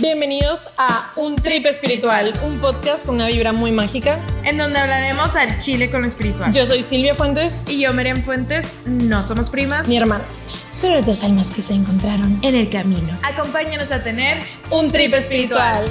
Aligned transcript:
Bienvenidos 0.00 0.70
a 0.78 1.10
Un 1.16 1.34
Trip 1.34 1.66
Espiritual, 1.66 2.32
un 2.44 2.58
podcast 2.58 3.04
con 3.04 3.16
una 3.16 3.26
vibra 3.26 3.52
muy 3.52 3.72
mágica. 3.72 4.20
en 4.44 4.56
donde 4.56 4.78
hablaremos 4.78 5.34
al 5.34 5.58
chile 5.58 5.90
con 5.90 6.02
lo 6.02 6.06
espiritual. 6.06 6.52
Yo 6.52 6.64
soy 6.66 6.82
Silvia 6.84 7.14
Fuentes, 7.16 7.64
y 7.68 7.80
yo, 7.80 7.92
Miriam 7.92 8.22
Fuentes, 8.22 8.74
no 8.86 9.24
somos 9.24 9.50
primas. 9.50 9.88
mi 9.88 9.96
hermanas. 9.96 10.46
Solo 10.70 11.02
dos 11.02 11.24
almas 11.24 11.50
que 11.50 11.62
se 11.62 11.74
encontraron. 11.74 12.38
en 12.42 12.54
el 12.54 12.70
camino. 12.70 13.18
Acompáñanos 13.24 13.90
a 13.90 14.02
tener 14.04 14.38
Un 14.70 14.92
Trip 14.92 15.14
Espiritual. 15.14 15.90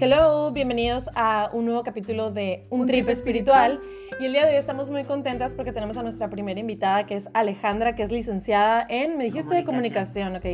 Hello, 0.00 0.41
bienvenidos 0.52 1.08
a 1.14 1.48
un 1.52 1.64
nuevo 1.64 1.82
capítulo 1.82 2.30
de 2.30 2.66
Un, 2.68 2.86
Trip, 2.86 3.08
espiritual. 3.08 3.80
Y 4.20 4.26
el 4.26 4.32
día 4.32 4.44
de 4.44 4.52
hoy 4.52 4.58
estamos 4.58 4.90
muy 4.90 5.04
contentas 5.04 5.54
porque 5.54 5.72
tenemos 5.72 5.96
a 5.96 6.02
nuestra 6.02 6.28
primera 6.28 6.60
invitada 6.60 7.06
que 7.06 7.14
es 7.14 7.28
Alejandra, 7.32 7.94
que 7.94 8.02
es 8.02 8.12
licenciada 8.12 8.86
en, 8.88 9.16
me 9.16 9.24
dijiste, 9.24 9.54
de 9.54 9.64
comunicación, 9.64 10.36
ok. 10.36 10.44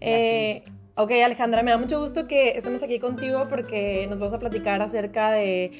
Eh, 0.00 0.64
ok, 0.96 1.10
Alejandra, 1.24 1.62
me 1.62 1.70
da 1.70 1.78
mucho 1.78 2.00
gusto 2.00 2.26
que 2.26 2.50
estemos 2.58 2.82
aquí 2.82 2.98
contigo 2.98 3.46
porque 3.48 4.06
nos 4.08 4.18
vas 4.18 4.32
a 4.32 4.40
platicar 4.40 4.82
acerca 4.82 5.30
de 5.30 5.70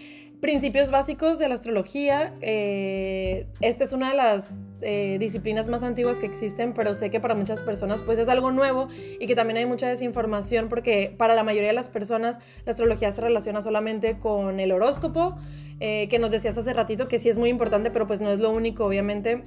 principios 0.44 0.90
básicos 0.90 1.38
de 1.38 1.48
la 1.48 1.54
astrología. 1.54 2.34
Eh, 2.42 3.46
esta 3.62 3.82
es 3.82 3.94
una 3.94 4.10
de 4.10 4.16
las 4.18 4.58
eh, 4.82 5.16
disciplinas 5.18 5.68
más 5.68 5.82
antiguas 5.82 6.20
que 6.20 6.26
existen, 6.26 6.74
pero 6.74 6.94
sé 6.94 7.08
que 7.08 7.18
para 7.18 7.34
muchas 7.34 7.62
personas 7.62 8.02
pues 8.02 8.18
es 8.18 8.28
algo 8.28 8.50
nuevo 8.50 8.88
y 9.18 9.26
que 9.26 9.34
también 9.34 9.56
hay 9.56 9.64
mucha 9.64 9.88
desinformación 9.88 10.68
porque 10.68 11.14
para 11.16 11.34
la 11.34 11.44
mayoría 11.44 11.68
de 11.68 11.74
las 11.74 11.88
personas 11.88 12.40
la 12.66 12.72
astrología 12.72 13.10
se 13.10 13.22
relaciona 13.22 13.62
solamente 13.62 14.18
con 14.18 14.60
el 14.60 14.70
horóscopo, 14.72 15.38
eh, 15.80 16.08
que 16.10 16.18
nos 16.18 16.30
decías 16.30 16.58
hace 16.58 16.74
ratito 16.74 17.08
que 17.08 17.18
sí 17.18 17.30
es 17.30 17.38
muy 17.38 17.48
importante, 17.48 17.90
pero 17.90 18.06
pues 18.06 18.20
no 18.20 18.30
es 18.30 18.38
lo 18.38 18.50
único, 18.50 18.84
obviamente. 18.84 19.44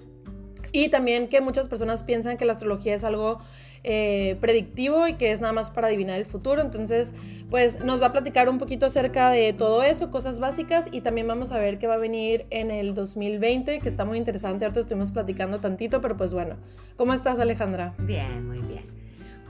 Y 0.71 0.89
también 0.89 1.27
que 1.27 1.41
muchas 1.41 1.67
personas 1.67 2.01
piensan 2.01 2.37
que 2.37 2.45
la 2.45 2.53
astrología 2.53 2.95
es 2.95 3.03
algo 3.03 3.37
eh, 3.83 4.37
predictivo 4.41 5.07
y 5.07 5.13
que 5.13 5.31
es 5.31 5.41
nada 5.41 5.53
más 5.53 5.69
para 5.69 5.87
adivinar 5.87 6.17
el 6.17 6.25
futuro. 6.25 6.61
Entonces, 6.61 7.13
pues 7.49 7.83
nos 7.83 8.01
va 8.01 8.07
a 8.07 8.11
platicar 8.11 8.49
un 8.49 8.57
poquito 8.57 8.85
acerca 8.85 9.29
de 9.29 9.53
todo 9.53 9.83
eso, 9.83 10.11
cosas 10.11 10.39
básicas, 10.39 10.87
y 10.91 11.01
también 11.01 11.27
vamos 11.27 11.51
a 11.51 11.59
ver 11.59 11.79
qué 11.79 11.87
va 11.87 11.95
a 11.95 11.97
venir 11.97 12.45
en 12.49 12.71
el 12.71 12.93
2020, 12.93 13.79
que 13.79 13.89
está 13.89 14.05
muy 14.05 14.17
interesante. 14.17 14.65
Ahorita 14.65 14.81
estuvimos 14.81 15.11
platicando 15.11 15.59
tantito, 15.59 16.01
pero 16.01 16.17
pues 16.17 16.33
bueno. 16.33 16.57
¿Cómo 16.95 17.13
estás, 17.13 17.39
Alejandra? 17.39 17.93
Bien, 17.99 18.45
muy 18.47 18.59
bien. 18.59 18.85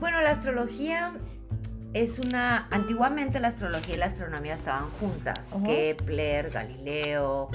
Bueno, 0.00 0.20
la 0.20 0.30
astrología 0.30 1.14
es 1.94 2.18
una... 2.18 2.68
Antiguamente 2.70 3.40
la 3.40 3.48
astrología 3.48 3.94
y 3.94 3.98
la 3.98 4.06
astronomía 4.06 4.54
estaban 4.54 4.88
juntas. 5.00 5.40
Kepler, 5.64 6.50
Galileo 6.50 7.48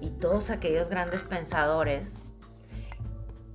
y 0.00 0.10
todos 0.10 0.50
aquellos 0.50 0.88
grandes 0.88 1.20
pensadores. 1.22 2.21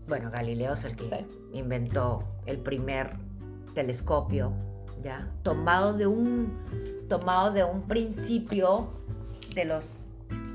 Bueno, 0.08 0.32
Galileo 0.32 0.74
es 0.74 0.86
el 0.86 0.96
que 0.96 1.04
Sí. 1.04 1.28
inventó 1.54 2.24
el 2.46 2.60
primer 2.60 3.18
telescopio, 3.74 4.54
¿ya? 5.04 5.28
Tomado 5.44 5.94
de 5.94 6.08
un, 6.08 7.06
tomado 7.10 7.52
de 7.52 7.64
un 7.64 7.84
principio 7.84 8.90
de 9.54 9.66
los 9.66 10.06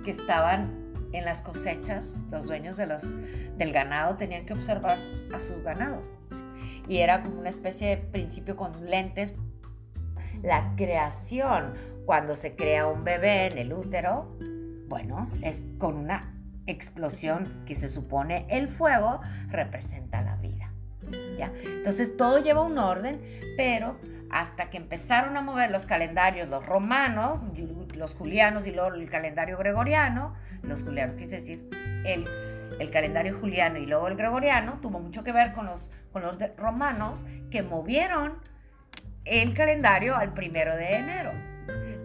que 0.05 0.11
estaban 0.11 0.93
en 1.13 1.25
las 1.25 1.43
cosechas, 1.43 2.09
los 2.31 2.47
dueños 2.47 2.77
de 2.77 2.87
los, 2.87 3.03
del 3.59 3.73
ganado 3.73 4.17
tenían 4.17 4.47
que 4.47 4.55
observar 4.55 4.99
a 5.35 5.41
su 5.41 5.63
ganado. 5.63 6.03
Y 6.89 6.99
era 6.99 7.23
como 7.23 7.39
una 7.39 7.51
especie 7.51 7.89
de 7.89 7.97
principio 7.99 8.57
con 8.57 8.89
lentes. 8.89 9.35
La 10.43 10.75
creación, 10.77 11.75
cuando 12.07 12.35
se 12.35 12.57
crea 12.57 12.87
un 12.87 13.05
bebé 13.05 13.47
en 13.47 13.59
el 13.59 13.73
útero, 13.73 14.37
bueno, 14.89 15.29
es 15.43 15.63
con 15.79 15.97
una 15.97 16.32
explosión 16.67 17.65
que 17.67 17.75
se 17.75 17.89
supone 17.89 18.47
el 18.49 18.69
fuego 18.69 19.21
representa 19.49 20.23
la 20.23 20.37
vida. 20.37 20.73
¿ya? 21.37 21.53
Entonces 21.65 22.17
todo 22.17 22.39
lleva 22.39 22.63
un 22.63 22.79
orden, 22.79 23.21
pero 23.57 23.99
hasta 24.31 24.71
que 24.71 24.79
empezaron 24.79 25.37
a 25.37 25.43
mover 25.43 25.71
los 25.71 25.85
calendarios, 25.85 26.49
los 26.49 26.65
romanos, 26.65 27.41
los 27.97 28.15
julianos 28.15 28.67
y 28.67 28.73
luego 28.73 28.95
el 28.95 29.11
calendario 29.11 29.59
gregoriano, 29.59 30.35
los 30.63 30.83
julianos 30.83 31.17
quise 31.17 31.37
decir, 31.37 31.69
el, 32.07 32.25
el 32.81 32.91
calendario 32.91 33.39
juliano 33.39 33.79
y 33.79 33.87
luego 33.87 34.09
el 34.09 34.17
gregoriano, 34.17 34.79
tuvo 34.81 35.01
mucho 35.01 35.23
que 35.23 35.33
ver 35.33 35.53
con 35.53 35.67
los, 35.67 35.87
con 36.13 36.23
los 36.23 36.39
romanos 36.57 37.19
que 37.51 37.63
movieron 37.63 38.39
el 39.25 39.55
calendario 39.55 40.17
al 40.17 40.33
primero 40.33 40.77
de 40.77 40.97
enero. 40.97 41.52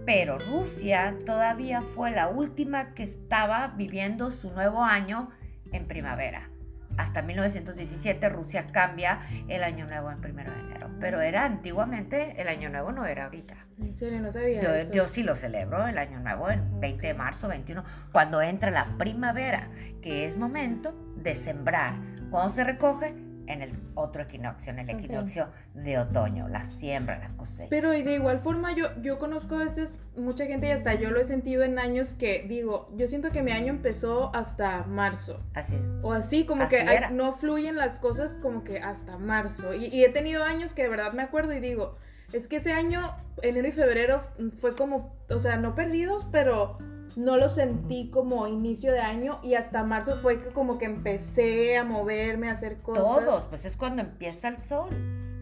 Pero 0.08 0.40
Rusia 0.40 1.16
todavía 1.26 1.82
fue 1.82 2.12
la 2.12 2.30
última 2.30 2.94
que 2.94 3.04
estaba 3.04 3.74
viviendo 3.76 4.32
su 4.32 4.50
nuevo 4.52 4.86
año 4.86 5.32
en 5.74 5.86
primavera. 5.86 6.50
Hasta 6.96 7.22
1917 7.22 8.30
Rusia 8.30 8.68
cambia 8.72 9.20
el 9.50 9.66
año 9.66 9.86
nuevo 9.86 10.10
en 10.10 10.22
primero 10.22 10.54
de 10.54 10.62
enero. 10.62 10.90
Pero 11.02 11.20
era 11.20 11.44
antiguamente, 11.44 12.42
el 12.42 12.48
año 12.48 12.70
nuevo 12.70 12.94
no 12.94 13.06
era 13.06 13.26
ahorita. 13.26 13.56
En 13.82 13.98
serio, 13.98 14.22
no 14.22 14.32
sabía 14.32 14.62
Yo, 14.62 14.74
eso. 14.74 14.94
yo 14.94 15.08
sí 15.08 15.24
lo 15.24 15.36
celebro, 15.36 15.86
el 15.86 15.98
año 15.98 16.22
nuevo, 16.22 16.50
el 16.50 16.62
20 16.62 17.06
de 17.06 17.14
marzo, 17.14 17.50
21, 17.50 17.84
cuando 18.14 18.42
entra 18.42 18.72
la 18.72 18.98
primavera, 18.98 19.68
que 20.02 20.26
es 20.26 20.38
momento 20.38 20.96
de 21.18 21.36
sembrar. 21.36 21.96
Cuando 22.32 22.54
se 22.54 22.64
recoge, 22.64 23.14
en 23.48 23.62
el 23.62 23.72
otro 23.96 24.22
equinoccio, 24.22 24.72
en 24.72 24.80
el 24.80 24.90
equinoccio 24.90 25.48
de 25.74 25.98
otoño, 25.98 26.48
la 26.48 26.64
siembra, 26.64 27.18
la 27.20 27.30
cosecha. 27.38 27.70
Pero 27.70 27.94
y 27.94 28.04
de 28.04 28.16
igual 28.16 28.40
forma 28.40 28.76
yo, 28.76 28.88
yo 29.02 29.20
conozco 29.20 29.56
a 29.56 29.60
veces 29.60 30.00
mucha 30.16 30.46
gente 30.46 30.68
y 30.68 30.72
hasta 30.72 30.94
yo 30.96 31.12
lo 31.12 31.20
he 31.20 31.26
sentido 31.26 31.64
en 31.64 31.80
años 31.80 32.14
que 32.14 32.46
digo, 32.48 32.92
yo 32.96 33.08
siento 33.08 33.32
que 33.32 33.42
mi 33.42 33.52
año 33.52 33.70
empezó 33.70 34.36
hasta 34.36 34.84
marzo. 34.84 35.42
Así 35.54 35.76
es. 35.76 35.96
O 36.02 36.14
así, 36.14 36.46
como 36.46 36.64
Así 36.64 36.76
que 36.76 37.10
no 37.12 37.34
fluyen 37.34 37.76
las 37.76 38.00
cosas 38.00 38.34
como 38.42 38.64
que 38.64 38.80
hasta 38.80 39.18
marzo. 39.18 39.74
Y, 39.74 39.86
y 39.86 40.04
he 40.04 40.10
tenido 40.10 40.44
años 40.44 40.74
que 40.74 40.84
de 40.84 40.90
verdad 40.90 41.14
me 41.14 41.24
acuerdo 41.24 41.54
y 41.54 41.60
digo, 41.60 41.98
es 42.34 42.48
que 42.48 42.58
ese 42.58 42.74
año, 42.74 43.16
enero 43.42 43.68
y 43.68 43.72
febrero, 43.72 44.22
fue 44.60 44.76
como, 44.76 45.16
o 45.30 45.40
sea, 45.40 45.58
no 45.58 45.76
perdidos, 45.76 46.26
pero 46.32 46.78
no 47.18 47.36
lo 47.36 47.50
sentí 47.50 48.10
como 48.12 48.48
inicio 48.48 48.92
de 48.92 49.00
año 49.00 49.40
y 49.44 49.56
hasta 49.56 49.84
marzo 49.84 50.18
fue 50.18 50.40
que 50.40 50.50
como 50.50 50.78
que 50.78 50.86
empecé 50.86 51.76
a 51.76 51.84
moverme, 51.84 52.48
a 52.48 52.54
hacer 52.54 52.78
cosas. 52.78 53.04
Todos, 53.04 53.46
pues 53.46 53.66
es 53.66 53.76
cuando 53.76 54.04
empieza 54.04 54.50
el 54.50 54.62
sol, 54.62 54.90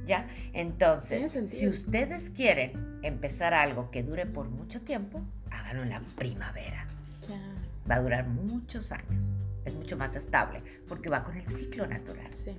¿ya? 0.07 0.27
Entonces, 0.53 1.33
si 1.49 1.67
ustedes 1.67 2.29
quieren 2.29 2.99
empezar 3.03 3.53
algo 3.53 3.91
que 3.91 4.03
dure 4.03 4.25
por 4.25 4.47
mucho 4.47 4.81
tiempo, 4.81 5.21
háganlo 5.51 5.83
en 5.83 5.89
la 5.89 6.01
primavera. 6.15 6.87
Va 7.89 7.95
a 7.95 7.99
durar 7.99 8.25
muchos 8.25 8.93
años. 8.93 9.25
Es 9.65 9.75
mucho 9.75 9.97
más 9.97 10.15
estable, 10.15 10.63
porque 10.87 11.09
va 11.09 11.23
con 11.23 11.35
el 11.35 11.47
ciclo 11.47 11.85
natural 11.85 12.31
sí. 12.31 12.57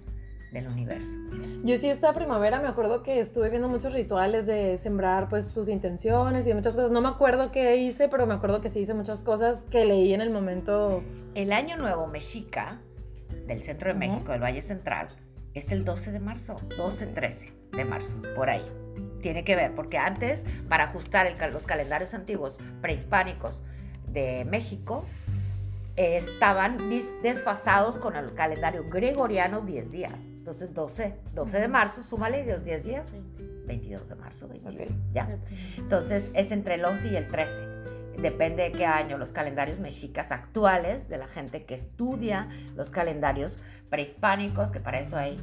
Del 0.57 0.69
universo. 0.69 1.17
Yo 1.63 1.77
sí 1.77 1.89
esta 1.89 2.13
primavera 2.13 2.61
me 2.61 2.69
acuerdo 2.69 3.03
que 3.03 3.21
estuve 3.21 3.51
viendo 3.51 3.69
muchos 3.69 3.93
rituales 3.93 4.47
de 4.47 4.79
sembrar 4.79 5.29
pues 5.29 5.53
tus 5.53 5.69
intenciones 5.69 6.47
y 6.47 6.55
muchas 6.55 6.75
cosas. 6.75 6.91
No 6.91 7.01
me 7.01 7.09
acuerdo 7.09 7.51
qué 7.51 7.77
hice, 7.77 8.09
pero 8.09 8.27
me 8.27 8.35
acuerdo 8.35 8.61
que 8.61 8.71
sí 8.71 8.81
hice 8.81 8.95
muchas 8.95 9.23
cosas 9.23 9.65
que 9.71 9.85
leí 9.85 10.15
en 10.15 10.21
el 10.21 10.31
momento. 10.31 11.03
El 11.35 11.53
Año 11.53 11.77
Nuevo 11.77 12.07
Mexica 12.07 12.81
del 13.47 13.63
centro 13.63 13.89
de 13.89 13.99
Ujú. 13.99 14.13
México, 14.13 14.33
del 14.33 14.43
Valle 14.43 14.63
Central, 14.63 15.09
es 15.55 15.71
el 15.73 15.85
12 15.85 16.13
de 16.13 16.21
marzo, 16.21 16.57
12-13 16.77 17.53
de 17.73 17.85
marzo, 17.85 18.15
por 18.35 18.51
ahí. 18.51 18.65
Tiene 19.23 19.45
que 19.45 19.57
ver, 19.57 19.75
porque 19.75 19.99
antes, 19.99 20.45
para 20.69 20.85
ajustar 20.85 21.27
el 21.27 21.53
los 21.53 21.67
calendarios 21.67 22.15
antiguos 22.15 22.59
prehispánicos 22.81 23.63
de 24.09 24.45
México, 24.45 25.05
eh, 25.97 26.19
estaban 26.19 26.79
desfasados 27.23 27.99
con 27.99 28.17
el 28.17 28.35
calendario 28.35 28.85
gregoriano 28.89 29.63
10 29.63 29.93
días. 29.93 30.26
Entonces, 30.47 30.73
12, 30.75 31.15
12 31.35 31.59
de 31.59 31.67
marzo, 31.67 32.05
súmale 32.05 32.47
los 32.47 32.65
10 32.65 32.85
días, 32.85 33.13
22 33.67 34.09
de 34.09 34.15
marzo, 34.15 34.47
21, 34.47 34.85
Ok. 34.85 34.91
¿ya? 35.13 35.39
Entonces 35.77 36.31
es 36.35 36.53
entre 36.53 36.75
el 36.75 36.85
11 36.85 37.09
y 37.09 37.17
el 37.17 37.29
13. 37.29 37.63
Depende 38.23 38.63
de 38.63 38.71
qué 38.71 38.87
año. 38.87 39.19
Los 39.19 39.33
calendarios 39.33 39.81
mexicas 39.81 40.31
actuales, 40.31 41.09
de 41.09 41.19
la 41.19 41.27
gente 41.27 41.65
que 41.65 41.75
estudia 41.75 42.49
los 42.77 42.91
calendarios 42.91 43.59
prehispánicos, 43.91 44.71
que 44.71 44.79
para 44.79 45.01
eso 45.01 45.17
hay, 45.17 45.37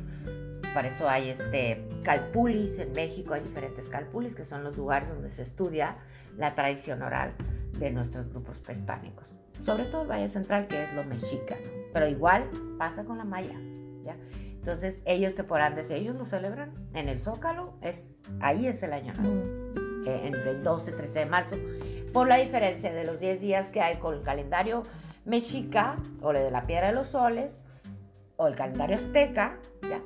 para 0.74 0.88
eso 0.88 1.10
hay 1.10 1.32
este 1.32 1.86
calpulis 2.04 2.80
en 2.80 2.94
México, 2.94 3.34
hay 3.34 3.42
diferentes 3.42 3.90
calpulis, 3.90 4.36
que 4.36 4.46
son 4.46 4.64
los 4.64 4.78
lugares 4.78 5.10
donde 5.10 5.30
se 5.32 5.42
estudia 5.42 5.98
la 6.38 6.56
tradición 6.56 7.02
oral 7.02 7.34
de 7.78 7.92
nuestros 7.92 8.30
grupos 8.30 8.58
prehispánicos. 8.60 9.34
Sobre 9.64 9.84
todo 9.84 10.04
el 10.04 10.08
Valle 10.08 10.30
Central, 10.30 10.68
que 10.70 10.82
es 10.82 10.94
lo 10.94 11.04
mexica. 11.04 11.58
Pero 11.92 12.08
igual 12.08 12.50
pasa 12.78 13.04
con 13.04 13.18
la 13.18 13.26
maya, 13.26 13.60
¿ya? 14.06 14.16
Entonces 14.64 15.02
ellos 15.04 15.36
te 15.36 15.44
podrán 15.44 15.76
decir, 15.76 15.98
ellos 15.98 16.16
lo 16.16 16.24
celebran 16.24 16.72
en 16.94 17.10
el 17.10 17.20
Zócalo, 17.20 17.74
es, 17.82 18.08
ahí 18.40 18.66
es 18.66 18.82
el 18.82 18.94
año 18.94 19.12
nuevo 19.20 19.44
eh, 20.06 20.22
entre 20.24 20.52
el 20.52 20.64
12 20.64 20.92
y 20.92 20.94
13 20.94 21.20
de 21.20 21.26
marzo, 21.26 21.58
por 22.14 22.30
la 22.30 22.38
diferencia 22.38 22.94
de 22.94 23.04
los 23.04 23.20
10 23.20 23.42
días 23.42 23.68
que 23.68 23.82
hay 23.82 23.98
con 23.98 24.14
el 24.14 24.22
calendario 24.22 24.84
mexica, 25.26 25.98
o 26.22 26.32
el 26.32 26.44
de 26.44 26.50
la 26.50 26.66
piedra 26.66 26.88
de 26.88 26.94
los 26.94 27.10
soles, 27.10 27.58
o 28.38 28.48
el 28.48 28.56
calendario 28.56 28.96
azteca, 28.96 29.58
¿ya? 29.82 30.00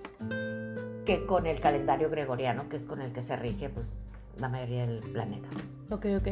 que 1.05 1.27
con 1.27 1.45
el 1.45 1.59
calendario 1.59 2.09
gregoriano, 2.09 2.67
que 2.67 2.77
es 2.77 2.85
con 2.85 2.99
el 2.99 3.13
que 3.13 3.21
se 3.21 3.35
rige 3.35 3.69
pues, 3.69 3.93
la 4.39 4.49
mayoría 4.49 4.87
del 4.87 5.01
planeta. 5.01 5.49
Ok, 5.91 6.07
ok. 6.17 6.27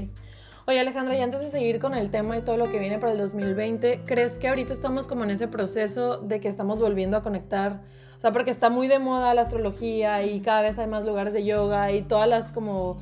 Oye 0.67 0.79
Alejandra, 0.79 1.15
y 1.15 1.21
antes 1.21 1.41
de 1.41 1.49
seguir 1.51 1.77
con 1.79 1.93
el 1.93 2.09
tema 2.09 2.37
y 2.37 2.41
todo 2.41 2.57
lo 2.57 2.71
que 2.71 2.79
viene 2.79 2.97
para 2.97 3.11
el 3.11 3.19
2020, 3.19 4.01
¿crees 4.05 4.39
que 4.39 4.47
ahorita 4.47 4.73
estamos 4.73 5.07
como 5.07 5.23
en 5.23 5.29
ese 5.29 5.47
proceso 5.47 6.17
de 6.17 6.39
que 6.39 6.47
estamos 6.47 6.79
volviendo 6.79 7.17
a 7.17 7.21
conectar? 7.21 7.81
O 8.17 8.19
sea, 8.19 8.31
porque 8.31 8.49
está 8.49 8.71
muy 8.71 8.87
de 8.87 8.97
moda 8.97 9.33
la 9.35 9.41
astrología 9.41 10.23
y 10.23 10.41
cada 10.41 10.61
vez 10.61 10.79
hay 10.79 10.87
más 10.87 11.05
lugares 11.05 11.33
de 11.33 11.45
yoga 11.45 11.91
y 11.91 12.01
todas 12.01 12.27
las 12.27 12.51
como... 12.51 12.97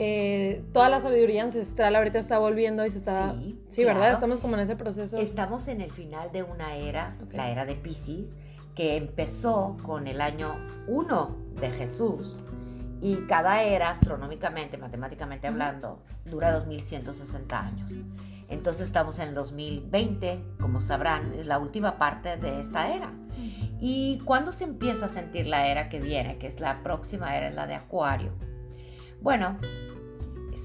Eh, 0.00 0.62
toda 0.72 0.88
la 0.90 1.00
sabiduría 1.00 1.42
ancestral 1.42 1.96
ahorita 1.96 2.20
está 2.20 2.38
volviendo 2.38 2.86
y 2.86 2.90
se 2.90 2.98
está... 2.98 3.32
Sí, 3.34 3.58
Sí, 3.66 3.82
¿verdad? 3.84 4.00
claro. 4.02 4.14
Estamos 4.14 4.40
como 4.40 4.54
en 4.54 4.60
ese 4.60 4.76
proceso. 4.76 5.16
Estamos 5.18 5.66
en 5.66 5.80
el 5.80 5.90
final 5.90 6.30
de 6.30 6.44
una 6.44 6.76
era, 6.76 7.16
Ok. 7.24 7.34
la 7.34 7.50
era 7.50 7.64
de 7.64 7.74
Pisces, 7.74 8.28
que 8.76 8.94
empezó 8.96 9.76
con 9.84 10.06
el 10.06 10.20
año 10.20 10.54
1 10.86 11.36
de 11.60 11.70
Jesús. 11.70 12.36
Y 13.00 13.16
cada 13.28 13.62
era, 13.62 13.90
astronómicamente, 13.90 14.78
matemáticamente 14.78 15.46
hablando, 15.46 16.02
dura 16.24 16.52
2160 16.52 17.60
años. 17.60 17.92
Entonces 18.48 18.86
estamos 18.86 19.18
en 19.18 19.28
el 19.28 19.34
2020, 19.34 20.42
como 20.60 20.80
sabrán, 20.80 21.34
es 21.34 21.46
la 21.46 21.58
última 21.58 21.98
parte 21.98 22.36
de 22.36 22.60
esta 22.60 22.94
era. 22.94 23.12
¿Y 23.80 24.20
cuándo 24.24 24.52
se 24.52 24.64
empieza 24.64 25.06
a 25.06 25.08
sentir 25.08 25.46
la 25.46 25.68
era 25.68 25.88
que 25.88 26.00
viene, 26.00 26.38
que 26.38 26.46
es 26.46 26.58
la 26.58 26.82
próxima 26.82 27.36
era, 27.36 27.48
es 27.48 27.54
la 27.54 27.66
de 27.66 27.74
Acuario? 27.74 28.32
Bueno, 29.20 29.58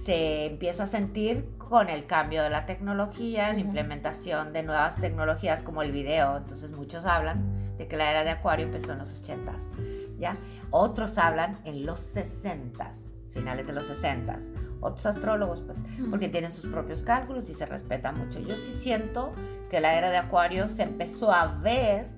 se 0.05 0.45
empieza 0.45 0.83
a 0.83 0.87
sentir 0.87 1.49
con 1.57 1.89
el 1.89 2.05
cambio 2.05 2.43
de 2.43 2.49
la 2.49 2.65
tecnología, 2.65 3.51
la 3.51 3.59
implementación 3.59 4.53
de 4.53 4.63
nuevas 4.63 4.99
tecnologías 4.99 5.61
como 5.63 5.81
el 5.81 5.91
video. 5.91 6.37
Entonces 6.37 6.71
muchos 6.71 7.05
hablan 7.05 7.77
de 7.77 7.87
que 7.87 7.97
la 7.97 8.09
era 8.11 8.23
de 8.23 8.31
Acuario 8.31 8.65
empezó 8.65 8.93
en 8.93 8.99
los 8.99 9.21
80s, 9.21 9.92
¿ya? 10.17 10.37
Otros 10.71 11.17
hablan 11.17 11.59
en 11.65 11.85
los 11.85 12.15
60s, 12.15 12.95
finales 13.31 13.67
de 13.67 13.73
los 13.73 13.89
60s. 13.89 14.43
Otros 14.81 15.05
astrólogos, 15.05 15.61
pues, 15.61 15.79
porque 16.09 16.27
tienen 16.27 16.51
sus 16.51 16.69
propios 16.69 17.03
cálculos 17.03 17.49
y 17.49 17.53
se 17.53 17.65
respeta 17.65 18.11
mucho. 18.11 18.39
Yo 18.39 18.55
sí 18.55 18.73
siento 18.81 19.31
que 19.69 19.79
la 19.79 19.97
era 19.97 20.09
de 20.09 20.17
Acuario 20.17 20.67
se 20.67 20.83
empezó 20.83 21.31
a 21.31 21.59
ver 21.59 22.09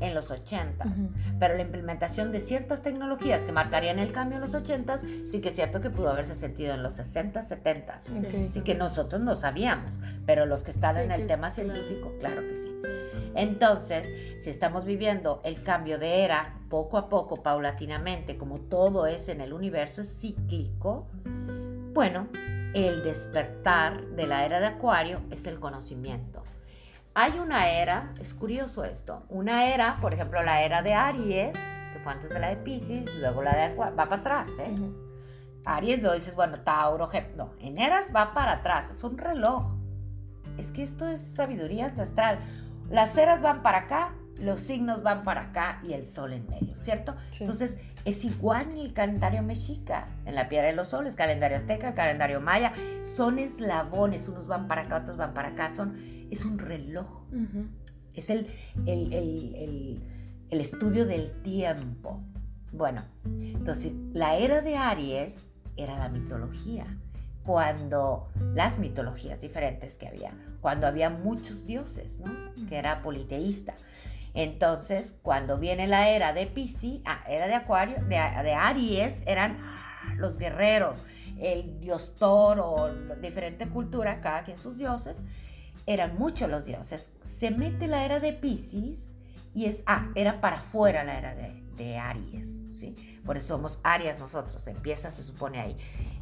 en 0.00 0.14
los 0.14 0.30
80s, 0.30 0.86
Ujú. 0.86 1.10
pero 1.38 1.54
la 1.54 1.62
implementación 1.62 2.32
de 2.32 2.40
ciertas 2.40 2.82
tecnologías 2.82 3.42
que 3.42 3.52
marcarían 3.52 3.98
el 3.98 4.12
cambio 4.12 4.36
en 4.36 4.42
los 4.42 4.54
80s, 4.54 5.00
sí 5.30 5.40
que 5.40 5.50
es 5.50 5.54
cierto 5.54 5.80
que 5.80 5.90
pudo 5.90 6.10
haberse 6.10 6.34
sentido 6.34 6.74
en 6.74 6.82
los 6.82 6.98
60s, 6.98 7.48
70s. 7.48 8.18
Ok. 8.18 8.52
Sí 8.52 8.60
que 8.62 8.74
nosotros 8.74 9.20
no 9.22 9.36
sabíamos, 9.36 9.90
pero 10.26 10.46
los 10.46 10.62
que 10.62 10.72
están 10.72 10.96
Sí, 10.96 11.02
en 11.02 11.12
el 11.12 11.26
tema 11.26 11.48
es 11.48 11.54
claro. 11.54 11.72
científico, 11.72 12.12
claro 12.20 12.40
que 12.42 12.56
sí. 12.56 12.70
Entonces, 13.36 14.06
si 14.42 14.50
estamos 14.50 14.84
viviendo 14.84 15.40
el 15.44 15.62
cambio 15.62 15.98
de 15.98 16.24
era 16.24 16.54
poco 16.68 16.98
a 16.98 17.08
poco, 17.08 17.42
paulatinamente, 17.42 18.36
como 18.36 18.60
todo 18.60 19.06
es 19.06 19.28
en 19.28 19.40
el 19.40 19.52
universo, 19.52 20.02
es 20.02 20.18
cíclico, 20.20 21.06
bueno, 21.92 22.28
el 22.74 23.02
despertar 23.04 24.04
de 24.08 24.26
la 24.26 24.44
era 24.44 24.60
de 24.60 24.66
Acuario 24.66 25.20
es 25.30 25.46
el 25.46 25.58
conocimiento. 25.60 26.42
Hay 27.16 27.38
una 27.38 27.70
era, 27.70 28.12
es 28.20 28.34
curioso 28.34 28.82
esto, 28.82 29.22
una 29.28 29.72
era, 29.72 29.98
por 30.00 30.12
ejemplo, 30.12 30.42
la 30.42 30.62
era 30.62 30.82
de 30.82 30.94
Aries, 30.94 31.52
que 31.52 32.00
fue 32.02 32.12
antes 32.12 32.28
de 32.28 32.40
la 32.40 32.48
de 32.48 32.56
Pisces, 32.56 33.04
luego 33.14 33.40
la 33.40 33.54
de 33.54 33.62
Acuario, 33.62 33.96
va 33.96 34.08
para 34.08 34.20
atrás, 34.20 34.48
¿eh? 34.58 34.74
Aries 35.64 36.02
lo 36.02 36.12
dices, 36.12 36.34
bueno, 36.34 36.58
Tauro, 36.58 37.08
no, 37.36 37.52
en 37.60 37.78
eras 37.78 38.06
va 38.14 38.34
para 38.34 38.54
atrás, 38.54 38.90
es 38.90 39.04
un 39.04 39.16
reloj. 39.16 39.64
Es 40.58 40.72
que 40.72 40.82
esto 40.82 41.06
es 41.06 41.20
sabiduría 41.20 41.86
ancestral. 41.86 42.40
Las 42.90 43.16
eras 43.16 43.40
van 43.40 43.62
para 43.62 43.78
acá, 43.78 44.12
los 44.40 44.58
signos 44.58 45.04
van 45.04 45.22
para 45.22 45.42
acá 45.42 45.80
y 45.84 45.92
el 45.92 46.06
sol 46.06 46.32
en 46.32 46.48
medio, 46.48 46.74
¿cierto? 46.74 47.14
Sí. 47.30 47.44
Entonces, 47.44 47.78
es 48.04 48.24
igual 48.24 48.72
en 48.72 48.78
el 48.78 48.92
calendario 48.92 49.42
mexica, 49.42 50.08
en 50.26 50.34
la 50.34 50.48
piedra 50.48 50.66
de 50.66 50.74
los 50.74 50.88
soles, 50.88 51.14
calendario 51.14 51.58
azteca, 51.58 51.94
calendario 51.94 52.40
maya, 52.40 52.72
son 53.16 53.38
eslabones, 53.38 54.28
unos 54.28 54.48
van 54.48 54.66
para 54.66 54.82
acá, 54.82 54.96
otros 54.96 55.16
van 55.16 55.32
para 55.32 55.50
acá, 55.50 55.72
son, 55.74 56.13
es 56.34 56.44
un 56.44 56.58
reloj, 56.58 57.06
es 58.14 58.30
el, 58.30 58.46
el, 58.86 59.12
el- 59.12 59.54
el- 59.56 60.02
el 60.50 60.60
estudio 60.60 61.06
del 61.06 61.42
tiempo. 61.42 62.22
Bueno, 62.72 63.02
entonces 63.24 63.92
la 64.12 64.36
era 64.36 64.60
de 64.60 64.76
Aries 64.76 65.46
era 65.76 65.98
la 65.98 66.08
mitología, 66.08 66.86
cuando 67.44 68.28
las 68.54 68.78
mitologías 68.78 69.40
diferentes 69.40 69.96
que 69.96 70.08
había, 70.08 70.32
cuando 70.60 70.86
había 70.86 71.10
muchos 71.10 71.66
dioses, 71.66 72.18
¿no? 72.20 72.32
Que 72.68 72.76
era 72.76 73.02
politeísta. 73.02 73.74
Entonces, 74.34 75.14
cuando 75.22 75.58
viene 75.58 75.86
la 75.86 76.08
era 76.08 76.32
de 76.32 76.46
Pisces, 76.46 77.00
ah, 77.04 77.22
era 77.28 77.46
de 77.46 77.54
Acuario, 77.54 77.96
de, 78.02 78.16
de 78.16 78.52
Aries, 78.54 79.22
eran 79.26 79.58
ah, 79.62 80.14
los 80.16 80.38
guerreros, 80.38 81.04
el 81.38 81.78
dios 81.80 82.14
toro, 82.16 82.92
diferente 83.20 83.68
cultura, 83.68 84.20
cada 84.20 84.42
quien 84.42 84.58
sus 84.58 84.76
dioses, 84.76 85.22
eran 85.86 86.18
muchos 86.18 86.50
los 86.50 86.64
dioses. 86.64 87.10
Se 87.38 87.50
mete 87.50 87.86
la 87.86 88.04
era 88.04 88.20
de 88.20 88.32
Pisces 88.32 89.06
y 89.54 89.66
es, 89.66 89.82
ah, 89.86 90.10
era 90.14 90.40
para 90.40 90.56
afuera 90.56 91.04
la 91.04 91.18
era 91.18 91.34
de, 91.34 91.62
de 91.76 91.98
Aries, 91.98 92.48
¿sí? 92.76 93.20
Por 93.24 93.36
eso 93.36 93.48
somos 93.48 93.78
Arias 93.82 94.18
nosotros, 94.18 94.66
empieza, 94.66 95.10
se 95.10 95.22
supone 95.22 95.60
ahí, 95.60 95.76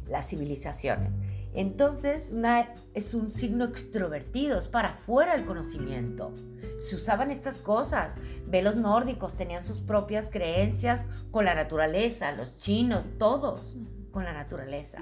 las 0.07 0.27
civilizaciones. 0.27 1.13
Entonces, 1.53 2.31
una, 2.31 2.69
es 2.93 3.13
un 3.13 3.29
signo 3.29 3.65
extrovertido, 3.65 4.57
es 4.57 4.67
para 4.67 4.89
afuera 4.89 5.35
el 5.35 5.45
conocimiento. 5.45 6.33
Se 6.81 6.95
usaban 6.95 7.29
estas 7.29 7.59
cosas. 7.59 8.17
Ve 8.47 8.63
los 8.63 8.75
nórdicos, 8.75 9.35
tenían 9.35 9.61
sus 9.61 9.79
propias 9.79 10.29
creencias 10.29 11.05
con 11.29 11.45
la 11.45 11.53
naturaleza, 11.53 12.31
los 12.31 12.57
chinos, 12.57 13.05
todos 13.19 13.77
con 14.11 14.23
la 14.23 14.33
naturaleza. 14.33 14.99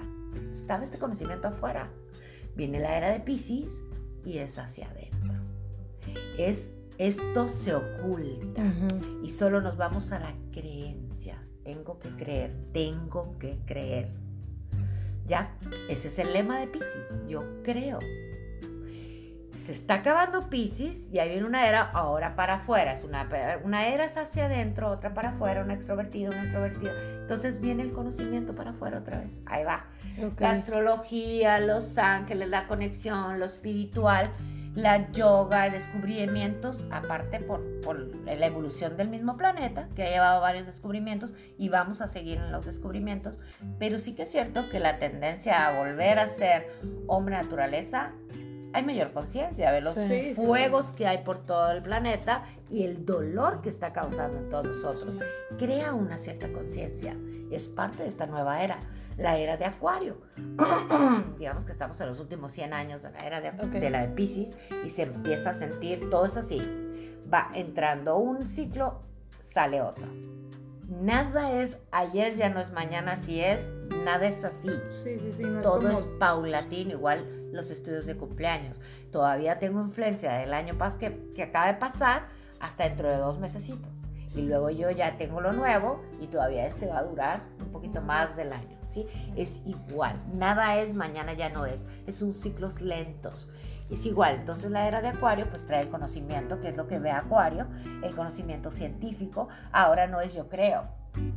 Estaba 0.51 0.83
este 0.83 0.99
conocimiento 0.99 1.47
afuera. 1.47 1.89
Viene 2.55 2.79
la 2.79 2.97
era 2.97 3.11
de 3.11 3.21
Pisces 3.21 3.81
y 4.25 4.37
es 4.39 4.57
hacia 4.57 4.89
adentro. 4.89 5.33
Es, 6.37 6.71
esto 6.97 7.47
se 7.47 7.75
oculta 7.75 8.63
y 9.23 9.29
solo 9.29 9.61
nos 9.61 9.77
vamos 9.77 10.11
a 10.11 10.19
la 10.19 10.33
creencia. 10.51 11.41
Tengo 11.63 11.99
que 11.99 12.09
creer, 12.09 12.55
tengo 12.73 13.37
que 13.37 13.59
creer. 13.65 14.11
Ya, 15.27 15.57
ese 15.89 16.09
es 16.09 16.19
el 16.19 16.33
lema 16.33 16.59
de 16.59 16.67
Pisces. 16.67 17.27
Yo 17.27 17.43
creo. 17.63 17.99
Se 19.71 19.77
está 19.77 19.93
acabando 19.93 20.49
Pisces 20.49 21.07
y 21.13 21.19
ahí 21.19 21.29
viene 21.29 21.45
una 21.45 21.65
era 21.65 21.83
ahora 21.91 22.35
para 22.35 22.55
afuera. 22.55 22.91
Es 22.91 23.05
una, 23.05 23.29
una 23.63 23.87
era 23.87 24.03
es 24.03 24.17
hacia 24.17 24.47
adentro, 24.47 24.89
otra 24.89 25.13
para 25.13 25.29
afuera, 25.29 25.63
una 25.63 25.75
extrovertida, 25.75 26.29
una 26.29 26.43
introvertida. 26.43 26.91
Entonces 27.21 27.61
viene 27.61 27.83
el 27.83 27.93
conocimiento 27.93 28.53
para 28.53 28.71
afuera 28.71 28.97
otra 28.97 29.19
vez. 29.19 29.41
Ahí 29.45 29.63
va. 29.63 29.85
Ok. 30.21 30.41
La 30.41 30.51
astrología, 30.51 31.61
los 31.61 31.97
ángeles, 31.97 32.49
la 32.49 32.67
conexión, 32.67 33.39
lo 33.39 33.45
espiritual, 33.45 34.31
la 34.75 35.09
yoga, 35.13 35.69
descubrimientos, 35.69 36.83
aparte 36.91 37.39
por, 37.39 37.61
por 37.79 37.97
la 38.25 38.45
evolución 38.45 38.97
del 38.97 39.07
mismo 39.07 39.37
planeta, 39.37 39.87
que 39.95 40.03
ha 40.03 40.09
llevado 40.09 40.41
varios 40.41 40.65
descubrimientos 40.65 41.33
y 41.57 41.69
vamos 41.69 42.01
a 42.01 42.09
seguir 42.09 42.39
en 42.39 42.51
los 42.51 42.65
descubrimientos, 42.65 43.37
pero 43.79 43.99
sí 43.99 44.15
que 44.15 44.23
es 44.23 44.31
cierto 44.31 44.67
que 44.67 44.81
la 44.81 44.99
tendencia 44.99 45.65
a 45.65 45.77
volver 45.77 46.19
a 46.19 46.27
ser 46.27 46.69
hombre 47.07 47.35
naturaleza, 47.35 48.11
hay 48.73 48.83
mayor 48.83 49.11
conciencia, 49.11 49.71
ver 49.71 49.83
los 49.83 49.93
Sí, 49.95 50.07
sí, 50.07 50.35
sí. 50.35 50.45
fuegos 50.45 50.91
que 50.91 51.07
hay 51.07 51.19
por 51.19 51.45
todo 51.45 51.71
el 51.71 51.81
planeta 51.83 52.45
y 52.69 52.83
el 52.83 53.05
dolor 53.05 53.61
que 53.61 53.69
está 53.69 53.91
causando 53.93 54.37
en 54.39 54.49
todos 54.49 54.67
nosotros. 54.67 55.17
Crea 55.57 55.93
una 55.93 56.17
cierta 56.17 56.51
conciencia 56.51 57.15
es 57.51 57.67
parte 57.67 58.03
de 58.03 58.07
esta 58.09 58.27
nueva 58.27 58.63
era, 58.63 58.79
la 59.17 59.37
era 59.37 59.57
de 59.57 59.65
Acuario. 59.65 60.15
Digamos 61.37 61.65
que 61.65 61.73
estamos 61.73 61.99
en 61.99 62.07
los 62.07 62.19
últimos 62.21 62.53
100 62.53 62.73
años 62.73 63.01
de 63.01 63.11
la 63.11 63.19
era 63.19 63.41
de, 63.41 63.49
Ok. 63.49 63.71
de 63.73 63.89
la 63.89 64.01
de 64.01 64.07
Pisces 64.07 64.57
y 64.85 64.89
se 64.89 65.01
empieza 65.03 65.49
a 65.49 65.53
sentir 65.53 66.09
todo 66.09 66.25
es 66.25 66.37
así. 66.37 66.61
Va 67.33 67.49
entrando 67.53 68.17
un 68.17 68.47
ciclo, 68.47 69.01
sale 69.41 69.81
otro. 69.81 70.07
Nada 70.87 71.51
es 71.61 71.77
ayer, 71.91 72.35
ya 72.35 72.49
no 72.49 72.59
es 72.59 72.71
mañana, 72.71 73.13
así 73.13 73.41
es, 73.41 73.61
nada 74.05 74.25
es 74.27 74.43
así. 74.43 74.69
Sí, 75.03 75.19
sí, 75.19 75.33
sí, 75.33 75.43
no 75.43 75.57
es 75.59 75.63
Todo 75.63 75.81
como... 75.81 75.99
es 75.99 76.05
paulatino, 76.19 76.91
igual 76.91 77.25
los 77.51 77.69
estudios 77.71 78.05
de 78.05 78.17
cumpleaños. 78.17 78.79
Todavía 79.11 79.59
tengo 79.59 79.81
influencia 79.81 80.33
del 80.33 80.53
año 80.53 80.77
pas 80.77 80.95
que, 80.95 81.33
acaba 81.41 81.67
de 81.67 81.75
pasar 81.75 82.27
hasta 82.59 82.85
dentro 82.85 83.09
de 83.09 83.17
dos 83.17 83.39
mesecitos. 83.39 83.91
Y 84.33 84.41
luego 84.43 84.69
yo 84.69 84.89
ya 84.91 85.17
tengo 85.17 85.41
lo 85.41 85.51
nuevo 85.51 86.01
y 86.21 86.27
todavía 86.27 86.65
este 86.65 86.87
va 86.87 86.99
a 86.99 87.03
durar 87.03 87.41
un 87.59 87.71
poquito 87.71 88.01
más 88.01 88.35
del 88.37 88.53
año, 88.53 88.77
¿sí? 88.85 89.05
Es 89.35 89.59
igual, 89.65 90.21
nada 90.33 90.77
es 90.77 90.93
mañana 90.93 91.33
ya 91.33 91.49
no 91.49 91.65
es, 91.65 91.85
es 92.07 92.21
un 92.21 92.33
ciclos 92.33 92.79
lentos. 92.79 93.49
Es 93.89 94.05
igual, 94.05 94.35
entonces 94.35 94.71
la 94.71 94.87
era 94.87 95.01
de 95.01 95.09
Acuario 95.09 95.49
pues 95.49 95.65
trae 95.65 95.81
el 95.81 95.89
conocimiento, 95.89 96.61
que 96.61 96.69
es 96.69 96.77
lo 96.77 96.87
que 96.87 96.97
ve 96.97 97.11
Acuario, 97.11 97.67
el 98.03 98.15
conocimiento 98.15 98.71
científico. 98.71 99.49
Ahora 99.73 100.07
no 100.07 100.21
es 100.21 100.33
yo 100.33 100.47
creo, 100.47 100.87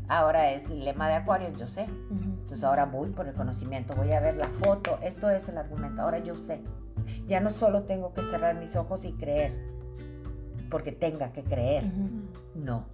ahora 0.08 0.52
es 0.52 0.64
el 0.66 0.84
lema 0.84 1.08
de 1.08 1.14
Acuario, 1.14 1.48
yo 1.56 1.66
sé. 1.66 1.84
Ujú. 2.10 2.24
Entonces 2.24 2.64
ahora 2.64 2.84
voy 2.86 3.10
por 3.10 3.26
el 3.26 3.34
conocimiento, 3.34 3.94
voy 3.94 4.12
a 4.12 4.20
ver 4.20 4.36
la 4.36 4.48
foto, 4.48 4.98
esto 5.02 5.30
es 5.30 5.48
el 5.48 5.58
argumento, 5.58 6.02
ahora 6.02 6.18
yo 6.18 6.34
sé. 6.34 6.60
Ya 7.26 7.40
no 7.40 7.50
solo 7.50 7.82
tengo 7.82 8.12
que 8.14 8.22
cerrar 8.22 8.54
mis 8.56 8.76
ojos 8.76 9.04
y 9.04 9.12
creer, 9.12 9.52
porque 10.70 10.92
tenga 10.92 11.32
que 11.32 11.42
creer, 11.42 11.84
Ujú. 11.84 12.10
no, 12.54 12.86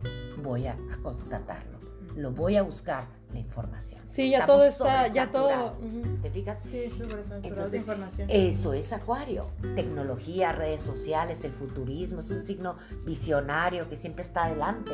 voy 0.43 0.67
a, 0.67 0.73
a 0.73 1.03
constatarlo, 1.03 1.79
lo 2.17 2.33
voy 2.33 2.57
a 2.57 2.63
buscar 2.63 3.05
la 3.33 3.39
información. 3.39 4.01
Sí, 4.07 4.31
ya 4.31 4.41
Estamos 4.41 4.77
todo 4.77 4.89
está, 4.89 5.07
ya 5.07 5.31
todo. 5.31 5.75
¿Te 6.21 6.31
fijas? 6.31 6.59
Sí, 6.67 6.91
sobresaturados 6.91 7.43
de 7.43 7.49
Entonces, 7.49 7.81
información. 7.81 8.29
Eso 8.31 8.73
es 8.73 8.93
Acuario. 8.93 9.47
Tecnología, 9.77 10.51
redes 10.53 10.83
sociales, 10.83 11.45
el 11.45 11.53
futurismo, 11.53 12.21
es 12.21 12.31
un 12.31 12.43
signo 12.43 12.77
visionario 13.05 13.89
que 13.89 13.97
siempre 13.97 14.23
está 14.23 14.47
adelante. 14.47 14.93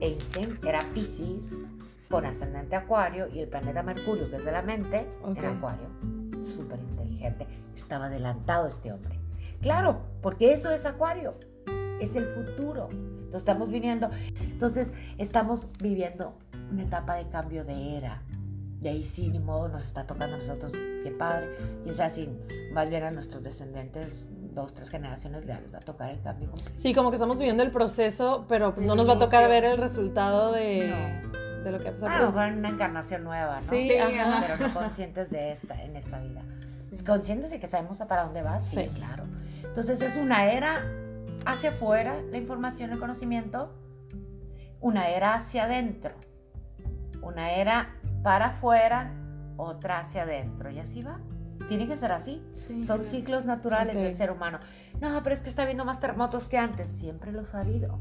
Einstein 0.00 0.58
era 0.64 0.80
Pisces 0.94 1.52
con 2.10 2.24
ascendente 2.24 2.74
Acuario 2.76 3.28
y 3.28 3.40
el 3.40 3.48
planeta 3.48 3.82
Mercurio, 3.82 4.28
que 4.30 4.36
es 4.36 4.44
de 4.44 4.52
la 4.52 4.62
mente, 4.62 5.06
Ok. 5.22 5.38
en 5.38 5.44
Acuario. 5.46 5.88
Súper 6.44 6.80
inteligente. 6.80 7.46
Estaba 7.74 8.06
adelantado 8.06 8.66
este 8.66 8.92
hombre. 8.92 9.18
Claro, 9.60 10.00
porque 10.22 10.52
eso 10.52 10.70
es 10.72 10.86
Acuario. 10.86 11.34
Es 12.00 12.16
el 12.16 12.24
futuro. 12.26 12.88
Entonces 12.90 13.42
estamos 13.42 13.70
viniendo. 13.70 14.10
Entonces 14.40 14.92
estamos 15.18 15.68
viviendo 15.78 16.36
una 16.72 16.82
etapa 16.82 17.14
de 17.16 17.28
cambio 17.28 17.64
de 17.64 17.96
era. 17.96 18.22
Y 18.82 18.88
ahí 18.88 19.02
sí, 19.02 19.28
ni 19.28 19.38
modo, 19.38 19.68
nos 19.68 19.84
está 19.84 20.06
tocando 20.06 20.36
a 20.36 20.38
nosotros, 20.38 20.72
qué 20.72 21.14
padre. 21.16 21.54
Y 21.84 21.90
es 21.90 22.00
así, 22.00 22.28
más 22.72 22.88
bien 22.88 23.02
a 23.04 23.10
nuestros 23.10 23.42
descendientes, 23.42 24.24
dos, 24.54 24.74
tres 24.74 24.88
generaciones, 24.90 25.44
les 25.46 25.56
va 25.72 25.78
a 25.78 25.80
tocar 25.80 26.10
el 26.10 26.20
cambio. 26.20 26.50
Sí, 26.76 26.94
como 26.94 27.10
que 27.10 27.16
estamos 27.16 27.38
viviendo 27.38 27.62
el 27.62 27.70
proceso, 27.70 28.44
pero 28.48 28.74
pues, 28.74 28.86
no 28.86 28.94
nos 28.94 29.08
va 29.08 29.14
a 29.14 29.18
tocar 29.18 29.48
ver 29.48 29.64
el 29.64 29.78
resultado 29.78 30.52
de, 30.52 30.88
No. 31.32 31.62
de 31.64 31.72
lo 31.72 31.78
que 31.78 31.88
ha 31.88 31.90
A 31.90 31.94
pasado. 31.94 32.18
lo 32.20 32.26
mejor 32.32 32.48
en 32.48 32.58
una 32.58 32.68
encarnación 32.70 33.24
nueva, 33.24 33.56
¿no? 33.60 33.68
Sí, 33.70 33.88
Sí, 33.90 33.96
ajá. 33.98 34.44
Pero 34.46 34.68
no 34.68 34.74
conscientes 34.74 35.30
de 35.30 35.52
esta, 35.52 35.82
en 35.82 35.96
esta 35.96 36.18
vida. 36.20 36.42
Sí. 36.90 37.04
Conscientes 37.04 37.50
de 37.50 37.60
que 37.60 37.68
sabemos 37.68 37.98
para 37.98 38.24
dónde 38.24 38.42
va, 38.42 38.60
sí, 38.60 38.82
Sí. 38.84 38.88
claro. 38.94 39.24
Entonces 39.62 40.00
es 40.02 40.16
una 40.16 40.46
era 40.50 40.80
hacia 41.46 41.70
afuera, 41.70 42.16
la 42.30 42.36
información, 42.36 42.90
el 42.90 42.98
conocimiento, 42.98 43.72
una 44.80 45.08
era 45.08 45.34
hacia 45.34 45.64
adentro, 45.64 46.12
una 47.22 47.52
era 47.52 47.90
para 48.22 48.46
afuera, 48.46 49.12
otra 49.56 50.00
hacia 50.00 50.22
adentro, 50.22 50.70
y 50.70 50.78
así 50.78 51.02
va. 51.02 51.18
Tiene 51.70 51.86
que 51.86 51.96
ser 51.96 52.10
así. 52.12 52.42
Sí, 52.66 52.82
Son 52.84 52.98
claro. 52.98 53.04
ciclos 53.04 53.44
naturales 53.44 53.94
del 53.94 54.14
ser 54.16 54.30
humano. 54.32 54.58
No, 55.00 55.22
pero 55.22 55.34
es 55.34 55.40
que 55.40 55.48
está 55.48 55.62
habiendo 55.62 55.84
más 55.84 56.00
terremotos 56.00 56.46
que 56.48 56.58
antes. 56.58 56.88
Siempre 56.90 57.30
los 57.32 57.54
ha 57.54 57.60
habido. 57.60 57.98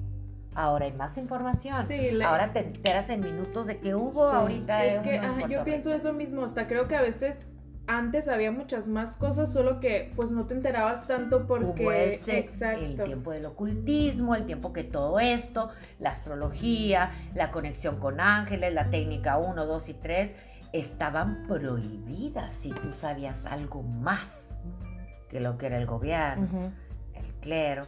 Ahora 0.56 0.86
hay 0.86 0.94
más 0.94 1.18
información. 1.20 1.86
Sí, 1.86 2.10
la- 2.12 2.30
Ahora 2.32 2.52
te 2.52 2.62
enteras 2.62 3.10
en 3.10 3.22
minutos 3.22 3.68
de 3.68 3.78
que 3.78 3.94
hubo 3.94 4.30
Sí, 4.32 4.36
ahorita. 4.36 4.84
Es 4.86 5.00
que 5.02 5.20
ajá, 5.20 5.48
yo 5.48 5.64
pienso 5.64 5.94
eso 5.94 6.12
mismo, 6.14 6.44
hasta 6.44 6.68
creo 6.68 6.88
que 6.88 6.96
a 6.96 7.02
veces 7.02 7.38
antes 7.86 8.28
había 8.28 8.52
muchas 8.52 8.88
más 8.88 9.16
cosas, 9.16 9.52
solo 9.54 9.80
que 9.80 10.12
pues 10.16 10.30
no 10.32 10.46
te 10.46 10.54
enterabas 10.56 11.08
tanto 11.08 11.48
porque 11.48 11.84
Hubo 11.84 11.92
ese, 11.92 12.32
el 12.32 12.38
exacto. 12.44 13.04
tiempo 13.04 13.32
del 13.32 13.46
ocultismo, 13.48 14.36
el 14.36 14.46
tiempo 14.46 14.74
que 14.74 14.84
todo 14.84 15.20
esto, 15.20 15.70
la 16.00 16.12
astrología, 16.12 17.10
la 17.34 17.50
conexión 17.52 17.98
con 18.00 18.20
ángeles, 18.20 18.74
la 18.74 18.90
técnica 18.92 19.38
1, 19.38 19.66
2 19.66 19.90
y 19.90 19.94
3, 19.96 20.36
estaban 20.74 21.46
prohibidas 21.48 22.56
si 22.56 22.70
tú 22.72 22.92
sabías 22.92 23.46
algo 23.46 23.82
más 23.84 24.50
que 25.30 25.40
lo 25.40 25.58
que 25.58 25.68
era 25.68 25.78
el 25.78 25.86
gobierno, 25.86 26.48
el 27.14 27.26
clero 27.42 27.84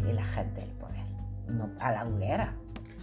y 0.00 0.12
la 0.12 0.24
gente 0.24 0.60
del 0.60 0.70
poder. 0.70 1.04
No, 1.48 1.70
a 1.80 1.92
la 1.92 2.04
hoguera. 2.06 2.54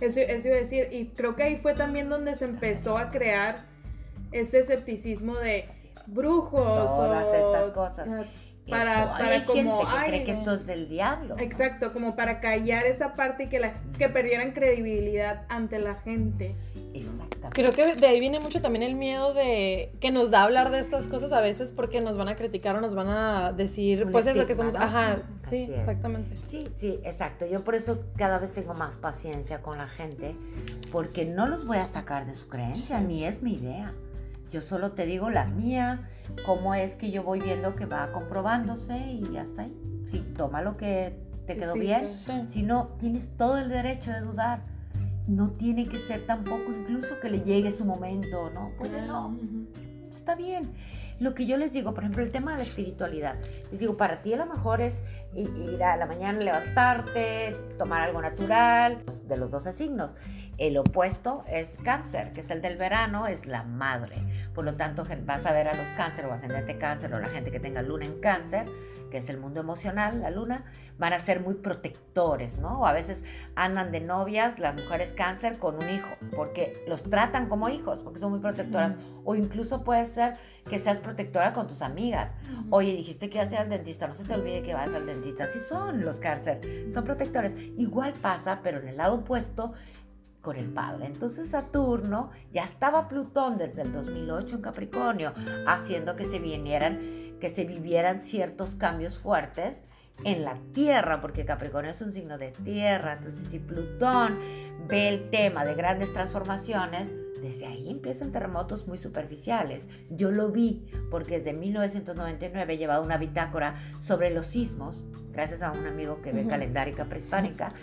Eso, 0.02 0.20
eso 0.20 0.48
iba 0.48 0.58
a 0.58 0.60
decir, 0.60 0.88
y 0.92 1.08
creo 1.08 1.36
que 1.36 1.44
ahí 1.44 1.58
fue 1.58 1.74
también 1.76 2.10
donde 2.10 2.36
se 2.36 2.46
empezó 2.46 2.98
a 2.98 3.10
crear 3.10 3.58
ese 4.32 4.60
escepticismo 4.60 5.36
de 5.36 5.70
brujos 6.08 6.62
Todas 6.66 7.26
o- 7.26 7.34
estas 7.36 7.70
cosas. 7.72 8.08
Para- 8.70 9.12
para 9.12 9.28
hay 9.36 9.42
como, 9.44 9.56
gente 9.80 9.92
que 9.92 9.98
ay, 9.98 10.10
cree 10.10 10.26
que 10.26 10.32
esto 10.32 10.54
es 10.54 10.66
del 10.66 10.88
diablo. 10.90 11.36
¿no? 11.36 11.42
Exacto, 11.44 11.92
como 11.94 12.16
para 12.16 12.40
callar 12.40 12.86
esa 12.86 13.14
parte 13.14 13.44
y 13.44 13.48
que, 13.50 13.60
la, 13.60 13.74
que 13.98 14.10
perdieran 14.10 14.52
credibilidad 14.52 15.44
ante 15.50 15.80
la 15.80 15.96
gente. 15.96 16.56
Exactamente. 16.94 17.50
Creo 17.62 17.72
que 17.72 17.96
de 18.00 18.08
ahí 18.08 18.20
viene 18.20 18.40
mucho 18.40 18.62
también 18.62 18.84
el 18.84 18.96
miedo 18.96 19.34
de 19.34 19.92
que 20.00 20.12
nos 20.12 20.30
da 20.32 20.44
hablar 20.44 20.70
de 20.72 20.80
estas 20.80 21.08
cosas 21.08 21.34
a 21.34 21.42
veces 21.42 21.72
porque 21.72 22.00
nos 22.02 22.18
van 22.18 22.28
a 22.30 22.36
criticar 22.36 22.76
o 22.76 22.82
nos 22.82 22.94
van 22.96 23.10
a 23.10 23.52
decir, 23.52 24.06
Un 24.06 24.12
pues 24.12 24.28
eso, 24.28 24.46
que 24.46 24.54
somos, 24.56 24.76
¿no? 24.76 24.80
ajá, 24.82 25.18
sí, 25.50 25.68
exactamente. 25.76 26.38
Sí, 26.50 26.68
sí, 26.76 27.00
exacto. 27.04 27.46
Yo 27.48 27.64
por 27.64 27.76
eso 27.76 28.04
cada 28.16 28.38
vez 28.38 28.54
tengo 28.54 28.74
más 28.76 28.96
paciencia 28.96 29.62
con 29.62 29.78
la 29.80 29.88
gente, 29.88 30.36
porque 30.92 31.26
no 31.26 31.48
los 31.48 31.66
voy 31.66 31.78
a 31.78 31.86
sacar 31.88 32.26
de 32.28 32.36
su 32.36 32.48
creencia, 32.48 33.02
ni 33.02 33.26
es 33.26 33.42
mi 33.42 33.56
idea. 33.56 33.92
Yo 34.54 34.62
solo 34.62 34.92
te 34.92 35.08
digo 35.08 35.32
la 35.32 35.46
mía, 35.46 36.08
cómo 36.46 36.76
es 36.76 36.96
que 36.96 37.10
yo 37.10 37.24
voy 37.24 37.40
viendo 37.42 37.76
que 37.76 37.88
va 37.88 38.12
comprobándose 38.12 38.96
y 39.00 39.24
ya 39.34 39.42
está 39.42 39.64
ahí. 39.64 39.76
Si 40.06 40.20
toma 40.20 40.62
lo 40.62 40.78
que 40.78 41.18
te 41.48 41.58
quedó 41.58 41.74
Sí, 41.74 41.80
bien, 41.80 42.08
Sí. 42.08 42.32
si 42.48 42.62
no, 42.62 42.90
tienes 43.00 43.36
todo 43.36 43.58
el 43.58 43.68
derecho 43.70 44.12
de 44.12 44.20
dudar. 44.20 44.62
No 45.28 45.50
tiene 45.54 45.88
que 45.88 45.98
ser 45.98 46.28
tampoco 46.28 46.72
incluso 46.72 47.20
que 47.20 47.32
le 47.32 47.42
llegue 47.42 47.72
su 47.72 47.84
momento, 47.84 48.52
¿no? 48.52 48.70
Puede 48.78 49.02
no 49.08 49.36
está 50.12 50.36
bien. 50.36 50.72
Lo 51.20 51.34
que 51.34 51.48
yo 51.48 51.58
les 51.58 51.74
digo, 51.74 51.96
por 51.96 52.04
ejemplo, 52.04 52.22
el 52.22 52.32
tema 52.32 52.52
de 52.52 52.58
la 52.58 52.64
espiritualidad. 52.64 53.36
Les 53.72 53.80
digo, 53.80 53.98
para 53.98 54.22
ti 54.22 54.34
a 54.34 54.38
lo 54.38 54.46
mejor 54.46 54.82
es 54.82 55.02
i- 55.36 55.74
ir 55.74 55.84
a 55.84 55.98
la 55.98 56.06
mañana, 56.06 56.40
levantarte, 56.40 57.56
tomar 57.78 58.02
algo 58.02 58.22
natural, 58.22 59.02
pues, 59.06 59.28
de 59.28 59.38
los 59.38 59.50
12 59.52 59.72
signos. 59.74 60.16
El 60.60 60.78
opuesto 60.78 61.44
es 61.50 61.78
cáncer, 61.84 62.32
que 62.32 62.42
es 62.42 62.52
el 62.52 62.62
del 62.62 62.78
verano, 62.78 63.26
es 63.28 63.48
la 63.48 63.64
madre. 63.64 64.16
Por 64.54 64.64
lo 64.66 64.76
tanto, 64.76 65.04
vas 65.26 65.46
a 65.48 65.52
ver 65.52 65.68
a 65.68 65.74
los 65.74 65.88
cáncer 65.98 66.26
o 66.28 66.34
ascendente 66.34 66.78
cáncer 66.78 67.12
o 67.14 67.20
la 67.20 67.28
gente 67.30 67.50
que 67.52 67.60
tenga 67.60 67.82
luna 67.82 68.06
en 68.06 68.20
cáncer, 68.20 68.68
que 69.10 69.18
es 69.18 69.30
el 69.30 69.38
mundo 69.40 69.60
emocional, 69.60 70.22
la 70.22 70.30
luna, 70.30 70.66
van 71.00 71.14
a 71.14 71.20
ser 71.20 71.40
muy 71.40 71.56
protectores, 71.56 72.60
¿no? 72.60 72.82
O 72.82 72.86
a 72.86 72.94
veces 72.94 73.24
andan 73.56 73.92
de 73.92 74.00
novias 74.00 74.60
las 74.60 74.76
mujeres 74.76 75.12
cáncer 75.14 75.58
con 75.58 75.76
un 75.76 75.90
hijo, 75.90 76.08
porque 76.36 76.84
los 76.88 77.02
tratan 77.04 77.48
como 77.50 77.70
hijos, 77.70 78.02
porque 78.04 78.20
son 78.20 78.32
muy 78.32 78.40
protectoras. 78.40 78.96
O 79.26 79.36
incluso 79.36 79.84
puede 79.84 80.06
ser 80.06 80.34
que 80.70 80.78
seas 80.80 81.00
protectora 81.00 81.52
con 81.54 81.68
tus 81.68 81.82
amigas. 81.82 82.34
Oye, 82.70 82.92
dijiste 82.96 83.30
que 83.30 83.38
ibas 83.40 83.52
a 83.52 83.56
ir 83.56 83.62
al 83.62 83.70
dentista, 83.70 84.08
no 84.08 84.14
se 84.14 84.24
te 84.24 84.34
olvide 84.34 84.62
que 84.62 84.74
vas 84.74 84.94
al 84.94 85.06
dentista. 85.06 85.23
Sí 85.24 85.60
son 85.60 86.04
los 86.04 86.20
cáncer, 86.20 86.88
son 86.92 87.04
protectores. 87.04 87.56
Igual 87.78 88.14
pasa, 88.14 88.60
pero 88.64 88.80
en 88.80 88.90
el 88.90 88.98
lado 88.98 89.16
opuesto 89.16 89.74
con 90.42 90.58
el 90.58 90.70
padre. 90.70 91.06
Entonces 91.06 91.50
Saturno 91.50 92.30
ya 92.52 92.64
estaba 92.64 93.08
Plutón 93.08 93.58
desde 93.58 93.82
el 93.82 93.94
2008 93.94 94.58
en 94.58 94.62
Capricornio, 94.62 95.34
haciendo 95.66 96.16
que 96.16 96.26
se 96.26 96.40
vinieran, 96.40 97.00
que 97.40 97.50
se 97.50 97.64
vivieran 97.64 98.22
ciertos 98.22 98.76
cambios 98.76 99.18
fuertes 99.18 99.86
en 100.26 100.44
la 100.44 100.58
Tierra, 100.74 101.22
porque 101.22 101.46
Capricornio 101.46 101.92
es 101.92 102.02
un 102.02 102.14
signo 102.14 102.38
de 102.38 102.52
Tierra. 102.52 103.14
Entonces 103.14 103.48
si 103.48 103.60
Plutón 103.60 104.38
ve 104.88 105.10
el 105.10 105.30
tema 105.30 105.66
de 105.66 105.76
grandes 105.76 106.12
transformaciones, 106.12 107.14
desde 107.44 107.66
ahí 107.68 107.90
empiezan 107.90 108.32
terremotos 108.32 108.88
muy 108.88 108.98
superficiales. 108.98 109.90
Yo 110.10 110.32
lo 110.32 110.50
vi 110.50 110.86
porque 111.12 111.38
desde 111.40 111.52
1999 111.52 112.74
he 112.74 112.78
llevado 112.78 113.04
una 113.04 113.18
bitácora 113.18 113.76
sobre 114.00 114.30
los 114.30 114.48
sismos, 114.48 115.04
gracias 115.34 115.62
a 115.62 115.74
un 115.74 115.86
amigo 115.86 116.22
que 116.22 116.32
ve 116.32 116.42
Ujú. 116.42 116.50
calendárica 116.50 117.06
prehispánica, 117.06 117.74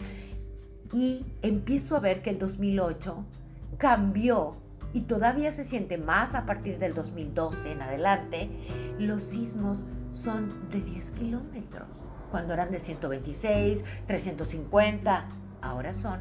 y 0.95 1.26
empiezo 1.43 1.95
a 1.95 2.00
ver 2.00 2.23
que 2.23 2.31
el 2.31 2.38
2008 2.38 3.25
cambió 3.76 4.57
y 4.95 5.02
todavía 5.02 5.52
se 5.52 5.62
siente 5.62 5.99
más 5.99 6.35
a 6.35 6.47
partir 6.47 6.79
del 6.79 6.95
2012 6.95 7.73
en 7.73 7.83
adelante. 7.83 8.49
Los 8.99 9.23
sismos 9.23 9.85
son 10.12 10.71
de 10.71 10.81
10 10.81 11.11
kilómetros, 11.12 11.87
cuando 12.31 12.55
eran 12.55 12.73
de 12.73 12.81
126, 12.81 13.85
350, 14.07 15.29
ahora 15.61 15.93
son 15.93 16.21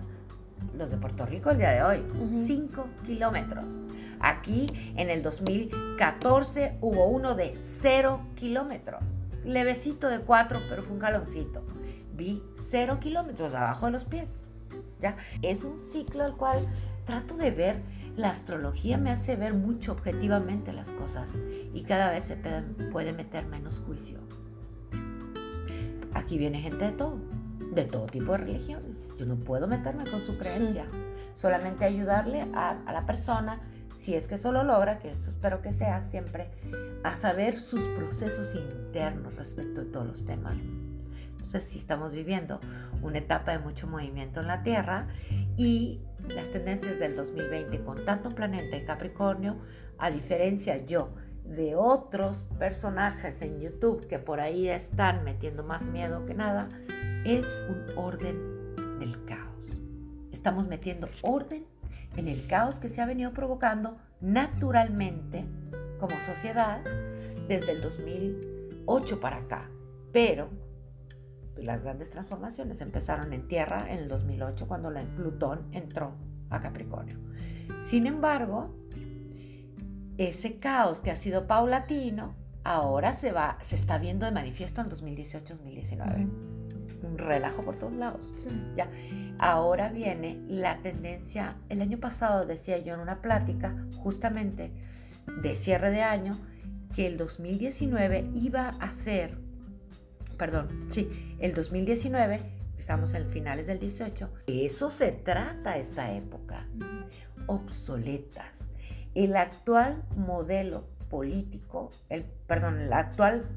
los 0.77 0.89
de 0.91 0.97
Puerto 0.97 1.25
Rico 1.25 1.49
el 1.49 1.57
día 1.57 1.71
de 1.71 1.83
hoy, 1.83 1.99
Ujú. 2.19 2.45
5 2.45 2.87
kilómetros. 3.05 3.73
Aquí 4.19 4.67
en 4.95 5.09
el 5.09 5.21
2014 5.23 6.77
hubo 6.81 7.07
uno 7.07 7.35
de 7.35 7.57
0 7.61 8.21
kilómetros, 8.35 9.01
levecito 9.43 10.07
de 10.09 10.19
4, 10.19 10.61
pero 10.69 10.83
fue 10.83 10.95
un 10.95 11.01
jaloncito. 11.01 11.63
Vi 12.15 12.43
0 12.55 12.99
kilómetros 12.99 13.53
abajo 13.53 13.85
de 13.87 13.91
los 13.93 14.05
pies. 14.05 14.37
¿ya? 15.01 15.15
Es 15.41 15.63
un 15.63 15.79
ciclo 15.79 16.23
al 16.23 16.35
cual 16.35 16.67
trato 17.05 17.35
de 17.35 17.51
ver, 17.51 17.81
la 18.17 18.29
astrología 18.29 18.97
me 18.97 19.09
hace 19.11 19.35
ver 19.35 19.53
mucho 19.53 19.93
objetivamente 19.93 20.73
las 20.73 20.91
cosas 20.91 21.33
y 21.73 21.83
cada 21.83 22.11
vez 22.11 22.25
se 22.25 22.37
puede 22.91 23.13
meter 23.13 23.45
menos 23.45 23.79
juicio. 23.79 24.19
Aquí 26.13 26.37
viene 26.37 26.59
gente 26.59 26.85
de 26.85 26.91
todo, 26.91 27.17
de 27.73 27.85
todo 27.85 28.05
tipo 28.07 28.33
de 28.33 28.39
religiones. 28.39 29.01
Yo 29.19 29.25
no 29.25 29.35
puedo 29.35 29.67
meterme 29.67 30.09
con 30.09 30.23
su 30.23 30.37
creencia, 30.37 30.85
solamente 31.35 31.83
ayudarle 31.83 32.47
a, 32.53 32.77
a 32.85 32.93
la 32.93 33.05
persona, 33.05 33.59
si 33.97 34.15
es 34.15 34.27
que 34.27 34.35
eso 34.35 34.53
lo 34.53 34.63
logra, 34.63 34.99
que 34.99 35.11
eso 35.11 35.29
espero 35.29 35.61
que 35.61 35.73
sea 35.73 36.05
siempre, 36.05 36.49
a 37.03 37.15
saber 37.15 37.59
sus 37.59 37.85
procesos 37.87 38.55
internos 38.55 39.35
respecto 39.35 39.81
de 39.81 39.87
todos 39.87 40.07
los 40.07 40.25
temas. 40.25 40.55
Entonces, 41.49 41.63
sí 41.63 41.79
estamos 41.79 42.11
viviendo 42.11 42.61
una 43.01 43.17
etapa 43.17 43.51
de 43.51 43.59
mucho 43.59 43.87
movimiento 43.87 44.39
en 44.39 44.47
la 44.47 44.63
Tierra 44.63 45.07
y 45.57 45.99
las 46.27 46.49
tendencias 46.51 46.97
del 46.97 47.15
2020 47.15 47.83
con 47.83 48.05
tanto 48.05 48.29
planeta 48.29 48.77
en 48.77 48.85
Capricornio, 48.85 49.57
a 49.97 50.11
diferencia 50.11 50.85
yo 50.85 51.09
de 51.43 51.75
otros 51.75 52.45
personajes 52.57 53.41
en 53.41 53.59
YouTube 53.59 54.07
que 54.07 54.19
por 54.19 54.39
ahí 54.39 54.69
están 54.69 55.23
metiendo 55.23 55.63
más 55.63 55.87
miedo 55.87 56.25
que 56.25 56.35
nada, 56.35 56.69
es 57.25 57.47
un 57.67 57.97
orden 57.97 58.58
del 58.99 59.23
caos. 59.25 59.77
Estamos 60.31 60.67
metiendo 60.67 61.09
orden 61.21 61.65
en 62.15 62.27
el 62.27 62.45
caos 62.47 62.79
que 62.79 62.89
se 62.89 63.01
ha 63.01 63.05
venido 63.05 63.33
provocando 63.33 63.97
naturalmente 64.21 65.45
como 65.99 66.15
sociedad 66.25 66.81
desde 67.47 67.71
el 67.71 67.81
2008 67.81 69.19
para 69.19 69.37
acá. 69.37 69.69
Pero 70.11 70.49
las 71.57 71.83
grandes 71.83 72.09
transformaciones 72.09 72.81
empezaron 72.81 73.33
en 73.33 73.47
Tierra 73.47 73.91
en 73.91 73.99
el 73.99 74.07
2008 74.07 74.67
cuando 74.67 74.89
la 74.91 75.03
Plutón 75.03 75.67
entró 75.71 76.13
a 76.49 76.61
Capricornio. 76.61 77.17
Sin 77.81 78.07
embargo, 78.07 78.75
ese 80.17 80.59
caos 80.59 81.01
que 81.01 81.11
ha 81.11 81.15
sido 81.15 81.47
paulatino 81.47 82.35
ahora 82.63 83.13
se 83.13 83.31
va 83.31 83.57
se 83.61 83.75
está 83.75 83.97
viendo 83.97 84.25
de 84.25 84.31
manifiesto 84.31 84.81
en 84.81 84.89
2018-2019. 84.89 86.48
Un 87.03 87.17
relajo 87.17 87.61
por 87.63 87.77
todos 87.77 87.93
lados. 87.93 88.33
Ya. 88.75 88.89
Ahora 89.37 89.89
viene 89.89 90.41
la 90.47 90.79
tendencia, 90.79 91.55
el 91.69 91.81
año 91.81 91.97
pasado 91.97 92.45
decía 92.45 92.77
yo 92.79 92.93
en 92.93 92.99
una 92.99 93.21
plática 93.21 93.75
justamente 93.97 94.71
de 95.41 95.55
cierre 95.55 95.91
de 95.91 96.01
año 96.01 96.37
que 96.93 97.07
el 97.07 97.17
2019 97.17 98.31
iba 98.35 98.69
a 98.79 98.91
ser 98.91 99.37
perdón, 100.39 100.87
sí, 100.89 101.35
el 101.39 101.53
2019, 101.53 102.39
estamos 102.79 103.13
en 103.13 103.29
finales 103.29 103.67
del 103.67 103.77
18, 103.77 104.29
eso 104.47 104.89
se 104.89 105.11
trata 105.11 105.77
esta 105.77 106.13
época, 106.13 106.65
obsoletas. 107.45 108.65
El 109.13 109.35
actual 109.35 110.01
modelo 110.15 110.85
político, 111.09 111.91
el, 112.07 112.23
perdón, 112.47 112.79
el 112.79 112.93
actual 112.93 113.49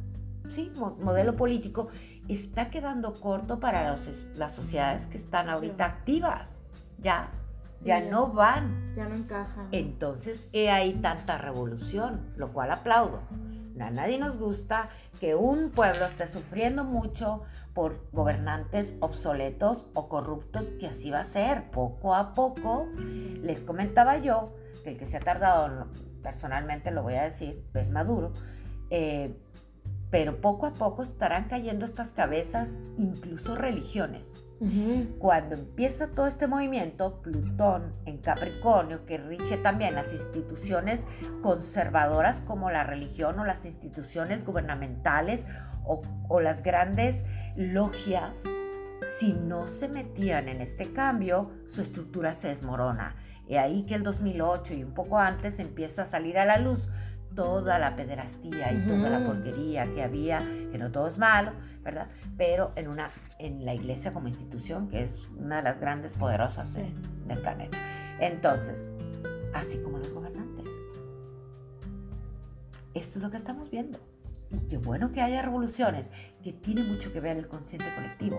sí, 0.48 0.72
modelo 1.00 1.36
político 1.36 1.88
está 2.28 2.70
quedando 2.70 3.14
corto 3.14 3.60
para 3.60 3.96
las 4.36 4.52
sociedades 4.52 5.06
que 5.06 5.16
están 5.16 5.48
ahorita 5.48 5.84
activas. 5.84 6.62
Ya, 6.98 7.30
ya, 7.82 8.00
ya 8.00 8.10
no 8.10 8.28
van. 8.28 8.94
Ya 8.94 9.08
no 9.08 9.14
encajan. 9.14 9.68
Entonces, 9.72 10.48
he 10.52 10.70
ahí 10.70 10.94
tanta 10.94 11.38
revolución, 11.38 12.32
lo 12.36 12.52
cual 12.52 12.70
aplaudo. 12.70 13.22
A 13.80 13.90
nadie 13.90 14.18
nos 14.18 14.38
gusta 14.38 14.90
que 15.18 15.34
un 15.34 15.70
pueblo 15.70 16.04
esté 16.04 16.26
sufriendo 16.26 16.84
mucho 16.84 17.42
por 17.74 18.06
gobernantes 18.12 18.94
obsoletos 19.00 19.86
o 19.94 20.08
corruptos, 20.08 20.70
que 20.78 20.86
así 20.86 21.10
va 21.10 21.20
a 21.20 21.24
ser. 21.24 21.70
Poco 21.70 22.14
a 22.14 22.34
poco, 22.34 22.86
les 23.42 23.62
comentaba 23.62 24.18
yo, 24.18 24.52
que 24.84 24.90
el 24.90 24.98
que 24.98 25.06
se 25.06 25.16
ha 25.16 25.20
tardado, 25.20 25.88
personalmente 26.22 26.90
lo 26.90 27.02
voy 27.02 27.14
a 27.14 27.24
decir, 27.24 27.64
es 27.74 27.90
Maduro, 27.90 28.32
eh, 28.90 29.36
pero 30.12 30.42
poco 30.42 30.66
a 30.66 30.74
poco 30.74 31.02
estarán 31.02 31.48
cayendo 31.48 31.86
estas 31.86 32.12
cabezas, 32.12 32.76
incluso 32.98 33.56
religiones. 33.56 34.44
Cuando 35.18 35.56
empieza 35.56 36.12
todo 36.12 36.28
este 36.28 36.46
movimiento, 36.46 37.20
Plutón 37.20 37.94
en 38.04 38.18
Capricornio, 38.18 39.04
que 39.06 39.18
rige 39.18 39.56
también 39.56 39.96
las 39.96 40.12
instituciones 40.12 41.08
conservadoras 41.40 42.42
como 42.42 42.70
la 42.70 42.84
religión 42.84 43.40
o 43.40 43.44
las 43.44 43.64
instituciones 43.64 44.44
gubernamentales 44.44 45.46
o, 45.84 46.02
o 46.28 46.40
las 46.40 46.62
grandes 46.62 47.24
logias, 47.56 48.44
si 49.18 49.32
no 49.32 49.66
se 49.66 49.88
metían 49.88 50.48
en 50.48 50.60
este 50.60 50.92
cambio, 50.92 51.50
su 51.66 51.80
estructura 51.80 52.32
se 52.34 52.46
desmorona. 52.46 53.16
Y 53.48 53.56
ahí 53.56 53.84
que 53.84 53.96
el 53.96 54.04
2008 54.04 54.74
y 54.74 54.84
un 54.84 54.94
poco 54.94 55.18
antes 55.18 55.58
empieza 55.58 56.02
a 56.02 56.06
salir 56.06 56.38
a 56.38 56.44
la 56.44 56.58
luz 56.58 56.88
toda 57.34 57.78
la 57.78 57.96
pederastía 57.96 58.72
y 58.72 58.86
toda 58.86 59.10
la 59.10 59.24
porquería 59.24 59.90
que 59.92 60.02
había, 60.02 60.42
que 60.70 60.78
no 60.78 60.90
todo 60.90 61.06
es 61.06 61.18
malo, 61.18 61.52
¿verdad? 61.82 62.08
Pero 62.36 62.72
en, 62.76 62.88
una, 62.88 63.10
en 63.38 63.64
la 63.64 63.74
iglesia 63.74 64.12
como 64.12 64.28
institución, 64.28 64.88
que 64.88 65.02
es 65.02 65.28
una 65.36 65.56
de 65.56 65.62
las 65.62 65.80
grandes 65.80 66.12
poderosas 66.12 66.74
del 66.74 67.38
planeta. 67.40 67.78
Entonces, 68.20 68.84
así 69.54 69.78
como 69.78 69.98
los 69.98 70.12
gobernantes. 70.12 70.66
Esto 72.94 73.18
es 73.18 73.24
lo 73.24 73.30
que 73.30 73.36
estamos 73.36 73.70
viendo. 73.70 73.98
Y 74.50 74.60
qué 74.68 74.76
bueno 74.76 75.12
que 75.12 75.22
haya 75.22 75.40
revoluciones, 75.40 76.10
que 76.42 76.52
tiene 76.52 76.82
mucho 76.82 77.12
que 77.12 77.20
ver 77.20 77.38
el 77.38 77.48
consciente 77.48 77.86
colectivo, 77.94 78.38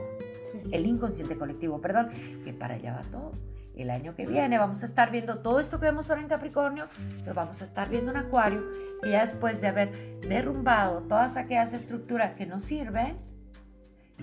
el 0.72 0.86
inconsciente 0.86 1.38
colectivo, 1.38 1.82
perdón, 1.82 2.12
que 2.44 2.54
para 2.54 2.76
allá 2.76 2.94
va 2.94 3.02
todo 3.10 3.32
el 3.76 3.90
año 3.90 4.16
que 4.16 4.26
viene 4.28 4.58
vamos 4.58 4.84
a 4.84 4.86
estar 4.86 5.12
viendo 5.12 5.40
todo 5.40 5.60
esto 5.60 5.80
que 5.80 5.88
vemos 5.88 6.10
ahora 6.10 6.22
en 6.22 6.28
Capricornio, 6.28 6.88
lo 7.26 7.34
vamos 7.34 7.62
a 7.62 7.66
estar 7.66 7.90
viendo 7.90 8.12
en 8.12 8.18
Acuario, 8.18 8.64
y 9.04 9.10
ya 9.10 9.22
después 9.22 9.62
de 9.62 9.68
haber 9.68 10.20
derrumbado 10.22 11.02
todas 11.02 11.38
aquellas 11.38 11.74
estructuras 11.74 12.36
que 12.36 12.46
nos 12.46 12.64
sirven 12.64 13.18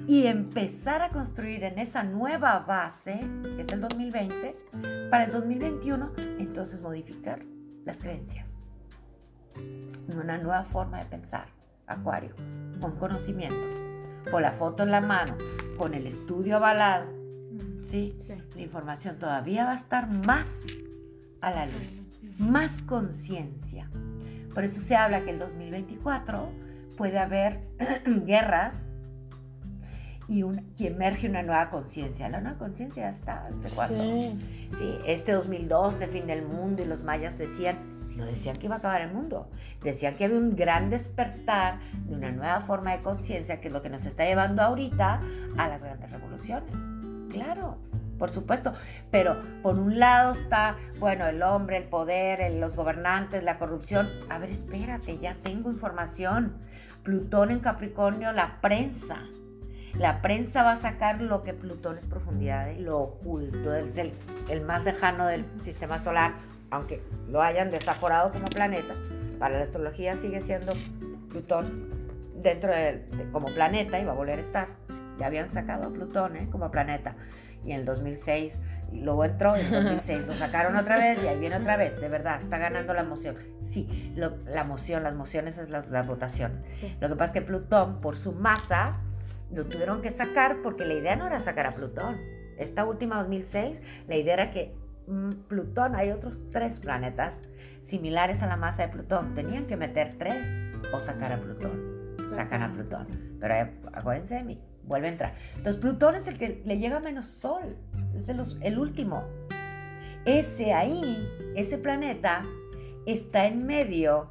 y 0.07 0.27
empezar 0.27 1.03
a 1.03 1.11
construir 1.11 1.65
en 1.65 1.79
esa 1.79 2.03
nueva 2.05 2.61
base, 2.61 3.21
que 3.57 3.63
es 3.63 3.73
el 3.73 3.81
2020, 3.81 4.57
para 5.11 5.25
el 5.25 5.33
2021, 5.33 6.13
entonces 6.39 6.81
modificar 6.81 7.41
las 7.85 7.99
creencias. 7.99 8.61
Una 10.15 10.39
nueva 10.39 10.65
forma 10.65 10.99
de 10.99 11.07
pensar, 11.07 11.49
Acuario, 11.87 12.35
con 12.81 12.97
conocimiento, 12.97 13.77
con 14.31 14.43
la 14.43 14.53
foto 14.53 14.85
en 14.85 14.91
la 14.91 15.01
mano, 15.01 15.37
con 15.77 15.95
el 15.95 16.07
estudio 16.07 16.57
avalado, 16.57 17.20
¿sí? 17.83 18.17
La 18.55 18.63
información 18.63 19.19
todavía 19.19 19.65
va 19.65 19.73
a 19.73 19.77
estar 19.77 20.09
más 20.09 20.61
a 21.41 21.51
la 21.51 21.67
luz, 21.67 22.07
más 22.39 22.83
conciencia. 22.83 23.91
Por 24.55 24.65
eso 24.65 24.81
se 24.81 24.97
habla 24.97 25.25
que 25.25 25.31
el 25.31 25.39
2024 25.39 26.51
puede 26.97 27.19
haber 27.19 27.61
guerras 28.27 28.85
y, 30.29 30.43
un, 30.45 30.65
emerge 30.79 31.29
una 31.29 31.43
nueva 31.43 31.71
conciencia. 31.71 32.29
La 32.29 32.41
nueva 32.41 32.59
conciencia 32.59 33.05
ya 33.05 33.11
está, 33.11 33.49
¿desde 33.51 33.75
cuándo? 33.75 34.05
Sí. 34.79 34.99
este 35.07 35.33
2012, 35.33 36.07
fin 36.09 36.27
del 36.27 36.43
mundo, 36.43 36.83
y 36.83 36.87
los 36.87 37.03
mayas 37.03 37.37
decían, 37.37 37.79
no 38.17 38.25
decían 38.27 38.57
que 38.57 38.67
iba 38.67 38.77
a 38.77 38.79
acabar 38.79 39.01
el 39.01 39.13
mundo, 39.13 39.49
decían 39.83 40.15
que 40.15 40.27
había 40.27 40.39
un 40.39 40.55
gran 40.55 40.91
despertar 40.91 41.81
de 42.07 42.15
una 42.15 42.31
nueva 42.31 42.61
forma 42.61 42.93
de 42.93 43.03
conciencia, 43.03 43.61
que 43.61 43.69
es 43.69 43.73
lo 43.73 43.83
que 43.83 43.91
nos 43.91 44.07
está 44.07 44.25
llevando 44.25 44.63
ahorita 44.63 45.21
a 45.57 45.69
las 45.69 45.83
grandes 45.83 46.11
revoluciones. 46.11 47.00
Claro, 47.31 47.79
por 48.19 48.31
supuesto, 48.31 48.75
pero 49.11 49.41
por 49.63 49.79
un 49.79 49.99
lado 49.99 50.33
está, 50.33 50.77
bueno, 50.99 51.27
el 51.27 51.43
hombre, 51.43 51.79
el 51.79 51.85
poder, 51.85 52.53
los 52.53 52.77
gobernantes, 52.77 53.43
la 53.43 53.59
corrupción. 53.59 54.11
A 54.29 54.39
ver, 54.39 54.51
espérate, 54.51 55.19
ya 55.19 55.37
tengo 55.43 55.71
información. 55.71 56.55
Plutón 57.03 57.51
en 57.51 57.61
Capricornio, 57.61 58.33
la 58.33 58.61
prensa. 58.61 59.23
La 59.95 60.23
prensa 60.23 60.63
va 60.63 60.73
a 60.73 60.77
sacar 60.77 61.21
lo 61.21 61.43
que 61.43 61.55
Plutón 61.55 61.99
es 61.99 62.05
profundidad, 62.05 62.71
y 62.71 62.81
lo 62.81 62.99
oculto, 62.99 63.75
es 63.75 63.97
el, 63.99 64.13
más 64.63 64.85
lejano 64.85 65.27
del 65.27 65.45
sistema 65.61 65.99
solar, 65.99 66.35
aunque 66.71 67.03
lo 67.29 67.43
hayan 67.43 67.71
desaforado 67.71 68.33
como 68.33 68.47
planeta. 68.47 68.95
Para 69.39 69.57
la 69.59 69.65
astrología 69.65 70.17
sigue 70.17 70.43
siendo 70.43 70.75
Plutón 71.31 71.89
dentro 72.37 72.71
de, 72.71 73.05
como 73.33 73.49
planeta 73.49 73.99
y 73.99 74.05
va 74.05 74.13
a 74.13 74.15
volver 74.15 74.39
a 74.39 74.43
estar 74.43 74.69
ya 75.21 75.27
habían 75.27 75.51
sacado 75.51 75.85
a 75.85 75.91
Plutón 75.91 76.37
¿eh? 76.37 76.49
como 76.51 76.71
planeta. 76.71 77.15
Y 77.63 77.73
en 77.73 77.81
el 77.81 77.85
2006, 77.85 78.59
y 78.91 79.01
luego 79.01 79.23
entró, 79.23 79.55
en 79.55 79.67
el 79.67 79.71
2006 79.71 80.27
lo 80.27 80.35
sacaron 80.35 80.77
otra 80.77 80.97
vez 80.97 81.23
y 81.23 81.27
ahí 81.29 81.39
viene 81.39 81.57
otra 81.57 81.77
vez. 81.77 82.01
De 82.01 82.09
verdad, 82.09 82.41
está 82.41 82.57
ganando 82.57 82.95
la 82.95 83.03
emoción. 83.03 83.37
Sí, 83.61 84.13
la 84.17 84.63
emoción, 84.63 85.03
las 85.03 85.13
emociones 85.13 85.59
es 85.59 85.69
la, 85.69 86.03
votación. 86.03 86.63
Lo 87.01 87.09
que 87.11 87.17
pasa 87.17 87.27
es 87.27 87.33
que 87.33 87.43
Plutón, 87.43 88.01
por 88.01 88.17
su 88.17 88.33
masa, 88.33 88.97
lo 89.53 89.67
tuvieron 89.67 90.01
que 90.01 90.11
sacar 90.11 90.63
porque 90.63 90.87
la 90.87 90.95
idea 90.95 91.17
no 91.17 91.27
era 91.27 91.39
sacar 91.39 91.67
a 91.67 91.73
Plutón. 91.73 92.17
Esta 92.57 92.87
última 92.87 93.19
2006, 93.19 93.83
la 94.09 94.17
idea 94.17 94.35
era 94.35 94.51
que 94.51 94.75
mm, 95.07 95.31
Plutón, 95.49 95.97
hay 95.97 96.13
otros 96.13 96.41
tres 96.51 96.81
planetas 96.81 97.43
similares 97.83 98.43
a 98.43 98.47
la 98.47 98.57
masa 98.57 98.87
de 98.87 98.89
Plutón. 98.89 99.35
Tenían 99.35 99.67
que 99.67 99.77
meter 99.77 100.15
tres 100.15 100.57
o 100.95 100.99
sacar 100.99 101.33
a 101.33 101.41
Plutón. 101.41 102.17
Sacan 102.35 102.63
a 102.63 102.73
Plutón. 102.73 103.07
Pero 103.39 103.55
eh, 103.55 103.71
acuérdense 103.93 104.37
de 104.37 104.45
mí, 104.45 104.61
vuelve 104.91 105.07
a 105.07 105.11
entrar. 105.13 105.35
Entonces 105.57 105.77
Plutón 105.77 106.17
es 106.17 106.27
el 106.27 106.37
que 106.37 106.61
le 106.67 106.79
llega 106.79 107.01
menos 107.01 107.27
Sol, 107.27 107.77
es 108.15 108.29
el, 108.29 108.79
último. 108.79 109.25
Ese 110.27 110.75
ahí, 110.75 111.27
ese 111.57 111.79
planeta, 111.79 112.45
está 113.07 113.47
en 113.47 113.65
medio, 113.65 114.29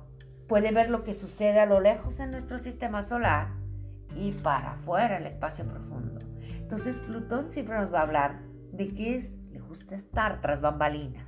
puede 0.48 0.72
ver 0.72 0.92
lo 0.92 1.04
que 1.04 1.16
sucede 1.16 1.60
a 1.60 1.66
lo 1.66 1.80
lejos 1.80 2.20
en 2.20 2.30
nuestro 2.30 2.60
sistema 2.60 3.02
solar 3.02 3.48
y 4.16 4.34
para 4.34 4.74
afuera, 4.74 5.18
el 5.18 5.26
espacio 5.26 5.66
profundo. 5.66 6.20
Entonces 6.58 7.00
Plutón 7.00 7.50
siempre 7.50 7.78
nos 7.78 7.92
va 7.92 8.00
a 8.00 8.04
hablar 8.04 8.42
de 8.74 8.88
que 8.88 9.16
es, 9.16 9.34
le 9.52 9.60
gusta 9.60 9.96
estar 9.96 10.42
tras 10.42 10.62
bambalinas. 10.62 11.26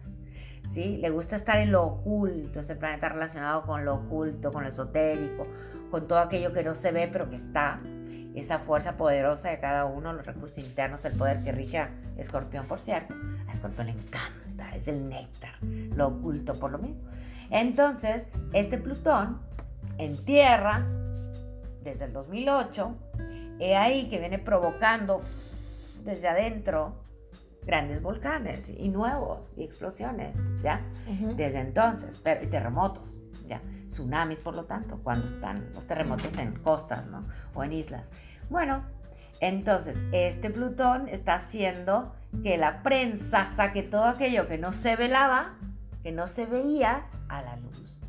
¿Sí? 0.69 0.97
Le 0.97 1.09
gusta 1.09 1.35
estar 1.35 1.57
en 1.57 1.73
lo 1.73 1.83
oculto, 1.83 2.61
es 2.61 2.69
el 2.69 2.77
planeta 2.77 3.09
relacionado 3.09 3.63
con 3.63 3.83
lo 3.83 3.95
oculto, 3.95 4.53
con 4.53 4.63
lo 4.63 4.69
esotérico, 4.69 5.43
con 5.89 6.07
todo 6.07 6.19
aquello 6.19 6.53
que 6.53 6.63
no 6.63 6.73
se 6.73 6.93
ve 6.93 7.09
pero 7.11 7.29
que 7.29 7.35
está, 7.35 7.81
esa 8.35 8.59
fuerza 8.59 8.97
poderosa 8.97 9.49
de 9.49 9.59
cada 9.59 9.85
uno, 9.85 10.13
los 10.13 10.25
recursos 10.25 10.57
internos, 10.57 11.03
el 11.05 11.13
poder 11.13 11.43
que 11.43 11.51
rige 11.51 11.79
a 11.79 11.89
Escorpión, 12.17 12.65
por 12.65 12.79
cierto. 12.79 13.13
A 13.47 13.51
Escorpión 13.51 13.87
le 13.87 13.93
encanta, 13.93 14.75
es 14.75 14.87
el 14.87 15.07
néctar, 15.09 15.55
lo 15.95 16.07
oculto 16.07 16.53
por 16.53 16.71
lo 16.71 16.77
mismo. 16.77 17.01
Entonces, 17.49 18.27
este 18.53 18.77
Plutón 18.77 19.39
en 19.97 20.17
Tierra, 20.23 20.85
desde 21.83 22.05
el 22.05 22.13
2008, 22.13 22.95
he 23.59 23.75
ahí 23.75 24.07
que 24.09 24.19
viene 24.19 24.39
provocando 24.39 25.21
desde 26.03 26.27
adentro 26.27 26.95
grandes 27.65 28.01
volcanes 28.01 28.69
y 28.69 28.89
nuevos 28.89 29.53
y 29.55 29.63
explosiones, 29.63 30.35
¿ya? 30.63 30.81
Desde 31.35 31.59
entonces, 31.59 32.19
pero 32.23 32.43
y 32.43 32.47
terremotos, 32.47 33.17
¿ya? 33.51 33.61
Tsunamis, 33.89 34.39
por 34.39 34.55
lo 34.55 34.63
tanto, 34.63 34.99
cuando 35.03 35.27
están 35.27 35.73
los 35.73 35.85
terremotos 35.85 36.37
en 36.37 36.53
costas, 36.59 37.07
¿no? 37.07 37.25
O 37.53 37.63
en 37.63 37.73
islas. 37.73 38.09
Bueno, 38.49 38.83
entonces, 39.41 39.97
este 40.13 40.49
Plutón 40.49 41.09
está 41.09 41.35
haciendo 41.35 42.15
que 42.43 42.57
la 42.57 42.81
prensa 42.81 43.45
saque 43.45 43.83
todo 43.83 44.05
aquello 44.05 44.47
que 44.47 44.57
no 44.57 44.71
se 44.71 44.95
velaba, 44.95 45.57
que 46.03 46.11
no 46.11 46.27
se 46.27 46.45
veía, 46.45 47.07
a 47.27 47.41
la 47.41 47.57
luz. 47.57 47.99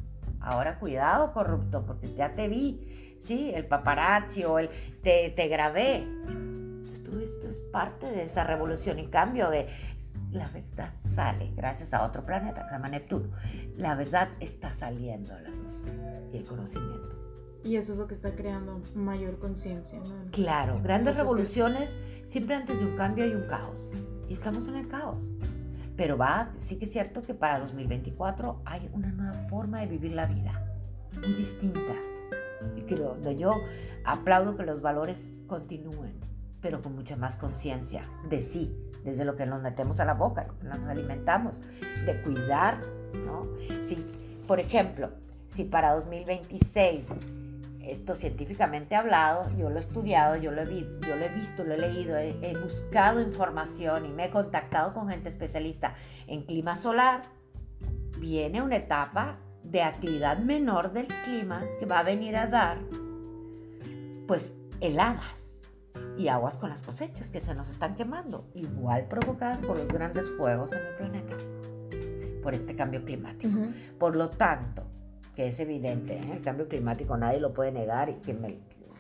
Ahora 0.41 0.79
cuidado, 0.79 1.33
corrupto, 1.33 1.85
porque 1.85 2.15
ya 2.15 2.35
te 2.35 2.49
vi, 2.49 3.17
¿sí? 3.21 3.53
El 3.55 3.67
paparazzi 3.67 4.45
o 4.45 4.59
el 4.59 4.69
te, 5.03 5.31
te 5.31 5.49
grabé. 5.49 5.97
Entonces, 5.97 7.03
todo 7.03 7.21
esto 7.21 7.49
es 7.49 7.61
parte 7.61 8.11
de 8.11 8.25
esa 8.25 8.45
revolución 8.45 8.99
y 8.99 9.07
cambio 9.07 9.51
de 9.51 9.69
la 10.31 10.49
verdad 10.49 10.93
sale 11.12 11.53
gracias 11.57 11.94
a 11.94 12.05
otro 12.05 12.25
planeta 12.25 12.62
que 12.62 12.68
se 12.68 12.75
llama 12.75 12.88
Neptuno. 12.88 13.31
La 13.77 13.94
verdad 13.94 14.29
está 14.40 14.72
saliendo 14.72 15.35
a 15.35 15.40
la 15.40 15.51
luz 15.51 15.79
y 16.33 16.37
el 16.37 16.44
conocimiento. 16.44 17.22
Y 17.64 17.77
eso 17.77 17.92
es 17.92 17.98
lo 17.98 18.09
que 18.09 18.14
está 18.14 18.35
creando 18.35 18.83
mayor 18.94 19.38
conciencia, 19.38 20.01
¿no? 20.01 20.31
Claro, 20.33 20.81
grandes 20.83 21.16
revoluciones, 21.16 21.96
siempre 22.27 22.57
antes 22.57 22.81
de 22.81 22.87
un 22.87 22.96
cambio 22.96 23.25
hay 23.25 23.35
un 23.35 23.46
caos. 23.46 23.90
Y 24.29 24.33
estamos 24.33 24.66
en 24.66 24.77
el 24.77 24.88
caos. 24.88 25.31
Pero 25.96 26.16
va, 26.16 26.51
sí 26.57 26.77
que 26.77 26.87
es 26.87 26.92
cierto 26.92 27.22
que 27.22 27.35
para 27.35 27.61
2024 27.61 28.62
hay 28.64 28.90
una 28.92 29.12
nueva 29.12 29.35
forma 29.48 29.81
de 29.81 29.87
vivir 29.87 30.12
la 30.12 30.27
vida, 30.27 30.64
muy 31.20 31.35
distinta. 31.35 31.94
Y 32.77 32.83
que 32.83 32.96
yo 33.37 33.55
aplaudo 34.05 34.57
que 34.57 34.64
los 34.64 34.81
valores 34.81 35.33
continúen, 35.46 36.18
pero 36.62 36.81
con 36.81 36.94
mucha 36.94 37.16
más 37.16 37.37
conciencia 37.37 38.03
de 38.31 38.40
sí, 38.40 38.75
desde 39.05 39.25
lo 39.25 39.35
que 39.37 39.44
nos 39.46 39.61
metemos 39.61 39.98
a 40.01 40.05
la 40.05 40.14
boca, 40.14 40.46
lo 40.46 40.59
que 40.59 40.64
nos 40.79 40.79
alimentamos, 40.88 41.57
de 42.07 42.22
cuidar, 42.22 42.81
¿no? 43.27 43.48
Si, 43.88 43.96
por 44.46 44.61
ejemplo, 44.61 45.11
si 45.48 45.64
para 45.64 45.92
2026 45.94 47.07
esto 47.83 48.14
científicamente 48.14 48.94
hablado, 48.94 49.51
yo 49.59 49.68
lo 49.68 49.77
he 49.77 49.81
estudiado, 49.81 50.37
yo 50.37 50.53
lo 50.53 50.62
he, 50.62 50.66
vi- 50.66 50.88
yo 51.07 51.16
lo 51.16 51.25
he 51.25 51.29
visto, 51.31 51.64
lo 51.64 51.75
he 51.75 51.79
leído, 51.79 52.16
he, 52.16 52.37
he 52.40 52.57
buscado 52.57 53.20
información 53.20 54.07
y 54.07 54.11
me 54.11 54.27
he 54.27 54.31
contactado 54.31 54.94
con 54.94 55.09
gente 55.09 55.29
especialista 55.29 55.94
en 56.29 56.42
clima 56.44 56.77
solar, 56.77 57.22
viene 58.20 58.62
una 58.62 58.77
etapa 58.77 59.38
de 59.64 59.83
actividad 59.83 60.38
menor 60.38 60.92
del 60.92 61.09
clima 61.25 61.61
que 61.81 61.87
va 61.87 61.98
a 61.98 62.03
venir 62.05 62.37
a 62.37 62.46
dar, 62.46 62.79
pues, 64.29 64.53
heladas 64.81 65.42
y 66.16 66.29
aguas 66.29 66.57
con 66.57 66.70
las 66.70 66.83
cosechas 66.83 67.31
que 67.31 67.40
se 67.40 67.55
nos 67.55 67.68
están 67.70 67.94
quemando, 67.94 68.46
igual 68.55 69.07
provocadas 69.09 69.59
por 69.59 69.79
los 69.79 69.88
grandes 69.88 70.31
fuegos 70.37 70.72
en 70.72 70.81
el 70.81 70.94
planeta, 70.96 71.37
por 72.42 72.55
este 72.55 72.77
cambio 72.77 73.05
climático. 73.05 73.57
Por 73.98 74.16
lo 74.16 74.31
tanto, 74.31 74.85
que 75.35 75.48
es 75.48 75.61
evidente, 75.61 76.18
¿eh? 76.18 76.31
el 76.33 76.42
cambio 76.42 76.68
climático 76.68 77.16
nadie 77.16 77.40
lo 77.40 77.53
puede 77.55 77.72
negar 77.72 78.09
y 78.09 78.14
que 78.14 78.35
me, 78.35 78.59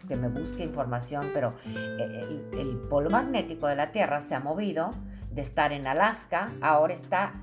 que 0.08 0.16
me 0.16 0.28
busque 0.28 0.64
información, 0.64 1.30
pero 1.34 1.54
eh, 1.66 2.46
el, 2.52 2.58
el 2.58 2.76
polo 2.88 3.10
magnético 3.10 3.66
de 3.66 3.76
la 3.76 3.92
Tierra 3.92 4.20
se 4.22 4.34
ha 4.34 4.40
movido 4.40 4.90
de 5.30 5.42
estar 5.42 5.72
en 5.72 5.86
Alaska, 5.86 6.50
ahora 6.60 6.94
está 6.94 7.34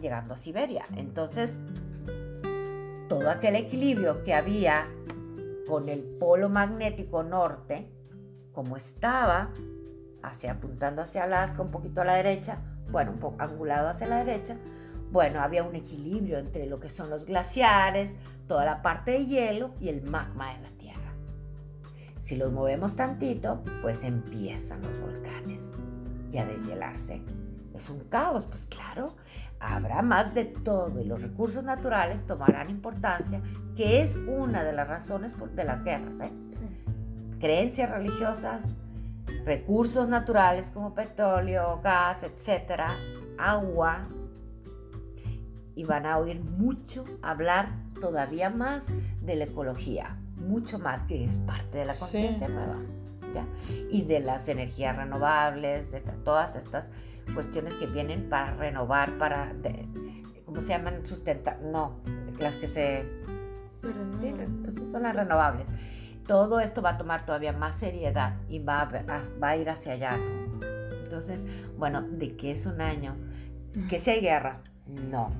llegando 0.00 0.34
a 0.34 0.36
Siberia. 0.36 0.84
Entonces, 0.96 1.58
todo 3.08 3.30
aquel 3.30 3.56
equilibrio 3.56 4.22
que 4.22 4.34
había 4.34 4.88
con 5.66 5.88
el 5.88 6.02
polo 6.02 6.48
magnético 6.48 7.22
norte, 7.22 7.88
como 8.54 8.76
estaba, 8.76 9.50
hacia, 10.22 10.52
apuntando 10.52 11.02
hacia 11.02 11.24
Alaska, 11.24 11.60
un 11.60 11.70
poquito 11.70 12.00
a 12.00 12.04
la 12.04 12.14
derecha, 12.14 12.58
bueno, 12.90 13.10
un 13.12 13.18
poco 13.18 13.42
angulado 13.42 13.88
hacia 13.88 14.06
la 14.06 14.24
derecha, 14.24 14.56
bueno, 15.10 15.40
había 15.40 15.64
un 15.64 15.74
equilibrio 15.74 16.38
entre 16.38 16.66
lo 16.66 16.80
que 16.80 16.88
son 16.88 17.10
los 17.10 17.24
glaciares, 17.26 18.16
toda 18.48 18.64
la 18.64 18.82
parte 18.82 19.12
de 19.12 19.26
hielo 19.26 19.70
y 19.80 19.88
el 19.88 20.02
magma 20.02 20.54
de 20.54 20.62
la 20.62 20.70
Tierra. 20.70 21.12
Si 22.18 22.36
los 22.36 22.52
movemos 22.52 22.96
tantito, 22.96 23.62
pues 23.82 24.02
empiezan 24.04 24.82
los 24.82 24.98
volcanes 24.98 25.70
y 26.32 26.38
a 26.38 26.46
deshielarse. 26.46 27.22
Es 27.74 27.90
un 27.90 28.00
caos, 28.08 28.46
pues 28.46 28.66
claro, 28.66 29.16
habrá 29.60 30.00
más 30.02 30.34
de 30.34 30.44
todo 30.44 31.00
y 31.00 31.04
los 31.04 31.22
recursos 31.22 31.64
naturales 31.64 32.24
tomarán 32.26 32.70
importancia, 32.70 33.42
que 33.76 34.00
es 34.00 34.16
una 34.16 34.62
de 34.62 34.72
las 34.72 34.88
razones 34.88 35.34
de 35.54 35.64
las 35.64 35.82
guerras. 35.82 36.20
¿eh? 36.20 36.32
Sí. 36.50 36.83
Creencias 37.48 37.90
religiosas, 37.90 38.64
recursos 39.44 40.08
naturales 40.08 40.70
como 40.70 40.94
petróleo, 40.94 41.78
gas, 41.84 42.22
etcétera, 42.22 42.96
agua, 43.36 44.08
y 45.74 45.84
van 45.84 46.06
a 46.06 46.16
oír 46.16 46.40
mucho 46.40 47.04
hablar 47.20 47.68
todavía 48.00 48.48
más 48.48 48.86
de 49.20 49.36
la 49.36 49.44
ecología, 49.44 50.16
mucho 50.38 50.78
más 50.78 51.02
que 51.02 51.22
es 51.22 51.36
parte 51.36 51.76
de 51.76 51.84
la 51.84 51.92
Sí. 51.92 52.00
conciencia 52.00 52.48
nueva, 52.48 52.78
¿ya? 53.34 53.44
Y 53.90 54.00
de 54.04 54.20
las 54.20 54.48
energías 54.48 54.96
renovables, 54.96 55.92
de 55.92 56.00
todas 56.00 56.56
estas 56.56 56.90
cuestiones 57.34 57.74
que 57.76 57.84
vienen 57.86 58.30
para 58.30 58.54
renovar, 58.54 59.18
para, 59.18 59.52
de- 59.52 59.86
¿cómo 60.46 60.62
se 60.62 60.68
llaman? 60.68 61.04
Sustentar, 61.04 61.60
no, 61.60 61.98
las 62.38 62.56
que 62.56 62.68
se. 62.68 63.04
Sí, 63.76 64.34
pues 64.62 64.74
sí, 64.76 64.86
son 64.90 65.02
las 65.02 65.14
renovables. 65.14 65.68
Todo 66.26 66.60
esto 66.60 66.80
va 66.82 66.90
a 66.90 66.96
tomar 66.98 67.26
todavía 67.26 67.52
más 67.52 67.76
seriedad 67.76 68.36
y 68.48 68.58
va 68.58 68.80
a, 68.80 68.84
a- 68.84 69.28
va 69.42 69.48
a 69.50 69.56
ir 69.56 69.68
hacia 69.68 69.92
allá. 69.92 70.18
Entonces, 71.02 71.44
bueno, 71.76 72.02
¿de 72.02 72.36
qué 72.36 72.52
es 72.52 72.66
un 72.66 72.80
año? 72.80 73.14
¿Que 73.88 73.98
si 73.98 74.10
hay 74.10 74.20
guerra? 74.20 74.60
No. 74.86 75.30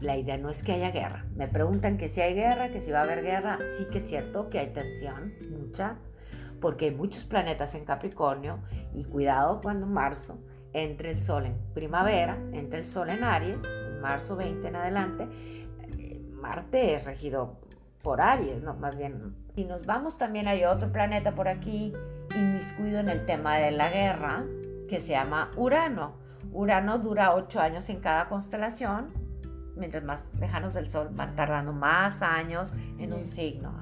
La 0.00 0.16
idea 0.16 0.38
no 0.38 0.48
es 0.48 0.62
que 0.62 0.72
haya 0.72 0.90
guerra. 0.90 1.26
Me 1.36 1.46
preguntan 1.46 1.96
que 1.98 2.08
si 2.08 2.20
hay 2.22 2.34
guerra, 2.34 2.70
que 2.70 2.80
si 2.80 2.90
va 2.90 3.00
a 3.00 3.02
haber 3.02 3.22
guerra. 3.22 3.58
Sí 3.78 3.84
que 3.90 3.98
es 3.98 4.08
cierto 4.08 4.48
que 4.48 4.58
hay 4.58 4.72
tensión, 4.72 5.34
mucha, 5.50 5.96
porque 6.60 6.86
hay 6.86 6.90
muchos 6.94 7.24
planetas 7.24 7.74
en 7.74 7.84
Capricornio 7.84 8.60
y 8.94 9.04
cuidado 9.04 9.60
cuando 9.60 9.86
en 9.86 9.92
marzo 9.92 10.38
entre 10.72 11.10
el 11.10 11.18
Sol 11.18 11.46
en 11.46 11.56
primavera, 11.74 12.38
entre 12.52 12.78
el 12.80 12.84
Sol 12.86 13.10
en 13.10 13.24
Aries, 13.24 13.58
en 13.64 14.00
marzo 14.00 14.36
20 14.36 14.66
en 14.68 14.76
adelante, 14.76 15.28
eh, 15.98 16.22
Marte 16.32 16.94
es 16.94 17.04
regido 17.04 17.60
por 18.02 18.20
Aries, 18.22 18.62
no, 18.62 18.74
más 18.74 18.96
bien. 18.96 19.34
Si 19.54 19.64
nos 19.64 19.84
vamos 19.84 20.16
también 20.16 20.46
hay 20.46 20.64
otro 20.64 20.92
planeta 20.92 21.34
por 21.34 21.48
aquí 21.48 21.92
inmiscuido 22.36 23.00
en 23.00 23.08
el 23.08 23.26
tema 23.26 23.56
de 23.56 23.72
la 23.72 23.90
guerra 23.90 24.44
que 24.88 25.00
se 25.00 25.08
llama 25.08 25.50
Urano. 25.56 26.14
Urano 26.52 26.98
dura 26.98 27.34
ocho 27.34 27.60
años 27.60 27.88
en 27.90 28.00
cada 28.00 28.28
constelación, 28.28 29.12
mientras 29.76 30.04
más 30.04 30.30
lejanos 30.38 30.74
del 30.74 30.88
Sol 30.88 31.08
van 31.12 31.34
tardando 31.34 31.72
más 31.72 32.22
años 32.22 32.72
en 32.98 33.12
un 33.12 33.26
signo. 33.26 33.74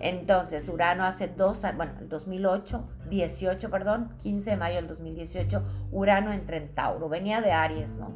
Entonces, 0.00 0.68
Urano 0.68 1.04
hace 1.04 1.28
dos 1.28 1.64
años, 1.64 1.76
bueno, 1.76 1.92
el 2.00 2.08
2008, 2.08 2.88
18, 3.10 3.70
perdón, 3.70 4.14
15 4.22 4.50
de 4.50 4.56
mayo 4.56 4.76
del 4.76 4.88
2018, 4.88 5.62
Urano 5.92 6.32
entra 6.32 6.56
en 6.56 6.74
Tauro, 6.74 7.08
venía 7.08 7.40
de 7.40 7.52
Aries, 7.52 7.96
¿no? 7.96 8.12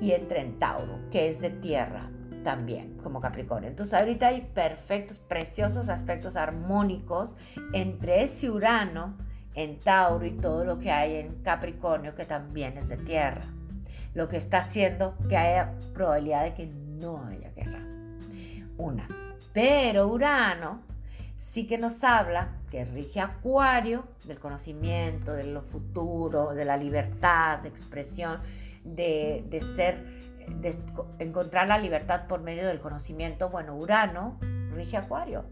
Y 0.00 0.12
entra 0.12 0.40
en 0.40 0.58
Tauro, 0.58 0.98
que 1.10 1.28
es 1.28 1.40
de 1.40 1.50
tierra 1.50 2.10
también, 2.48 2.96
como 3.02 3.20
Capricornio. 3.20 3.68
Entonces, 3.68 3.92
ahorita 3.92 4.28
hay 4.28 4.40
perfectos, 4.40 5.18
preciosos 5.18 5.90
aspectos 5.90 6.34
armónicos 6.34 7.36
entre 7.74 8.22
ese 8.22 8.48
Urano 8.48 9.18
en 9.52 9.78
Tauro 9.78 10.24
y 10.24 10.30
todo 10.30 10.64
lo 10.64 10.78
que 10.78 10.90
hay 10.90 11.16
en 11.16 11.42
Capricornio, 11.42 12.14
que 12.14 12.24
también 12.24 12.78
es 12.78 12.88
de 12.88 12.96
tierra. 12.96 13.42
Lo 14.14 14.30
que 14.30 14.38
está 14.38 14.60
haciendo 14.60 15.14
que 15.28 15.36
haya 15.36 15.74
probabilidad 15.92 16.44
de 16.44 16.54
que 16.54 16.66
no 16.68 17.22
haya 17.26 17.50
guerra. 17.50 17.82
Una. 18.78 19.06
Pero 19.52 20.08
Urano 20.08 20.80
sí 21.36 21.66
que 21.66 21.76
nos 21.76 22.02
habla 22.02 22.48
que 22.70 22.86
rige 22.86 23.20
Acuario 23.20 24.04
del 24.24 24.38
conocimiento, 24.38 25.34
de 25.34 25.44
lo 25.44 25.60
futuro, 25.60 26.54
de 26.54 26.64
la 26.64 26.78
libertad 26.78 27.58
de 27.58 27.68
expresión, 27.68 28.40
de, 28.84 29.44
de 29.50 29.60
ser, 29.76 30.02
de 30.48 30.78
encontrar 31.18 31.68
la 31.68 31.78
libertad 31.78 32.26
por 32.26 32.40
medio 32.40 32.66
del 32.66 32.80
conocimiento. 32.80 33.48
Bueno, 33.50 33.76
Urano 33.76 34.38
rige 34.72 34.96
Acuario. 34.96 35.44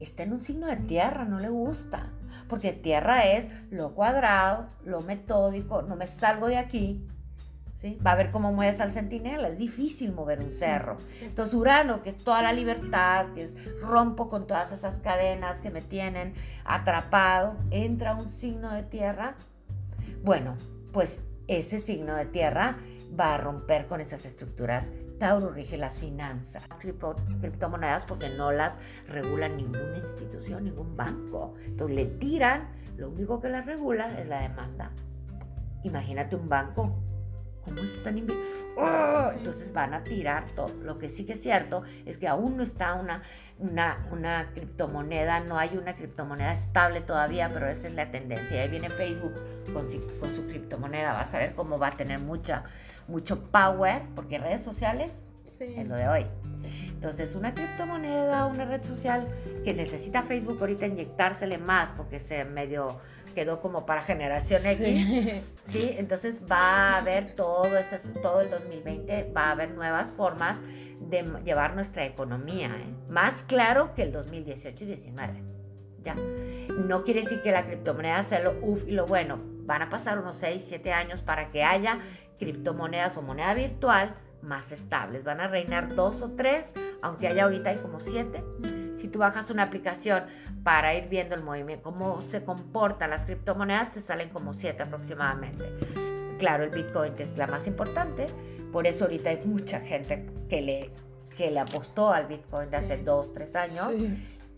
Está 0.00 0.24
en 0.24 0.32
un 0.32 0.40
signo 0.40 0.66
de 0.66 0.76
tierra, 0.76 1.24
no 1.24 1.38
le 1.38 1.48
gusta. 1.48 2.10
Porque 2.48 2.72
tierra 2.72 3.26
es 3.26 3.48
lo 3.70 3.94
cuadrado, 3.94 4.68
lo 4.84 5.00
metódico, 5.00 5.82
no 5.82 5.96
me 5.96 6.06
salgo 6.06 6.48
de 6.48 6.58
aquí. 6.58 7.06
¿sí? 7.76 7.98
Va 8.06 8.12
a 8.12 8.16
ver 8.16 8.30
cómo 8.30 8.52
mueves 8.52 8.80
al 8.80 8.92
centinela, 8.92 9.48
es 9.48 9.58
difícil 9.58 10.12
mover 10.12 10.40
un 10.40 10.50
cerro. 10.50 10.98
Entonces 11.22 11.54
Urano, 11.54 12.02
que 12.02 12.10
es 12.10 12.18
toda 12.18 12.42
la 12.42 12.52
libertad, 12.52 13.26
que 13.34 13.42
es 13.42 13.80
rompo 13.80 14.28
con 14.28 14.46
todas 14.46 14.72
esas 14.72 14.98
cadenas 14.98 15.60
que 15.60 15.70
me 15.70 15.82
tienen 15.82 16.34
atrapado, 16.64 17.56
entra 17.70 18.14
un 18.14 18.28
signo 18.28 18.70
de 18.72 18.82
tierra. 18.82 19.34
Bueno, 20.22 20.56
pues 20.92 21.20
ese 21.48 21.78
signo 21.78 22.16
de 22.16 22.26
tierra 22.26 22.76
va 23.18 23.34
a 23.34 23.38
romper 23.38 23.86
con 23.86 24.00
esas 24.00 24.24
estructuras. 24.24 24.90
Tauro 25.18 25.50
rige 25.50 25.78
las 25.78 25.96
finanzas, 25.96 26.68
cripto- 26.80 27.16
criptomonedas 27.40 28.04
porque 28.04 28.28
no 28.28 28.52
las 28.52 28.78
regula 29.08 29.48
ninguna 29.48 29.96
institución, 29.98 30.64
ningún 30.64 30.96
banco. 30.96 31.54
Entonces 31.64 31.96
le 31.96 32.06
tiran, 32.06 32.68
lo 32.96 33.10
único 33.10 33.40
que 33.40 33.48
las 33.48 33.64
regula 33.64 34.18
es 34.20 34.28
la 34.28 34.40
demanda 34.40 34.90
Imagínate 35.86 36.34
un 36.34 36.48
banco. 36.48 36.96
¿Cómo 37.64 37.80
están 37.80 38.24
¡Oh! 38.76 39.30
Entonces 39.32 39.72
van 39.72 39.92
a 39.94 40.04
tirar 40.04 40.50
todo. 40.54 40.72
Lo 40.82 40.98
que 40.98 41.08
sí 41.08 41.24
que 41.24 41.32
es 41.32 41.42
cierto 41.42 41.82
es 42.04 42.16
que 42.16 42.28
aún 42.28 42.56
no 42.56 42.62
está 42.62 42.94
una, 42.94 43.22
una, 43.58 44.06
una 44.12 44.50
criptomoneda, 44.54 45.40
no 45.40 45.58
hay 45.58 45.76
una 45.76 45.96
criptomoneda 45.96 46.52
estable 46.52 47.00
todavía, 47.00 47.50
pero 47.52 47.68
esa 47.68 47.88
es 47.88 47.94
la 47.94 48.10
tendencia. 48.10 48.62
Ahí 48.62 48.68
viene 48.68 48.88
Facebook 48.88 49.34
con, 49.72 49.86
con 50.20 50.34
su 50.34 50.46
criptomoneda. 50.46 51.12
Vas 51.12 51.34
a 51.34 51.38
ver 51.38 51.54
cómo 51.54 51.78
va 51.78 51.88
a 51.88 51.96
tener 51.96 52.20
mucha, 52.20 52.64
mucho 53.08 53.50
power, 53.50 54.02
porque 54.14 54.38
redes 54.38 54.62
sociales 54.62 55.22
es 55.60 55.86
lo 55.88 55.96
de 55.96 56.08
hoy. 56.08 56.26
Entonces, 56.88 57.34
una 57.34 57.54
criptomoneda, 57.54 58.46
una 58.46 58.64
red 58.64 58.82
social 58.82 59.28
que 59.64 59.74
necesita 59.74 60.22
Facebook 60.22 60.58
ahorita 60.60 60.86
inyectársele 60.86 61.58
más 61.58 61.90
porque 61.92 62.18
se 62.18 62.44
medio 62.44 62.98
quedó 63.34 63.60
como 63.60 63.84
para 63.84 64.02
generación 64.02 64.60
X. 64.64 65.42
Sí, 65.68 65.94
entonces 65.98 66.40
va 66.50 66.94
a 66.94 66.96
haber 66.96 67.34
todo, 67.34 67.76
este, 67.76 67.98
todo 68.22 68.40
el 68.40 68.50
2020, 68.50 69.32
va 69.36 69.48
a 69.48 69.50
haber 69.50 69.72
nuevas 69.72 70.12
formas 70.12 70.62
de 71.00 71.24
llevar 71.44 71.74
nuestra 71.74 72.06
economía, 72.06 72.68
¿eh? 72.68 72.94
más 73.10 73.42
claro 73.42 73.92
que 73.94 74.02
el 74.02 74.12
2018 74.12 74.84
y 74.84 74.86
19. 74.86 75.42
¿ya? 76.02 76.14
No 76.78 77.04
quiere 77.04 77.22
decir 77.22 77.42
que 77.42 77.52
la 77.52 77.66
criptomoneda 77.66 78.22
sea 78.22 78.40
lo 78.40 78.56
uff 78.62 78.84
y 78.86 78.92
lo 78.92 79.06
bueno. 79.06 79.38
Van 79.66 79.82
a 79.82 79.90
pasar 79.90 80.18
unos 80.18 80.36
6, 80.38 80.64
7 80.68 80.92
años 80.92 81.20
para 81.20 81.50
que 81.50 81.64
haya 81.64 81.98
criptomonedas 82.38 83.16
o 83.16 83.22
moneda 83.22 83.54
virtual 83.54 84.14
más 84.42 84.72
estables. 84.72 85.24
Van 85.24 85.40
a 85.40 85.48
reinar 85.48 85.94
dos 85.94 86.22
o 86.22 86.30
tres, 86.30 86.72
aunque 87.02 87.28
haya 87.28 87.44
ahorita 87.44 87.70
hay 87.70 87.76
como 87.76 88.00
siete. 88.00 88.44
Si 88.96 89.08
tú 89.08 89.18
bajas 89.18 89.50
una 89.50 89.64
aplicación 89.64 90.24
para 90.62 90.94
ir 90.94 91.08
viendo 91.08 91.34
el 91.34 91.42
movimiento, 91.42 91.84
cómo 91.84 92.20
se 92.20 92.44
comportan 92.44 93.10
las 93.10 93.26
criptomonedas, 93.26 93.92
te 93.92 94.00
salen 94.00 94.30
como 94.30 94.54
siete 94.54 94.82
aproximadamente. 94.82 95.64
Claro, 96.38 96.64
el 96.64 96.70
Bitcoin 96.70 97.14
es 97.18 97.36
la 97.38 97.46
más 97.46 97.66
importante, 97.66 98.26
por 98.72 98.86
eso 98.86 99.04
ahorita 99.04 99.30
hay 99.30 99.40
mucha 99.44 99.80
gente 99.80 100.26
que 100.48 100.60
le, 100.60 100.90
que 101.36 101.50
le 101.50 101.60
apostó 101.60 102.12
al 102.12 102.26
Bitcoin 102.26 102.70
de 102.70 102.76
hace 102.76 102.98
dos, 102.98 103.32
tres 103.32 103.56
años 103.56 103.90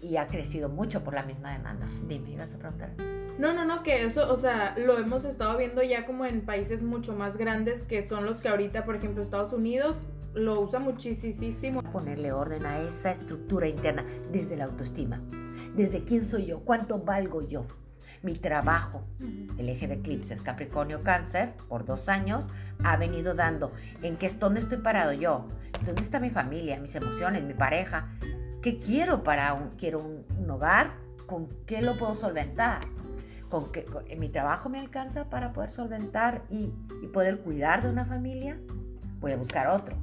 y 0.00 0.16
ha 0.16 0.26
crecido 0.26 0.68
mucho 0.68 1.04
por 1.04 1.14
la 1.14 1.22
misma 1.22 1.52
demanda. 1.52 1.86
Dime, 2.06 2.30
ibas 2.30 2.54
a 2.54 2.58
preguntar. 2.58 3.17
No, 3.38 3.52
no, 3.52 3.64
no, 3.64 3.84
que 3.84 4.04
eso, 4.04 4.32
o 4.32 4.36
sea, 4.36 4.74
lo 4.76 4.98
hemos 4.98 5.24
estado 5.24 5.56
viendo 5.56 5.80
ya 5.80 6.04
como 6.04 6.26
en 6.26 6.40
países 6.40 6.82
mucho 6.82 7.14
más 7.14 7.36
grandes 7.36 7.84
que 7.84 8.02
son 8.02 8.24
los 8.24 8.42
que 8.42 8.48
ahorita, 8.48 8.84
por 8.84 8.96
ejemplo, 8.96 9.22
Estados 9.22 9.52
Unidos 9.52 9.96
lo 10.34 10.60
usa 10.60 10.80
muchísimo. 10.80 11.82
Ponerle 11.84 12.32
orden 12.32 12.66
a 12.66 12.80
esa 12.80 13.12
estructura 13.12 13.68
interna 13.68 14.04
desde 14.32 14.56
la 14.56 14.64
autoestima, 14.64 15.22
desde 15.76 16.02
quién 16.02 16.26
soy 16.26 16.46
yo, 16.46 16.60
cuánto 16.64 16.98
valgo 16.98 17.46
yo. 17.46 17.64
Mi 18.22 18.34
trabajo, 18.34 19.04
el 19.56 19.68
eje 19.68 19.86
de 19.86 19.94
eclipses 19.94 20.42
Capricornio 20.42 21.04
Cáncer, 21.04 21.54
por 21.68 21.84
dos 21.84 22.08
años, 22.08 22.50
ha 22.82 22.96
venido 22.96 23.34
dando. 23.34 23.70
En 24.02 24.16
qué 24.16 24.28
dónde 24.30 24.58
estoy 24.58 24.78
parado 24.78 25.12
yo, 25.12 25.46
dónde 25.86 26.02
está 26.02 26.18
mi 26.18 26.30
familia, 26.30 26.80
mis 26.80 26.96
emociones, 26.96 27.44
mi 27.44 27.54
pareja, 27.54 28.08
qué 28.62 28.80
quiero 28.80 29.22
para 29.22 29.54
un, 29.54 29.70
quiero 29.78 30.00
un 30.00 30.50
hogar, 30.50 30.94
con 31.26 31.48
qué 31.66 31.82
lo 31.82 31.96
puedo 31.96 32.16
solventar 32.16 32.80
con 33.48 33.72
que 33.72 33.86
mi 34.18 34.28
trabajo 34.28 34.68
me 34.68 34.78
alcanza 34.78 35.30
para 35.30 35.52
poder 35.52 35.70
solventar 35.70 36.42
y, 36.50 36.72
poder 37.12 37.38
cuidar 37.40 37.82
de 37.82 37.90
una 37.90 38.04
familia, 38.04 38.58
voy 39.20 39.32
a 39.32 39.36
buscar 39.36 39.68
otro. 39.68 39.96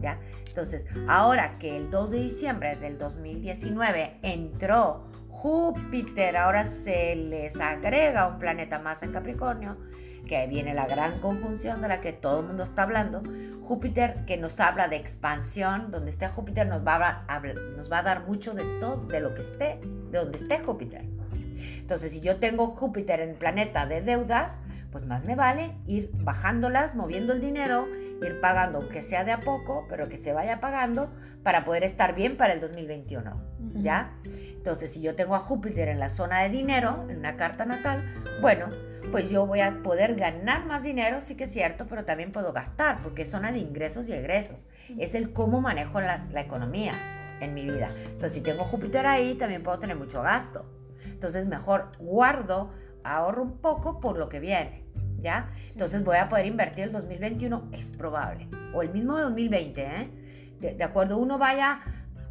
¿ya? 0.00 0.18
Entonces, 0.46 0.86
ahora 1.08 1.58
que 1.58 1.76
el 1.76 1.90
2 1.90 2.10
de 2.10 2.18
diciembre 2.18 2.76
del 2.76 2.98
2019 2.98 4.18
entró 4.22 5.04
Júpiter, 5.28 6.36
ahora 6.36 6.64
se 6.64 7.16
les 7.16 7.58
agrega 7.58 8.28
un 8.28 8.38
planeta 8.38 8.78
más 8.78 9.02
en 9.02 9.12
Capricornio, 9.12 9.76
que 10.28 10.46
viene 10.46 10.74
la 10.74 10.86
gran 10.86 11.20
conjunción 11.20 11.82
de 11.82 11.88
la 11.88 12.00
que 12.00 12.12
todo 12.12 12.40
el 12.40 12.46
mundo 12.46 12.62
está 12.62 12.82
hablando. 12.82 13.22
Júpiter 13.62 14.24
que 14.26 14.36
nos 14.36 14.60
habla 14.60 14.88
de 14.88 14.96
expansión, 14.96 15.90
donde 15.90 16.10
esté 16.10 16.28
Júpiter 16.28 16.66
nos 16.66 16.86
va 16.86 17.24
a, 17.26 17.40
nos 17.76 17.90
va 17.90 17.98
a 17.98 18.02
dar 18.02 18.26
mucho 18.26 18.54
de 18.54 18.64
todo, 18.78 19.06
de 19.06 19.20
lo 19.20 19.34
que 19.34 19.40
esté, 19.40 19.80
de 20.10 20.18
donde 20.18 20.38
esté 20.38 20.60
Júpiter. 20.60 21.06
Entonces, 21.78 22.12
si 22.12 22.20
yo 22.20 22.36
tengo 22.36 22.66
Júpiter 22.66 23.20
en 23.20 23.30
el 23.30 23.34
planeta 23.36 23.86
de 23.86 24.02
deudas, 24.02 24.60
pues 24.90 25.06
más 25.06 25.24
me 25.24 25.34
vale 25.34 25.74
ir 25.86 26.10
bajándolas, 26.14 26.94
moviendo 26.94 27.32
el 27.32 27.40
dinero, 27.40 27.88
ir 28.22 28.40
pagando, 28.40 28.78
aunque 28.78 29.02
sea 29.02 29.24
de 29.24 29.32
a 29.32 29.40
poco, 29.40 29.86
pero 29.88 30.08
que 30.08 30.16
se 30.16 30.32
vaya 30.32 30.60
pagando 30.60 31.10
para 31.42 31.64
poder 31.64 31.82
estar 31.82 32.14
bien 32.14 32.36
para 32.36 32.52
el 32.52 32.60
2021, 32.60 33.40
¿ya? 33.76 34.12
Entonces, 34.24 34.92
si 34.92 35.00
yo 35.00 35.16
tengo 35.16 35.34
a 35.34 35.40
Júpiter 35.40 35.88
en 35.88 35.98
la 35.98 36.08
zona 36.08 36.42
de 36.42 36.50
dinero, 36.50 37.06
en 37.08 37.18
una 37.18 37.36
carta 37.36 37.64
natal, 37.64 38.04
bueno, 38.40 38.66
pues 39.10 39.28
yo 39.28 39.46
voy 39.46 39.60
a 39.60 39.82
poder 39.82 40.14
ganar 40.14 40.66
más 40.66 40.84
dinero, 40.84 41.20
sí 41.20 41.34
que 41.34 41.44
es 41.44 41.52
cierto, 41.52 41.86
pero 41.88 42.04
también 42.04 42.30
puedo 42.30 42.52
gastar, 42.52 42.98
porque 43.02 43.22
es 43.22 43.30
zona 43.30 43.50
de 43.50 43.58
ingresos 43.58 44.08
y 44.08 44.12
egresos. 44.12 44.68
Es 44.98 45.14
el 45.14 45.32
cómo 45.32 45.60
manejo 45.60 46.00
la 46.00 46.40
economía 46.40 46.92
en 47.40 47.54
mi 47.54 47.64
vida. 47.64 47.90
Entonces, 48.04 48.34
si 48.34 48.40
tengo 48.40 48.64
Júpiter 48.64 49.06
ahí, 49.06 49.34
también 49.34 49.62
puedo 49.62 49.78
tener 49.78 49.96
mucho 49.96 50.22
gasto. 50.22 50.64
Entonces 51.06 51.46
mejor 51.46 51.92
guardo, 51.98 52.70
ahorro 53.04 53.42
un 53.42 53.58
poco 53.58 54.00
por 54.00 54.18
lo 54.18 54.28
que 54.28 54.40
viene, 54.40 54.84
¿ya? 55.18 55.50
Entonces 55.72 56.04
voy 56.04 56.16
a 56.16 56.28
poder 56.28 56.46
invertir 56.46 56.84
el 56.84 56.92
2021, 56.92 57.70
es 57.72 57.86
probable. 57.86 58.48
O 58.74 58.82
el 58.82 58.90
mismo 58.90 59.18
2020, 59.18 59.82
¿eh? 59.82 60.10
De, 60.60 60.84
acuerdo, 60.84 61.18
uno 61.18 61.38
vaya 61.38 61.80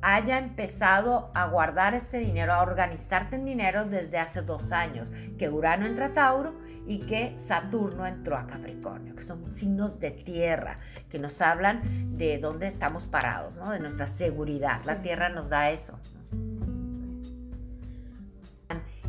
haya 0.01 0.39
empezado 0.39 1.31
a 1.36 1.45
guardar 1.45 1.93
ese 1.93 2.17
dinero, 2.17 2.53
a 2.53 2.63
organizarte 2.63 3.36
en 3.36 3.45
dinero 3.45 3.86
desde 3.86 4.17
hace 4.17 4.41
dos 4.41 4.71
años, 4.71 5.12
que 5.38 5.49
Urano 5.49 5.86
entra 5.86 6.07
a 6.07 6.13
Tauro 6.13 6.55
y 6.88 6.99
que 6.99 7.38
Saturno 7.38 8.05
entró 8.05 8.36
a 8.36 8.47
Capricornio, 8.47 9.15
que 9.15 9.21
son 9.21 9.53
signos 9.53 9.99
de 9.99 10.12
tierra, 10.12 10.77
que 11.10 11.19
nos 11.19 11.39
hablan 11.41 12.17
de 12.17 12.39
dónde 12.39 12.67
estamos 12.67 13.05
parados, 13.05 13.55
¿no? 13.57 13.69
de 13.71 13.79
nuestra 13.79 14.07
seguridad. 14.07 14.81
La 14.86 15.01
tierra 15.01 15.29
nos 15.29 15.49
da 15.49 15.69
eso. 15.69 15.99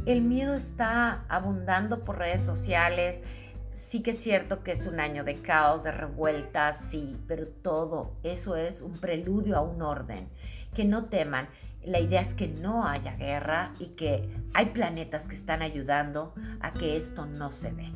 El 0.05 0.23
miedo 0.23 0.55
está 0.55 1.25
abundando 1.29 2.05
por 2.05 2.19
redes 2.19 2.43
sociales. 2.43 3.23
Sí 3.71 4.03
que 4.03 4.11
es 4.11 4.19
cierto 4.19 4.65
que 4.65 4.73
es 4.73 4.87
un 4.87 4.99
año 4.99 5.23
de 5.23 5.37
caos, 5.37 5.85
de 5.85 5.93
revueltas, 5.93 6.81
sí, 6.91 7.17
pero 7.29 7.47
todo 7.47 8.17
eso 8.25 8.57
es 8.57 8.83
un 8.83 8.95
preludio 8.95 9.57
a 9.57 9.61
un 9.61 9.81
orden. 9.81 10.29
Que 10.75 10.85
no 10.85 11.05
teman. 11.05 11.49
La 11.85 12.01
idea 12.01 12.21
es 12.21 12.35
que 12.35 12.49
no 12.49 12.87
haya 12.87 13.15
guerra 13.17 13.75
y 13.79 13.89
que 13.91 14.29
hay 14.55 14.67
planetas 14.67 15.29
que 15.29 15.37
están 15.37 15.63
ayudando 15.63 16.35
a 16.61 16.73
que 16.73 16.97
esto 16.97 17.27
no 17.27 17.53
se 17.53 17.71
dé. 17.73 17.93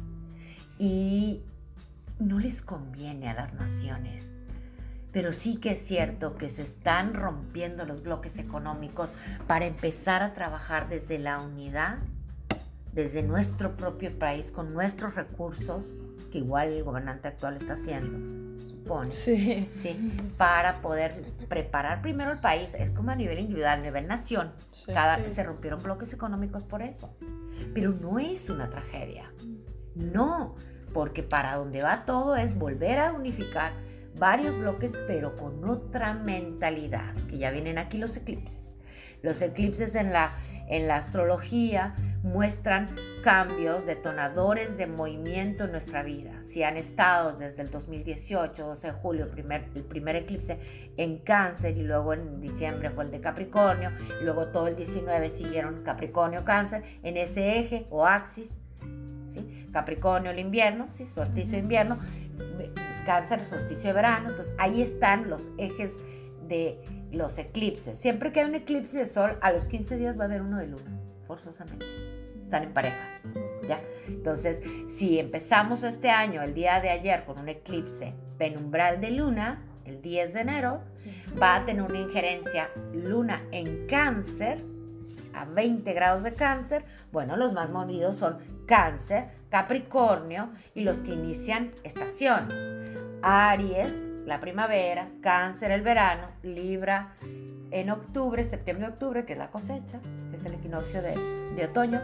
Y 0.79 1.43
no 2.21 2.39
les 2.39 2.63
conviene 2.63 3.29
a 3.29 3.35
las 3.35 3.53
naciones 3.55 4.33
pero 5.17 5.33
sí 5.33 5.57
que 5.57 5.71
es 5.71 5.79
cierto 5.79 6.37
que 6.37 6.51
se 6.51 6.61
están 6.61 7.15
rompiendo 7.15 7.87
los 7.87 8.03
bloques 8.03 8.39
económicos 8.39 9.15
para 9.47 9.65
empezar 9.65 10.23
a 10.23 10.35
trabajar 10.35 10.91
desde 10.91 11.19
la 11.19 11.41
unidad, 11.41 12.01
desde 12.93 13.23
nuestro 13.23 13.79
propio 13.79 14.19
país, 14.19 14.53
con 14.53 14.75
nuestros 14.75 15.15
recursos, 15.15 15.97
que 16.31 16.37
igual 16.37 16.69
el 16.69 16.85
gobernante 16.85 17.29
actual 17.29 17.57
está 17.57 17.73
haciendo, 17.73 18.61
supone, 18.69 19.15
sí. 19.15 19.71
¿sí? 19.73 20.13
para 20.37 20.83
poder 20.83 21.25
preparar 21.49 22.03
primero 22.03 22.33
el 22.33 22.39
país, 22.39 22.75
es 22.75 22.91
como 22.91 23.11
a 23.11 23.15
nivel 23.15 23.39
individual, 23.39 23.79
a 23.79 23.83
nivel 23.83 24.07
nación, 24.07 24.53
cada, 24.85 25.27
se 25.29 25.43
rompieron 25.43 25.83
bloques 25.83 26.13
económicos 26.13 26.63
por 26.63 26.83
eso, 26.83 27.17
pero 27.73 27.91
no 27.91 28.19
es 28.19 28.51
una 28.51 28.69
tragedia, 28.69 29.33
no, 29.95 30.57
porque 30.93 31.23
para 31.23 31.57
donde 31.57 31.83
va 31.83 32.05
todo 32.05 32.37
es 32.37 32.55
volver 32.59 32.99
a 32.99 33.15
unificar 33.15 33.73
varios 34.19 34.57
bloques, 34.59 34.93
pero 35.07 35.37
con 35.37 35.65
otra 35.65 36.15
mentalidad, 36.15 37.15
que 37.29 37.39
ya 37.39 37.51
vienen 37.51 37.79
aquí 37.79 37.99
los 37.99 38.17
eclipses. 38.17 38.59
Los 39.23 39.43
eclipses 39.43 39.95
en 39.95 40.13
la, 40.13 40.37
en 40.69 40.89
la 40.89 40.97
astrología 40.97 41.95
muestran 42.23 42.87
cambios, 43.23 43.87
detonadores 43.87 44.77
de 44.77 44.87
movimiento 44.87 45.65
en 45.65 45.73
nuestra 45.73 46.03
vida. 46.03 46.33
Si 46.43 46.63
han 46.63 46.77
estado 46.77 47.37
desde 47.37 47.63
el 47.63 47.71
2018, 47.71 48.67
12 48.67 48.87
de 48.87 48.93
julio, 48.93 49.25
el 49.25 49.31
primer, 49.31 49.69
el 49.75 49.85
primer 49.85 50.17
eclipse 50.17 50.59
en 50.97 51.19
cáncer 51.19 51.77
y 51.77 51.83
luego 51.83 52.15
en 52.15 52.41
diciembre 52.41 52.91
fue 52.91 53.05
el 53.05 53.11
de 53.11 53.21
Capricornio, 53.21 53.91
y 54.21 54.25
luego 54.25 54.49
todo 54.49 54.69
el 54.69 54.77
19 54.77 55.31
siguieron 55.31 55.83
Capricornio, 55.83 56.45
cáncer, 56.45 56.83
en 57.03 57.17
ese 57.17 57.59
eje 57.59 57.87
o 57.91 58.07
axis, 58.07 58.57
¿sí? 59.33 59.69
Capricornio 59.73 60.31
el 60.31 60.39
invierno, 60.39 60.87
¿sí? 60.91 61.07
solsticio 61.07 61.59
invierno, 61.59 61.99
cáncer, 63.07 63.41
solsticio 63.41 63.89
de 63.89 63.93
verano. 63.95 64.31
Entonces 64.31 64.55
ahí 64.59 64.83
están 64.83 65.31
los 65.31 65.51
ejes 65.57 65.97
de 66.47 66.79
los 67.11 67.39
eclipses. 67.39 67.99
Siempre 67.99 68.33
que 68.33 68.41
hay 68.41 68.47
un 68.47 68.55
eclipse 68.55 68.99
de 68.99 69.07
sol, 69.07 69.39
a 69.41 69.53
los 69.53 69.67
15 69.69 69.97
días 69.97 70.19
va 70.19 70.23
a 70.23 70.27
haber 70.27 70.43
uno 70.43 70.59
de 70.59 70.67
luna, 70.67 71.01
forzosamente. 71.27 71.87
Están 72.43 72.65
en 72.65 72.73
pareja. 72.73 73.21
¿Ya? 73.67 73.81
Entonces, 74.07 74.63
si 74.87 75.19
empezamos 75.19 75.83
este 75.83 76.11
año, 76.11 76.43
el 76.43 76.55
día 76.55 76.81
de 76.81 76.91
ayer, 76.91 77.25
con 77.25 77.41
un 77.41 77.49
eclipse 77.49 78.15
penumbral 78.39 79.01
de 79.01 79.11
luna, 79.11 79.65
el 79.85 80.03
10 80.03 80.35
de 80.35 80.41
enero, 80.41 80.81
va 81.41 81.57
a 81.57 81.65
tener 81.65 81.83
una 81.83 81.99
injerencia 81.99 82.71
luna 82.93 83.43
en 83.51 83.87
cáncer 83.87 84.63
a 85.37 85.45
20 85.45 85.93
grados 85.93 86.23
de 86.23 86.35
cáncer, 86.35 86.85
bueno, 87.13 87.37
los 87.37 87.53
más 87.53 87.71
movidos 87.71 88.17
son 88.17 88.39
cáncer, 88.67 89.29
capricornio 89.49 90.51
y 90.75 90.83
los 90.83 90.99
que 90.99 91.13
inician 91.13 91.73
estaciones. 91.85 92.55
Aries, 93.23 93.93
la 94.25 94.41
primavera, 94.41 95.09
cáncer, 95.21 95.71
el 95.71 95.83
verano, 95.83 96.29
Libra, 96.43 97.15
en 97.71 97.91
octubre, 97.91 98.45
septiembre-octubre, 98.45 99.25
que 99.25 99.33
es 99.33 99.39
la 99.39 99.51
cosecha, 99.51 100.01
que 100.31 100.37
es 100.37 100.45
el 100.45 100.55
equinoccio 100.55 101.03
de, 101.03 101.17
de 101.55 101.65
otoño, 101.65 102.01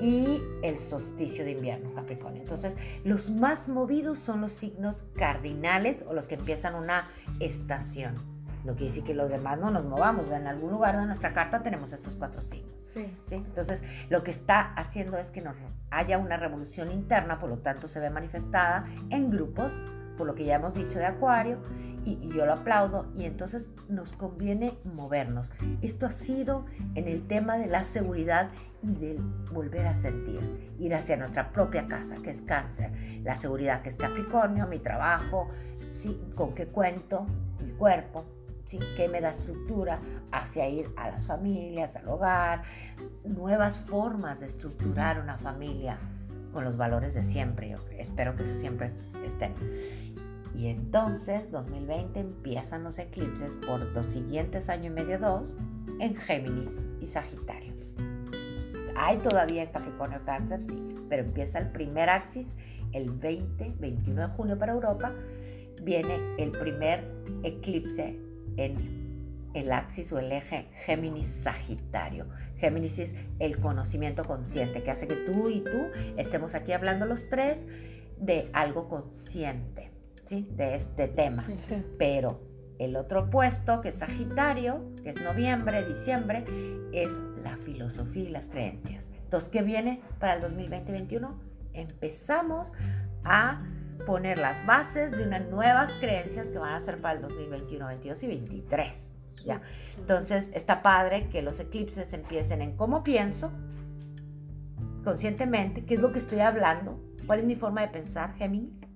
y 0.00 0.42
el 0.62 0.78
solsticio 0.78 1.44
de 1.44 1.52
invierno, 1.52 1.94
Capricornio. 1.94 2.42
Entonces, 2.42 2.76
los 3.04 3.30
más 3.30 3.68
movidos 3.68 4.18
son 4.18 4.40
los 4.40 4.52
signos 4.52 5.04
cardinales 5.16 6.04
o 6.06 6.12
los 6.12 6.28
que 6.28 6.34
empiezan 6.34 6.74
una 6.74 7.08
estación. 7.40 8.14
No 8.64 8.72
quiere 8.72 8.88
decir 8.88 9.04
que 9.04 9.14
los 9.14 9.30
demás 9.30 9.58
no 9.58 9.70
nos 9.70 9.84
movamos. 9.84 10.28
En 10.30 10.46
algún 10.46 10.72
lugar 10.72 10.98
de 10.98 11.06
nuestra 11.06 11.32
carta 11.32 11.62
tenemos 11.62 11.92
estos 11.92 12.14
cuatro 12.14 12.42
signos. 12.42 12.75
Entonces, 13.30 13.82
lo 14.08 14.22
que 14.22 14.30
está 14.30 14.72
haciendo 14.74 15.18
es 15.18 15.30
que 15.30 15.42
nos 15.42 15.56
haya 15.90 16.18
una 16.18 16.36
revolución 16.36 16.90
interna, 16.90 17.38
por 17.38 17.50
lo 17.50 17.58
tanto 17.58 17.88
se 17.88 18.00
ve 18.00 18.10
manifestada 18.10 18.86
en 19.10 19.30
grupos, 19.30 19.72
por 20.16 20.26
lo 20.26 20.34
que 20.34 20.44
ya 20.44 20.56
hemos 20.56 20.74
dicho 20.74 20.98
de 20.98 21.06
Acuario, 21.06 21.58
y, 22.04 22.28
yo 22.28 22.46
lo 22.46 22.52
aplaudo, 22.52 23.06
y 23.16 23.24
entonces 23.24 23.68
nos 23.88 24.12
conviene 24.12 24.78
movernos. 24.84 25.50
Esto 25.82 26.06
ha 26.06 26.10
sido 26.10 26.64
en 26.94 27.08
el 27.08 27.26
tema 27.26 27.58
de 27.58 27.66
la 27.66 27.82
seguridad 27.82 28.50
y 28.80 28.94
del 28.94 29.18
volver 29.52 29.86
a 29.86 29.92
sentir, 29.92 30.72
ir 30.78 30.94
hacia 30.94 31.16
nuestra 31.16 31.50
propia 31.50 31.88
casa, 31.88 32.16
que 32.22 32.30
es 32.30 32.42
cáncer, 32.42 32.92
la 33.24 33.34
seguridad 33.34 33.82
que 33.82 33.88
es 33.88 33.96
Capricornio, 33.96 34.68
mi 34.68 34.78
trabajo, 34.78 35.48
¿sí? 35.92 36.20
con 36.36 36.54
qué 36.54 36.68
cuento, 36.68 37.26
mi 37.60 37.72
cuerpo, 37.72 38.24
¿sí? 38.66 38.78
qué 38.96 39.08
me 39.08 39.20
da 39.20 39.30
estructura 39.30 40.00
hacia 40.32 40.68
ir 40.68 40.90
a 40.96 41.08
las 41.10 41.26
familias, 41.26 41.96
al 41.96 42.08
hogar, 42.08 42.62
nuevas 43.24 43.78
formas 43.78 44.40
de 44.40 44.46
estructurar 44.46 45.20
una 45.20 45.38
familia 45.38 45.98
con 46.52 46.64
los 46.64 46.76
valores 46.76 47.14
de 47.14 47.22
siempre. 47.22 47.70
Yo 47.70 47.78
espero 47.98 48.36
que 48.36 48.42
eso 48.42 48.56
siempre 48.56 48.92
esté. 49.24 49.52
Y 50.54 50.68
entonces 50.68 51.50
2020 51.50 52.18
empiezan 52.18 52.82
los 52.84 52.98
eclipses 52.98 53.56
por 53.66 53.80
los 53.80 54.06
siguientes 54.06 54.68
año 54.68 54.86
y 54.86 54.90
medio, 54.90 55.18
dos, 55.18 55.54
en 56.00 56.16
Géminis 56.16 56.86
y 57.00 57.06
Sagitario. 57.06 57.74
Hay 58.96 59.18
todavía 59.18 59.64
en 59.64 59.70
Capricornio 59.70 60.20
Cáncer, 60.24 60.62
sí, 60.62 60.96
pero 61.10 61.22
empieza 61.22 61.58
el 61.58 61.70
primer 61.70 62.08
axis 62.08 62.54
el 62.92 63.10
20, 63.10 63.74
21 63.78 64.22
de 64.22 64.28
junio 64.28 64.58
para 64.58 64.72
Europa. 64.72 65.12
Viene 65.82 66.18
el 66.38 66.52
primer 66.52 67.04
eclipse 67.42 68.18
en 68.56 69.06
el 69.54 69.72
axis 69.72 70.12
o 70.12 70.18
el 70.18 70.30
eje 70.32 70.68
Géminis-Sagitario. 70.84 72.26
Géminis 72.56 72.98
es 72.98 73.14
el 73.38 73.58
conocimiento 73.58 74.24
consciente 74.24 74.82
que 74.82 74.90
hace 74.90 75.08
que 75.08 75.16
tú 75.16 75.48
y 75.48 75.60
tú 75.60 75.86
estemos 76.16 76.54
aquí 76.54 76.72
hablando 76.72 77.06
los 77.06 77.28
tres 77.28 77.64
de 78.18 78.50
algo 78.52 78.88
consciente 78.88 79.90
de 80.30 80.74
este 80.74 81.08
tema. 81.08 81.46
Pero 81.98 82.40
el 82.78 82.96
otro 82.96 83.30
puesto, 83.30 83.80
que 83.80 83.88
es 83.88 83.96
Sagitario, 83.96 84.94
que 85.02 85.10
es 85.10 85.22
noviembre, 85.22 85.86
diciembre, 85.86 86.44
es 86.92 87.10
la 87.42 87.56
filosofía 87.56 88.24
y 88.24 88.28
las 88.28 88.48
creencias. 88.48 89.10
Entonces, 89.24 89.48
¿qué 89.48 89.62
viene 89.62 90.00
para 90.18 90.34
el 90.34 90.42
2020-2021? 90.42 91.34
Empezamos 91.72 92.72
a 93.24 93.62
poner 94.04 94.38
las 94.38 94.64
bases 94.66 95.10
de 95.12 95.24
unas 95.24 95.48
nuevas 95.48 95.92
creencias 95.94 96.48
que 96.48 96.58
van 96.58 96.74
a 96.74 96.80
ser 96.80 97.00
para 97.00 97.14
el 97.14 97.22
2021, 97.22 97.86
22 97.86 98.22
y 98.22 98.26
23. 98.26 99.10
¿ya? 99.44 99.60
Entonces, 99.98 100.50
está 100.52 100.82
padre 100.82 101.28
que 101.28 101.42
los 101.42 101.58
eclipses 101.60 102.12
empiecen 102.12 102.62
en 102.62 102.76
cómo 102.76 103.02
pienso, 103.02 103.50
conscientemente, 105.04 105.84
qué 105.84 105.94
es 105.94 106.00
lo 106.00 106.12
que 106.12 106.18
estoy 106.18 106.40
hablando, 106.40 107.00
cuál 107.26 107.40
es 107.40 107.44
mi 107.44 107.56
forma 107.56 107.82
de 107.82 107.88
pensar, 107.88 108.34
Géminis, 108.34 108.86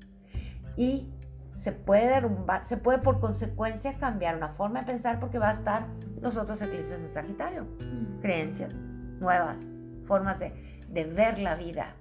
y 0.77 1.09
se 1.57 1.73
puede 1.73 2.07
derrumbar, 2.07 2.65
se 2.65 2.79
puede 2.79 2.99
por 2.99 3.21
consecuencia 3.21 3.99
cambiar 3.99 4.35
una 4.35 4.49
forma 4.49 4.81
de 4.81 4.87
pensar 4.87 5.21
porque 5.21 5.39
va 5.39 5.51
a 5.51 5.53
estar 5.53 5.87
los 6.23 6.37
otros 6.37 6.63
eclipses 6.63 7.03
de 7.03 7.11
Sagitario. 7.11 7.65
Mm. 7.65 8.21
Creencias 8.21 8.75
nuevas, 9.21 9.71
formas 10.07 10.41
de, 10.41 10.53
ver 10.89 11.39
la 11.39 11.55
vida. 11.57 11.95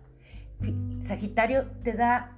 Sagitario 1.01 1.67
te 1.83 1.93
da 1.93 2.37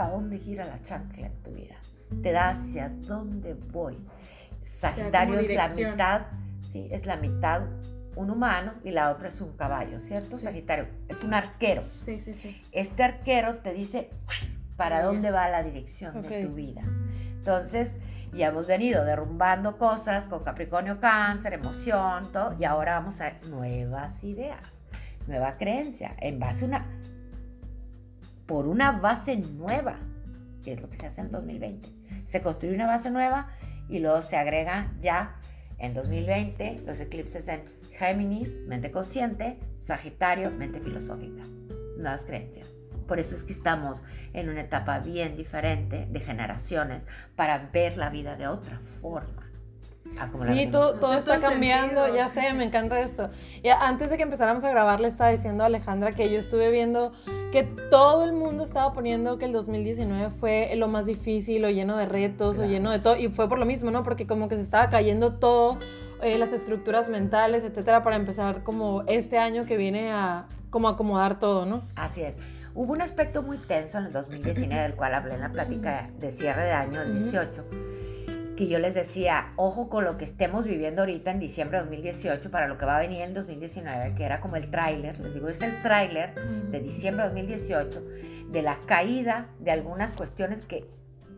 para 0.00 0.12
dónde 0.12 0.38
gira 0.38 0.64
la 0.64 0.80
chancla 0.82 1.26
en 1.26 1.42
tu 1.42 1.50
vida. 1.50 1.74
Te 2.22 2.32
da 2.32 2.48
hacia 2.48 2.88
dónde 2.88 3.52
voy. 3.52 3.98
Sagitario 4.62 5.38
es 5.38 5.54
la 5.54 5.68
mitad, 5.68 6.22
sí, 6.62 6.88
es 6.90 7.04
la 7.04 7.18
mitad 7.18 7.64
un 8.16 8.30
humano 8.30 8.72
y 8.82 8.92
la 8.92 9.10
otra 9.10 9.28
es 9.28 9.42
un 9.42 9.54
caballo, 9.58 10.00
¿cierto? 10.00 10.38
Sagitario 10.38 10.86
es 11.06 11.22
un 11.22 11.34
arquero. 11.34 11.84
Sí, 12.02 12.18
sí, 12.18 12.32
sí. 12.32 12.62
Este 12.72 13.02
arquero 13.02 13.56
te 13.56 13.74
dice 13.74 14.08
para 14.78 15.02
dónde 15.02 15.30
va 15.30 15.50
la 15.50 15.62
dirección 15.62 16.22
de 16.22 16.46
tu 16.46 16.54
vida. 16.54 16.80
Entonces, 17.36 17.94
ya 18.32 18.46
hemos 18.48 18.68
venido 18.68 19.04
derrumbando 19.04 19.76
cosas 19.76 20.26
con 20.26 20.42
Capricornio 20.42 20.98
Cáncer, 20.98 21.52
emoción, 21.52 22.32
todo, 22.32 22.56
y 22.58 22.64
ahora 22.64 22.94
vamos 22.94 23.20
a 23.20 23.34
nuevas 23.50 24.24
ideas, 24.24 24.62
nueva 25.26 25.58
creencia, 25.58 26.14
en 26.20 26.38
base 26.38 26.64
a 26.64 26.68
una, 26.68 26.86
por 28.50 28.66
una 28.66 28.90
base 28.90 29.36
nueva, 29.36 29.94
que 30.64 30.72
es 30.72 30.82
lo 30.82 30.90
que 30.90 30.96
se 30.96 31.06
hace 31.06 31.20
en 31.20 31.28
el 31.28 31.32
2020. 31.32 31.88
Se 32.24 32.42
construye 32.42 32.74
una 32.74 32.88
base 32.88 33.08
nueva 33.08 33.46
y 33.88 34.00
luego 34.00 34.22
se 34.22 34.36
agrega 34.36 34.92
ya 35.00 35.36
en 35.78 35.94
2020 35.94 36.82
los 36.84 36.98
eclipses 36.98 37.46
en 37.46 37.62
Géminis, 37.92 38.58
mente 38.66 38.90
consciente, 38.90 39.56
Sagitario, 39.76 40.50
mente 40.50 40.80
filosófica, 40.80 41.44
nuevas 41.96 42.24
creencias. 42.24 42.74
Por 43.06 43.20
eso 43.20 43.36
es 43.36 43.44
que 43.44 43.52
estamos 43.52 44.02
en 44.32 44.48
una 44.48 44.62
etapa 44.62 44.98
bien 44.98 45.36
diferente 45.36 46.08
de 46.10 46.18
generaciones 46.18 47.06
para 47.36 47.70
ver 47.72 47.96
la 47.96 48.10
vida 48.10 48.34
de 48.34 48.48
otra 48.48 48.80
forma. 49.00 49.49
Sí, 50.46 50.66
todo, 50.66 50.94
todo 50.94 51.14
está 51.14 51.38
cambiando, 51.38 52.14
ya 52.14 52.28
sé, 52.28 52.52
me 52.52 52.64
encanta 52.64 53.00
esto. 53.00 53.30
Y 53.62 53.68
antes 53.68 54.10
de 54.10 54.16
que 54.16 54.22
empezáramos 54.22 54.64
a 54.64 54.70
grabar, 54.70 55.00
le 55.00 55.08
estaba 55.08 55.30
diciendo 55.30 55.62
a 55.62 55.66
Alejandra 55.66 56.12
que 56.12 56.30
yo 56.30 56.38
estuve 56.38 56.70
viendo 56.70 57.12
que 57.52 57.64
todo 57.90 58.24
el 58.24 58.32
mundo 58.32 58.64
estaba 58.64 58.92
poniendo 58.92 59.38
que 59.38 59.46
el 59.46 59.52
2019 59.52 60.30
fue 60.30 60.70
lo 60.76 60.88
más 60.88 61.06
difícil, 61.06 61.64
o 61.64 61.70
lleno 61.70 61.96
de 61.96 62.06
retos, 62.06 62.58
o 62.58 62.64
lleno 62.64 62.90
de 62.90 62.98
todo, 62.98 63.16
y 63.16 63.28
fue 63.28 63.48
por 63.48 63.58
lo 63.58 63.66
mismo, 63.66 63.90
¿no? 63.90 64.02
Porque 64.02 64.26
como 64.26 64.48
que 64.48 64.56
se 64.56 64.62
estaba 64.62 64.88
cayendo 64.88 65.34
todo, 65.34 65.78
eh, 66.22 66.38
las 66.38 66.52
estructuras 66.52 67.08
mentales, 67.08 67.64
etcétera, 67.64 68.02
para 68.02 68.16
empezar 68.16 68.62
como 68.62 69.02
este 69.06 69.38
año 69.38 69.64
que 69.64 69.76
viene 69.76 70.12
a 70.12 70.46
como 70.70 70.88
acomodar 70.88 71.38
todo, 71.38 71.66
¿no? 71.66 71.82
Así 71.96 72.22
es. 72.22 72.36
Hubo 72.74 72.92
un 72.92 73.02
aspecto 73.02 73.42
muy 73.42 73.58
tenso 73.58 73.98
en 73.98 74.06
el 74.06 74.12
2019, 74.12 74.82
del 74.82 74.94
cual 74.94 75.14
hablé 75.14 75.34
en 75.34 75.40
la 75.40 75.50
plática 75.50 76.08
de 76.18 76.30
cierre 76.30 76.64
de 76.64 76.72
año, 76.72 77.02
el 77.02 77.20
18, 77.24 77.64
que 78.60 78.68
yo 78.68 78.78
les 78.78 78.92
decía, 78.92 79.54
ojo 79.56 79.88
con 79.88 80.04
lo 80.04 80.18
que 80.18 80.26
estemos 80.26 80.66
viviendo 80.66 81.00
ahorita 81.00 81.30
en 81.30 81.40
diciembre 81.40 81.78
de 81.78 81.84
2018 81.84 82.50
para 82.50 82.68
lo 82.68 82.76
que 82.76 82.84
va 82.84 82.98
a 82.98 83.00
venir 83.00 83.22
en 83.22 83.32
2019, 83.32 84.14
que 84.14 84.22
era 84.22 84.40
como 84.40 84.56
el 84.56 84.70
tráiler, 84.70 85.18
les 85.18 85.32
digo, 85.32 85.48
es 85.48 85.62
el 85.62 85.80
tráiler 85.80 86.34
de 86.34 86.78
diciembre 86.78 87.22
de 87.24 87.30
2018, 87.30 88.02
de 88.50 88.60
la 88.60 88.78
caída 88.80 89.48
de 89.60 89.70
algunas 89.70 90.12
cuestiones 90.12 90.66
que, 90.66 90.86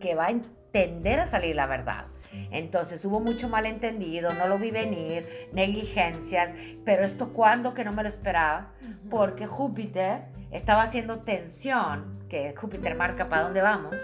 que 0.00 0.16
va 0.16 0.26
a 0.26 0.35
tender 0.72 1.20
a 1.20 1.28
salir 1.28 1.54
la 1.54 1.68
verdad. 1.68 2.06
Entonces 2.50 3.04
hubo 3.04 3.20
mucho 3.20 3.48
malentendido, 3.48 4.35
no 4.35 4.48
lo 4.48 4.58
vi 4.58 4.72
venir, 4.72 5.28
negligencias, 5.52 6.56
pero 6.85 7.04
esto 7.04 7.32
cuando 7.32 7.72
que 7.72 7.85
no 7.85 7.92
me 7.92 8.02
lo 8.02 8.08
esperaba, 8.08 8.72
porque 9.11 9.46
Júpiter 9.46 10.22
estaba 10.50 10.82
haciendo 10.82 11.20
tensión, 11.20 12.26
que 12.28 12.52
Júpiter 12.56 12.96
marca 12.96 13.28
para 13.28 13.42
dónde 13.42 13.61
vamos, 13.61 13.94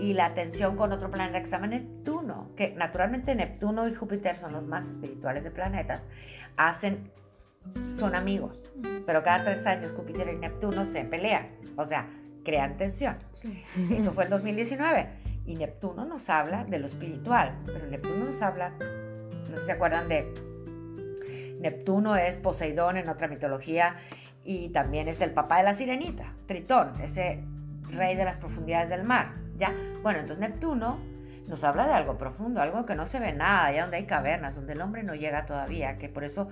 y 0.00 0.14
la 0.14 0.32
tensión 0.32 0.76
con 0.76 0.92
otro 0.92 1.10
planeta 1.10 1.40
que 1.40 1.44
se 1.44 1.50
llama 1.50 1.66
Neptuno, 1.66 2.13
que 2.56 2.74
naturalmente 2.74 3.34
Neptuno 3.34 3.88
y 3.88 3.94
Júpiter 3.94 4.36
son 4.36 4.52
los 4.52 4.64
más 4.64 4.88
espirituales 4.88 5.44
de 5.44 5.50
planetas, 5.50 6.02
hacen, 6.56 7.10
son 7.96 8.14
amigos, 8.14 8.60
pero 9.06 9.22
cada 9.22 9.44
tres 9.44 9.66
años 9.66 9.92
Júpiter 9.96 10.28
y 10.32 10.36
Neptuno 10.36 10.84
se 10.84 11.04
pelean, 11.04 11.48
o 11.76 11.86
sea, 11.86 12.08
crean 12.44 12.76
tensión. 12.76 13.16
Eso 13.90 14.12
fue 14.12 14.24
el 14.24 14.30
2019. 14.30 15.08
Y 15.46 15.56
Neptuno 15.56 16.06
nos 16.06 16.30
habla 16.30 16.64
de 16.64 16.78
lo 16.78 16.86
espiritual, 16.86 17.58
pero 17.66 17.86
Neptuno 17.86 18.24
nos 18.24 18.40
habla, 18.40 18.70
no 18.70 19.56
sé 19.56 19.58
si 19.58 19.66
se 19.66 19.72
acuerdan 19.72 20.08
de 20.08 20.32
Neptuno 21.60 22.16
es 22.16 22.36
Poseidón 22.36 22.96
en 22.96 23.08
otra 23.08 23.28
mitología 23.28 23.96
y 24.44 24.68
también 24.68 25.08
es 25.08 25.20
el 25.20 25.30
papá 25.30 25.58
de 25.58 25.64
la 25.64 25.74
sirenita, 25.74 26.34
Tritón, 26.46 26.92
ese 27.02 27.40
rey 27.90 28.16
de 28.16 28.24
las 28.24 28.36
profundidades 28.36 28.90
del 28.90 29.04
mar. 29.04 29.32
¿ya? 29.58 29.72
Bueno, 30.02 30.20
entonces 30.20 30.46
Neptuno 30.48 30.98
nos 31.46 31.62
habla 31.64 31.86
de 31.86 31.92
algo 31.92 32.16
profundo, 32.16 32.60
algo 32.60 32.86
que 32.86 32.94
no 32.94 33.06
se 33.06 33.20
ve 33.20 33.32
nada, 33.32 33.66
allá 33.66 33.82
donde 33.82 33.98
hay 33.98 34.06
cavernas, 34.06 34.56
donde 34.56 34.72
el 34.72 34.80
hombre 34.80 35.02
no 35.02 35.14
llega 35.14 35.46
todavía, 35.46 35.98
que 35.98 36.08
por 36.08 36.24
eso 36.24 36.48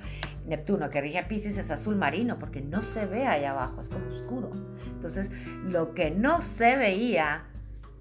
Neptuno, 0.47 0.91
que 0.91 1.01
rige 1.01 1.19
a 1.19 1.29
Pisces, 1.29 1.57
es 1.57 1.71
azul 1.71 1.97
marino, 1.97 2.39
porque 2.39 2.61
no 2.61 2.83
se 2.83 3.07
ve 3.07 3.27
allá 3.27 3.53
abajo, 3.53 3.81
es 3.81 3.89
como 3.89 4.07
oscuro. 4.09 4.51
Entonces, 4.87 5.31
lo 5.65 5.95
que 5.95 6.11
no 6.11 6.43
se 6.43 6.77
veía 6.77 7.45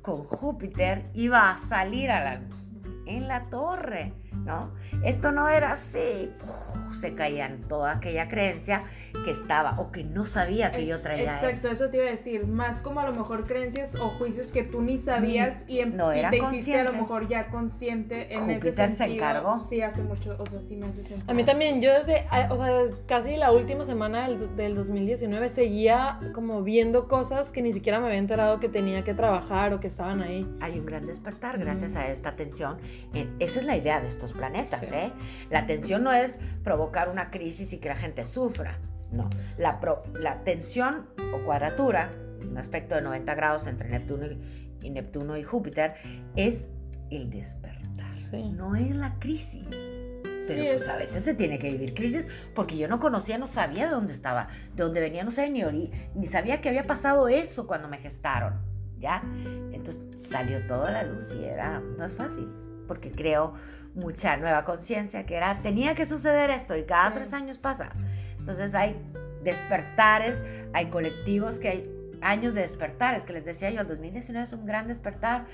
con 0.01 0.23
Júpiter 0.23 1.05
iba 1.13 1.49
a 1.49 1.57
salir 1.57 2.11
a 2.11 2.23
la 2.23 2.35
luz 2.35 2.69
en 3.05 3.27
la 3.27 3.45
torre 3.49 4.13
¿no? 4.31 4.71
Esto 5.03 5.31
no 5.31 5.49
era 5.49 5.73
así. 5.73 6.31
se 6.99 7.15
caía 7.15 7.47
en 7.47 7.63
toda 7.63 7.93
aquella 7.93 8.27
creencia 8.27 8.83
que 9.25 9.31
estaba 9.31 9.79
o 9.79 9.91
que 9.91 10.03
no 10.03 10.25
sabía 10.25 10.71
que 10.71 10.85
yo 10.85 11.01
traía 11.01 11.35
Exacto, 11.35 11.69
eso. 11.69 11.89
te 11.89 11.97
iba 11.97 12.07
a 12.07 12.11
decir. 12.11 12.45
Más 12.47 12.81
como 12.81 12.99
a 12.99 13.05
lo 13.05 13.13
mejor 13.13 13.45
creencias 13.45 13.95
o 13.95 14.09
juicios 14.09 14.51
que 14.51 14.63
tú 14.63 14.81
ni 14.81 14.97
sabías 14.97 15.63
y, 15.67 15.79
en, 15.79 15.95
no 15.97 16.13
y 16.15 16.21
te 16.29 16.37
hiciste 16.37 16.79
a 16.79 16.83
lo 16.83 16.93
mejor 16.93 17.27
ya 17.27 17.47
consciente 17.47 18.33
en 18.33 18.49
ese 18.49 18.73
sentido. 18.73 18.97
se 18.97 19.15
encargó. 19.15 19.65
Sí, 19.67 19.81
hace 19.81 20.01
mucho, 20.01 20.35
o 20.39 20.45
sea, 20.45 20.59
sí 20.61 20.75
me 20.75 20.87
hace 20.87 21.03
sentido. 21.03 21.29
A 21.29 21.33
mí 21.33 21.43
también, 21.43 21.81
yo 21.81 21.91
desde, 21.91 22.25
o 22.49 22.57
sea, 22.57 22.95
casi 23.07 23.37
la 23.37 23.51
última 23.51 23.85
semana 23.85 24.27
del, 24.27 24.55
del 24.55 24.75
2019 24.75 25.49
seguía 25.49 26.19
como 26.33 26.63
viendo 26.63 27.07
cosas 27.07 27.51
que 27.51 27.61
ni 27.61 27.73
siquiera 27.73 27.99
me 27.99 28.07
había 28.07 28.19
enterado 28.19 28.59
que 28.59 28.69
tenía 28.69 29.03
que 29.03 29.13
trabajar 29.13 29.73
o 29.73 29.79
que 29.79 29.87
estaban 29.87 30.21
ahí. 30.21 30.47
Hay 30.61 30.79
un 30.79 30.85
gran 30.85 31.05
despertar 31.05 31.57
gracias 31.57 31.95
a 31.95 32.07
esta 32.07 32.29
atención. 32.29 32.77
Eh, 33.13 33.27
esa 33.39 33.59
es 33.59 33.65
la 33.65 33.77
idea 33.77 33.99
de 34.01 34.07
estos 34.21 34.37
planetas, 34.37 34.83
¿eh? 34.83 35.11
La 35.49 35.59
atención 35.59 36.03
no 36.03 36.13
es 36.13 36.37
provocar 36.63 37.09
una 37.09 37.31
crisis 37.31 37.73
y 37.73 37.79
que 37.79 37.89
la 37.89 37.95
gente 37.95 38.23
sufra. 38.23 38.77
No, 39.11 39.29
la, 39.57 39.79
la 40.13 40.43
tensión 40.43 41.07
o 41.33 41.43
cuadratura, 41.43 42.11
un 42.47 42.57
aspecto 42.57 42.95
de 42.95 43.01
90 43.01 43.35
grados 43.35 43.67
entre 43.67 43.89
Neptuno 43.89 44.27
y, 44.81 44.89
Neptuno 44.89 45.37
y 45.37 45.43
Júpiter, 45.43 45.95
es 46.35 46.67
el 47.09 47.29
despertar. 47.29 47.81
No 48.31 48.75
es 48.75 48.95
la 48.95 49.15
crisis. 49.19 49.67
Pero 50.47 50.77
pues, 50.77 50.87
a 50.87 50.95
veces 50.95 51.23
se 51.23 51.33
tiene 51.33 51.59
que 51.59 51.69
vivir 51.69 51.93
crisis 51.93 52.25
porque 52.55 52.77
yo 52.77 52.87
no 52.87 52.99
conocía, 52.99 53.37
no 53.37 53.47
sabía 53.47 53.85
de 53.85 53.91
dónde 53.91 54.13
estaba, 54.13 54.47
de 54.73 54.83
dónde 54.83 55.01
venía, 55.01 55.23
no 55.23 55.31
sabía 55.31 55.71
ni, 55.71 55.91
ni 56.15 56.27
sabía 56.27 56.61
que 56.61 56.69
había 56.69 56.87
pasado 56.87 57.27
eso 57.27 57.67
cuando 57.67 57.87
me 57.87 57.97
gestaron, 57.97 58.61
¿ya? 58.97 59.21
Entonces 59.71 60.01
salió 60.17 60.65
toda 60.67 60.91
la 60.91 61.03
luz 61.03 61.29
y 61.35 61.43
era, 61.43 61.79
no 61.79 62.05
es 62.05 62.13
fácil, 62.13 62.47
porque 62.87 63.11
creo 63.11 63.53
mucha 63.95 64.37
nueva 64.37 64.63
conciencia 64.63 65.25
que 65.25 65.35
era, 65.35 65.57
tenía 65.57 65.95
que 65.95 66.05
suceder 66.05 66.49
esto 66.49 66.75
y 66.77 66.83
cada 66.83 67.13
tres 67.13 67.33
años 67.33 67.57
pasa. 67.57 67.91
Entonces 68.39 68.73
hay 68.73 68.95
despertares, 69.43 70.43
hay 70.73 70.87
colectivos 70.87 71.59
que 71.59 71.69
hay 71.69 71.91
años 72.21 72.53
de 72.53 72.61
despertares, 72.61 73.23
que 73.23 73.33
les 73.33 73.45
decía 73.45 73.69
yo, 73.71 73.81
el 73.81 73.87
2019 73.87 74.45
es 74.45 74.53
un 74.53 74.65
gran 74.65 74.87
despertar 74.87 75.45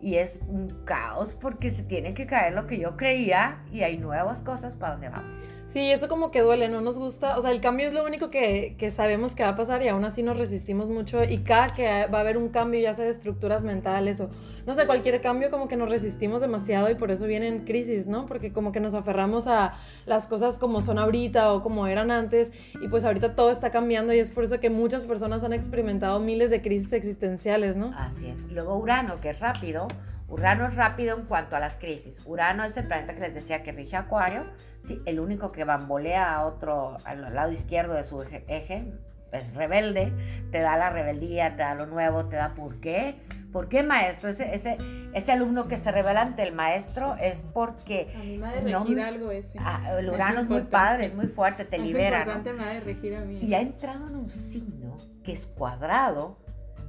y 0.00 0.16
es 0.16 0.40
un 0.48 0.68
caos 0.84 1.32
porque 1.32 1.70
se 1.70 1.82
tiene 1.82 2.12
que 2.14 2.26
caer 2.26 2.52
lo 2.52 2.66
que 2.66 2.78
yo 2.78 2.96
creía 2.96 3.62
y 3.72 3.82
hay 3.82 3.96
nuevas 3.96 4.42
cosas 4.42 4.74
para 4.74 4.92
donde 4.92 5.08
vamos. 5.08 5.48
Sí, 5.66 5.90
eso 5.90 6.08
como 6.08 6.30
que 6.30 6.42
duele, 6.42 6.68
no 6.68 6.80
nos 6.80 6.96
gusta, 6.96 7.36
o 7.36 7.40
sea, 7.40 7.50
el 7.50 7.60
cambio 7.60 7.88
es 7.88 7.92
lo 7.92 8.04
único 8.04 8.30
que, 8.30 8.76
que, 8.78 8.92
sabemos 8.92 9.34
que 9.34 9.42
va 9.42 9.50
a 9.50 9.56
pasar 9.56 9.82
y 9.82 9.88
aún 9.88 10.04
así 10.04 10.22
nos 10.22 10.38
resistimos 10.38 10.90
mucho 10.90 11.24
y 11.24 11.38
cada 11.38 11.68
que 11.70 12.06
va 12.06 12.18
a 12.18 12.20
haber 12.20 12.36
un 12.36 12.50
cambio, 12.50 12.80
ya 12.80 12.94
sea 12.94 13.04
de 13.04 13.10
estructuras 13.10 13.64
mentales 13.64 14.20
o 14.20 14.30
no 14.64 14.74
sé, 14.76 14.86
cualquier 14.86 15.20
cambio 15.20 15.50
como 15.50 15.66
que 15.66 15.76
nos 15.76 15.90
resistimos 15.90 16.40
demasiado 16.40 16.88
y 16.88 16.94
por 16.94 17.10
eso 17.10 17.26
vienen 17.26 17.64
crisis, 17.64 18.06
¿no? 18.06 18.26
Porque 18.26 18.52
como 18.52 18.70
que 18.70 18.78
nos 18.78 18.94
aferramos 18.94 19.48
a 19.48 19.74
las 20.06 20.28
cosas 20.28 20.58
como 20.58 20.82
son 20.82 21.00
ahorita 21.00 21.52
o 21.52 21.62
como 21.62 21.88
eran 21.88 22.12
antes 22.12 22.52
y 22.80 22.86
pues 22.86 23.04
ahorita 23.04 23.34
todo 23.34 23.50
está 23.50 23.70
cambiando 23.70 24.12
y 24.12 24.20
es 24.20 24.30
por 24.30 24.44
eso 24.44 24.60
que 24.60 24.70
muchas 24.70 25.06
personas 25.06 25.42
han 25.42 25.52
experimentado 25.52 26.20
miles 26.20 26.50
de 26.50 26.62
crisis 26.62 26.92
existenciales, 26.92 27.74
¿no? 27.76 27.90
Así 27.96 28.28
es. 28.28 28.44
Luego 28.52 28.76
Urano, 28.78 29.20
que 29.20 29.30
es 29.30 29.40
rápido, 29.40 29.88
Urano 30.28 30.66
es 30.66 30.74
rápido 30.74 31.16
en 31.16 31.24
cuanto 31.24 31.54
a 31.54 31.60
las 31.60 31.76
crisis. 31.76 32.18
Urano 32.26 32.64
es 32.64 32.76
el 32.76 32.86
planeta 32.86 33.14
que 33.14 33.20
les 33.20 33.34
decía 33.34 33.62
que 33.62 33.72
rige 33.72 33.96
Acuario, 33.96 34.44
¿sí? 34.86 35.02
el 35.06 35.20
único 35.20 35.52
que 35.52 35.64
bambolea 35.64 36.34
a 36.34 36.46
otro, 36.46 36.96
al 37.04 37.34
lado 37.34 37.52
izquierdo 37.52 37.94
de 37.94 38.04
su 38.04 38.22
eje, 38.22 38.92
es 39.32 39.54
rebelde, 39.54 40.12
te 40.50 40.60
da 40.60 40.76
la 40.76 40.90
rebeldía, 40.90 41.56
te 41.56 41.62
da 41.62 41.74
lo 41.74 41.86
nuevo, 41.86 42.26
te 42.26 42.36
da 42.36 42.54
por 42.54 42.80
qué. 42.80 43.16
¿Por 43.52 43.68
qué 43.68 43.82
maestro? 43.82 44.28
Ese, 44.28 44.54
ese, 44.54 44.76
ese 45.14 45.32
alumno 45.32 45.66
que 45.66 45.78
se 45.78 45.90
revela 45.90 46.20
ante 46.20 46.42
el 46.42 46.52
maestro 46.52 47.16
es 47.16 47.40
porque... 47.54 48.12
A 48.14 48.18
mí 48.18 48.36
me 48.36 48.48
ha 48.48 48.52
de 48.52 48.60
regir 48.60 49.00
algo 49.00 49.30
ese. 49.30 49.58
Ah, 49.58 49.96
el 49.98 50.10
Urano 50.10 50.40
es, 50.40 50.48
muy 50.48 50.62
padre, 50.62 51.06
es 51.06 51.14
muy 51.14 51.26
fuerte, 51.26 51.64
te 51.64 51.78
libera. 51.78 52.18
Importante, 52.18 52.52
me 52.52 52.64
ha 52.64 52.74
de 52.74 52.80
regir 52.80 53.16
a 53.16 53.20
mí. 53.20 53.38
Y 53.40 53.54
ha 53.54 53.60
entrado 53.60 54.08
en 54.08 54.16
un 54.16 54.28
signo 54.28 54.98
que 55.24 55.32
es 55.32 55.46
cuadrado, 55.46 56.38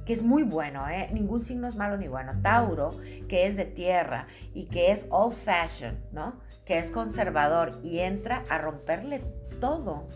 que 0.04 0.12
es 0.12 0.22
muy 0.22 0.42
bueno, 0.42 0.88
¿eh? 0.88 1.08
ningún 1.12 1.44
signo 1.44 1.68
es 1.68 1.76
malo 1.76 1.96
ni 1.96 2.08
bueno. 2.08 2.32
Tauro, 2.42 2.90
que 3.28 3.46
es 3.46 3.56
de 3.56 3.64
tierra 3.64 4.26
y 4.52 4.66
que 4.66 4.92
es 4.92 5.06
old 5.10 5.34
fashioned, 5.34 5.98
¿no? 6.12 6.34
Que 6.68 6.78
es 6.78 6.92
conservador 6.92 7.80
y 7.82 7.98
entra 7.98 8.44
a 8.48 8.58
romperle 8.58 9.20
todo 9.60 10.06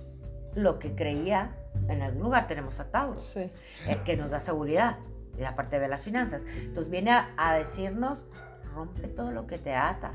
lo 0.55 0.79
que 0.79 0.95
creía. 0.95 1.57
En 1.89 2.03
algún 2.03 2.23
lugar 2.23 2.47
tenemos 2.47 2.79
a 2.79 2.85
Tauro, 2.85 3.21
sí. 3.21 3.51
el 3.89 4.03
que 4.03 4.17
nos 4.17 4.31
da 4.31 4.41
seguridad, 4.41 4.99
y 5.39 5.45
aparte 5.45 5.81
de 5.81 5.89
las 5.89 6.05
finanzas. 6.05 6.45
Entonces 6.57 6.91
viene 6.91 7.11
a, 7.11 7.55
decirnos, 7.55 8.27
rompe 8.75 9.09
todo 9.09 9.33
lo 9.33 9.47
que 9.47 9.57
te 9.59 9.75
ata, 9.75 10.13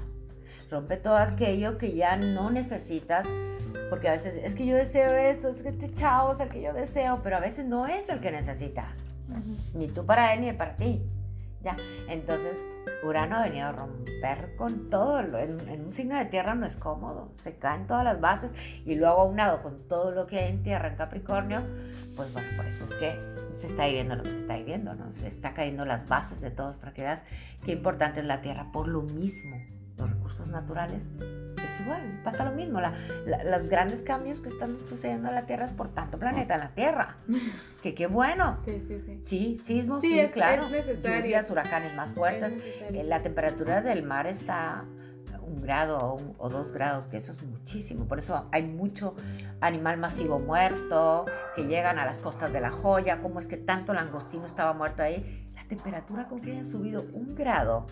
rompe 0.70 0.98
todo 0.98 1.18
aquello 1.18 1.80
que 1.80 1.94
ya 1.94 2.16
no 2.16 2.52
necesitas, 2.52 3.28
porque 3.90 4.08
a 4.08 4.12
veces 4.12 4.40
es 4.44 4.54
que 4.54 4.68
yo 4.68 4.76
deseo 4.76 5.18
esto, 5.18 5.48
es 5.50 5.64
que 5.64 5.70
este 5.70 5.92
chavo 5.94 6.34
es 6.34 6.40
el 6.40 6.50
que 6.50 6.62
yo 6.62 6.74
deseo, 6.74 7.22
pero 7.24 7.38
a 7.38 7.40
veces 7.40 7.66
no 7.66 7.88
es 7.88 8.10
el 8.10 8.20
que 8.20 8.32
necesitas. 8.32 9.04
Ni 9.74 9.88
tú 9.88 10.06
para 10.06 10.34
él 10.34 10.42
ni 10.42 10.54
para 10.54 10.76
ti. 10.76 11.02
Ya, 11.64 11.76
entonces 12.08 12.56
Urano 13.04 13.38
ha 13.38 13.44
venido 13.44 13.68
a 13.68 13.72
romper 13.72 14.56
con 14.56 14.90
todo. 14.90 15.20
En, 15.20 15.86
un 15.86 15.94
signo 15.94 16.18
de 16.18 16.26
tierra 16.26 16.56
no 16.56 16.66
es 16.66 16.76
cómodo. 16.76 17.32
Se 17.34 17.58
caen 17.58 17.88
todas 17.88 18.04
las 18.04 18.20
bases 18.20 18.52
y 18.86 18.96
luego 18.96 19.22
aunado 19.22 19.62
con 19.62 19.88
todo 19.88 20.12
lo 20.12 20.28
que 20.28 20.40
hay 20.40 20.52
en 20.52 20.64
tierra 20.64 20.90
en 20.90 20.96
Capricornio, 20.96 21.64
pues 22.16 22.32
bueno, 22.34 22.48
por 22.56 22.66
eso 22.66 22.86
es 22.86 22.94
que 22.96 23.20
se 23.54 23.68
está 23.68 23.88
viviendo 23.88 24.16
lo 24.16 24.24
que 24.24 24.30
se 24.30 24.40
está 24.40 24.58
viviendo, 24.58 24.94
¿no? 24.96 25.12
Se 25.12 25.28
está 25.28 25.54
cayendo 25.54 25.86
las 25.86 26.08
bases 26.08 26.42
de 26.42 26.52
todos 26.52 26.78
para 26.78 26.94
que 26.94 27.02
veas 27.02 27.24
qué 27.66 27.72
importante 27.72 28.20
es 28.20 28.26
la 28.26 28.42
tierra. 28.42 28.72
Por 28.72 28.88
lo 28.88 29.02
mismo, 29.02 29.58
los 29.98 30.10
recursos 30.10 30.48
naturales 30.48 31.12
es 31.64 31.80
igual, 31.82 32.22
pasa 32.24 32.46
lo 32.46 32.52
mismo. 32.52 32.80
los 32.80 33.68
grandes 33.68 34.04
cambios 34.04 34.42
que 34.42 34.50
están 34.50 34.78
sucediendo 34.88 35.30
en 35.30 35.36
la 35.36 35.46
Tierra 35.46 35.66
es 35.66 35.72
por 35.72 35.90
tanto 35.90 36.18
planeta 36.20 36.56
en 36.56 36.60
la 36.62 36.70
Tierra. 36.70 37.18
Que 37.82 37.94
qué 37.94 38.08
bueno. 38.08 38.58
Sí, 38.66 38.84
sí, 38.88 39.00
sí. 39.06 39.22
Sí, 39.24 39.60
sismos, 39.64 40.02
sí, 40.02 40.20
claro. 40.34 40.66
Es 40.66 40.72
necesario. 40.72 41.22
Lluvias, 41.22 41.50
huracanes 41.52 41.96
más 41.96 42.12
fuertes. 42.12 42.52
Eh, 42.90 43.04
la 43.04 43.22
temperatura 43.22 43.82
del 43.82 44.02
mar 44.02 44.26
está 44.26 44.84
un 45.48 45.62
grado 45.62 46.18
o, 46.38 46.50
dos 46.50 46.72
grados, 46.72 47.06
que 47.06 47.18
eso 47.18 47.32
es 47.32 47.44
muchísimo. 47.44 48.06
Por 48.06 48.18
eso 48.18 48.48
hay 48.52 48.64
mucho 48.64 49.16
animal 49.62 49.98
masivo 49.98 50.40
muerto, 50.40 51.26
que 51.56 51.68
llegan 51.68 52.00
a 52.00 52.06
las 52.06 52.18
costas 52.18 52.52
de 52.52 52.62
la 52.62 52.72
joya. 52.72 53.22
¿Cómo 53.22 53.40
es 53.40 53.48
que 53.48 53.58
tanto 53.58 53.94
langostino 53.94 54.46
estaba 54.48 54.74
muerto 54.74 55.04
ahí? 55.04 55.48
La 55.56 55.64
temperatura 55.66 56.28
con 56.28 56.42
que 56.42 56.52
haya 56.52 56.66
subido 56.66 57.06
un 57.14 57.36
grado 57.36 57.86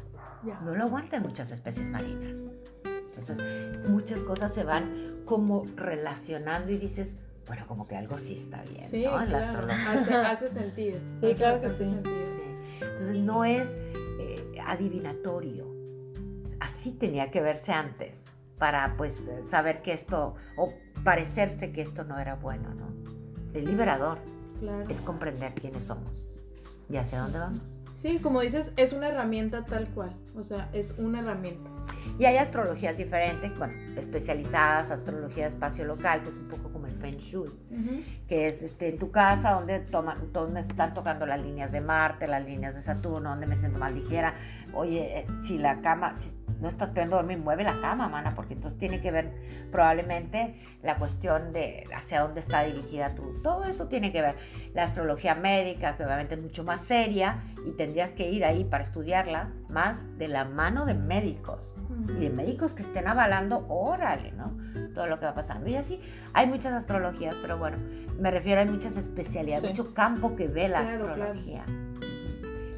no 0.43 0.75
lo 0.75 0.83
aguantan 0.83 1.23
muchas 1.23 1.51
especies 1.51 1.89
marinas. 1.89 2.39
Entonces, 2.83 3.89
muchas 3.89 4.23
cosas 4.23 4.53
se 4.53 4.63
van 4.63 5.21
como 5.25 5.65
relacionando 5.75 6.71
y 6.71 6.77
dices, 6.77 7.15
bueno, 7.47 7.65
como 7.67 7.88
que 7.88 7.95
algo 7.95 8.17
sí 8.17 8.33
está 8.33 8.61
bien, 8.63 8.89
sí, 8.89 9.05
¿no? 9.05 9.21
En 9.21 9.31
la 9.31 9.49
astrología. 9.49 10.31
Hace, 10.31 10.47
sentido. 10.47 10.99
Sí, 11.21 11.33
claro 11.36 11.61
que 11.61 11.69
sí. 11.69 11.83
Entonces, 12.81 13.15
no 13.17 13.45
es 13.45 13.75
eh, 14.19 14.59
adivinatorio. 14.65 15.73
Así 16.59 16.91
tenía 16.91 17.31
que 17.31 17.41
verse 17.41 17.71
antes 17.71 18.23
para, 18.57 18.95
pues, 18.97 19.23
saber 19.49 19.81
que 19.81 19.93
esto, 19.93 20.36
o 20.57 20.73
parecerse 21.03 21.71
que 21.71 21.81
esto 21.81 22.03
no 22.03 22.19
era 22.19 22.36
bueno, 22.36 22.73
¿no? 22.73 22.88
Es 23.53 23.63
liberador. 23.63 24.19
Claro. 24.59 24.86
Es 24.89 25.01
comprender 25.01 25.53
quiénes 25.53 25.83
somos 25.83 26.25
y 26.89 26.97
hacia 26.97 27.19
dónde 27.21 27.39
vamos. 27.39 27.74
Sí, 27.95 28.19
como 28.19 28.41
dices, 28.41 28.73
es 28.75 28.91
una 28.91 29.07
herramienta 29.07 29.63
tal 29.63 29.89
cual, 29.91 30.13
o 30.35 30.43
sea, 30.43 30.67
es 30.73 30.93
una 30.97 31.21
herramienta. 31.21 31.69
Y 32.19 32.25
hay 32.25 32.35
astrologías 32.35 32.97
diferentes, 32.97 33.57
bueno, 33.57 33.73
especializadas, 33.95 34.91
astrología 34.91 35.43
de 35.43 35.51
espacio 35.51 35.85
local, 35.85 36.21
que 36.21 36.29
es 36.29 36.37
un 36.37 36.49
poco 36.49 36.73
como 36.73 36.87
el 36.87 36.93
Feng 36.93 37.19
Shui, 37.19 37.49
que 38.27 38.47
es 38.47 38.63
este, 38.63 38.89
en 38.89 38.99
tu 38.99 39.11
casa 39.11 39.51
donde, 39.51 39.79
toman, 39.79 40.33
donde 40.33 40.59
están 40.59 40.93
tocando 40.93 41.25
las 41.25 41.41
líneas 41.41 41.71
de 41.71 41.79
Marte, 41.79 42.27
las 42.27 42.43
líneas 42.43 42.75
de 42.75 42.81
Saturno, 42.81 43.29
donde 43.29 43.47
me 43.47 43.55
siento 43.55 43.79
más 43.79 43.93
ligera. 43.93 44.35
Oye, 44.73 45.19
eh, 45.19 45.27
si 45.39 45.57
la 45.57 45.79
cama, 45.79 46.13
si 46.13 46.35
no 46.60 46.68
estás 46.68 46.89
pudiendo 46.89 47.16
dormir, 47.16 47.38
mueve 47.38 47.64
la 47.64 47.80
cama, 47.82 48.08
mana, 48.08 48.34
porque 48.36 48.53
entonces 48.53 48.80
tiene 48.80 49.01
que 49.01 49.12
ver 49.12 49.34
probablemente 49.72 50.56
la 50.84 50.97
cuestión 50.97 51.53
de 51.53 51.88
hacia 51.95 52.22
dónde 52.22 52.39
está 52.39 52.64
dirigida 52.64 53.16
tú. 53.16 53.41
Todo 53.43 53.66
eso 53.66 53.88
tiene 53.88 54.12
que 54.12 54.22
ver. 54.22 54.36
La 54.74 54.84
astrología 54.84 55.36
médica, 55.36 55.97
que 55.97 56.06
obviamente 56.06 56.36
es 56.36 56.41
mucho 56.41 56.64
más 56.64 56.82
seria 56.82 57.43
y 57.66 57.72
tendrías 57.72 58.12
que 58.12 58.30
ir 58.30 58.45
ahí 58.45 58.64
para 58.64 58.84
estudiarla 58.84 59.51
más 59.70 60.06
de 60.18 60.28
la 60.28 60.45
mano 60.45 60.86
de 60.86 60.93
médicos 60.93 61.74
y 62.10 62.20
de 62.20 62.30
médicos 62.30 62.74
que 62.74 62.84
estén 62.84 63.08
avalando, 63.08 63.66
órale, 63.68 64.32
¿no? 64.32 64.56
Todo 64.93 65.08
lo 65.08 65.20
que 65.20 65.26
va 65.26 65.34
pasando. 65.34 65.70
Y 65.70 65.76
así 65.76 66.01
hay 66.34 66.47
muchas 66.47 66.74
astrologías, 66.74 67.36
pero 67.41 67.58
bueno, 67.58 67.78
me 68.20 68.32
refiero 68.32 68.62
a 68.62 68.66
muchas 68.66 68.95
especialidades, 68.97 69.64
mucho 69.70 69.93
campo 69.93 70.36
que 70.36 70.47
ve 70.47 70.68
la 70.68 70.80
astrología. 70.80 71.66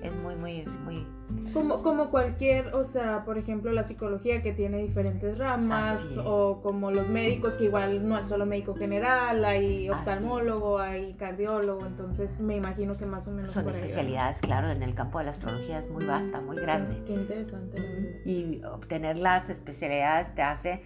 es 0.02 0.14
muy, 0.16 0.36
muy, 0.36 0.66
muy... 0.84 1.17
Como, 1.58 1.82
como 1.84 2.10
cualquier, 2.12 2.76
o 2.76 2.84
sea, 2.84 3.24
por 3.26 3.38
ejemplo, 3.38 3.72
la 3.72 3.84
psicología 3.84 4.42
que 4.42 4.54
tiene 4.54 4.78
diferentes 4.78 5.38
ramas, 5.38 6.02
o 6.24 6.62
como 6.62 6.92
los 6.92 7.08
médicos 7.10 7.54
que 7.56 7.66
igual 7.66 8.08
no 8.08 8.18
es 8.18 8.28
solo 8.28 8.46
médico 8.46 8.76
general, 8.76 9.44
hay 9.44 9.90
oftalmólogo, 9.90 10.80
hay 10.80 11.14
cardiólogo, 11.16 11.86
entonces 11.86 12.40
me 12.40 12.56
imagino 12.56 12.96
que 12.98 13.06
más 13.06 13.28
o 13.28 13.32
menos 13.32 13.52
Son 13.52 13.64
por 13.64 13.74
ahí 13.74 13.80
especialidades, 13.82 14.40
claro, 14.40 14.70
en 14.70 14.84
el 14.84 14.94
campo 14.94 15.18
de 15.20 15.26
la 15.26 15.32
astrología 15.32 15.80
es 15.80 15.90
muy 15.90 16.06
vasta, 16.06 16.42
muy 16.42 16.58
grande. 16.58 17.02
Qué, 17.06 17.14
interesante. 17.14 18.22
Y 18.26 18.62
obtener 18.64 19.18
las 19.18 19.50
especialidades 19.50 20.34
te 20.36 20.44
hace, 20.44 20.82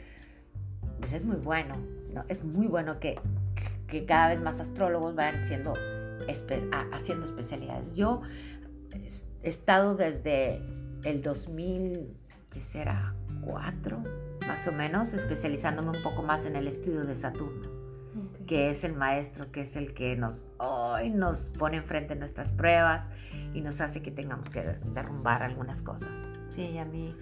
pues 1.00 1.14
es 1.14 1.26
muy 1.26 1.38
bueno, 1.38 1.76
¿no? 2.14 2.24
Es 2.30 2.44
muy 2.46 2.68
bueno 2.68 3.00
que, 3.00 3.20
que 3.88 4.06
cada 4.06 4.30
vez 4.30 4.40
más 4.40 4.60
astrólogos 4.60 5.16
vayan 5.16 5.46
siendo, 5.48 5.74
espe- 6.28 6.70
haciendo 6.94 7.26
especialidades. 7.26 7.94
Yo 7.96 8.22
estado 9.44 9.96
desde 9.96 10.62
el 11.04 11.22
2000, 11.22 12.16
¿qué 12.52 12.62
será? 12.62 13.16
Cuatro, 13.42 14.04
más 14.48 14.68
o 14.68 14.72
menos, 14.72 15.14
especializándome 15.14 15.98
un 15.98 16.04
poco 16.04 16.22
más 16.24 16.46
en 16.46 16.56
el 16.56 16.68
estudio 16.68 17.06
de 17.06 17.16
Saturno 17.16 17.82
que 18.52 18.70
es 18.70 18.84
el 18.84 18.94
maestro, 18.94 19.50
que 19.50 19.62
es 19.62 19.78
el 19.78 19.94
que 19.94 20.18
nos, 20.18 20.46
hoy 20.58 21.10
nos 21.10 21.50
pone 21.52 21.78
enfrente 21.78 22.18
nuestras 22.18 22.52
pruebas 22.52 23.08
y 23.54 23.62
nos 23.62 23.80
hace 23.80 24.02
que 24.02 24.12
tengamos 24.12 24.50
que 24.50 24.62
derrumbar 24.94 25.42
algunas 25.42 25.82
cosas. 25.82 26.10
Sí, 26.50 26.78
a 26.78 26.84
mí, 26.84 27.16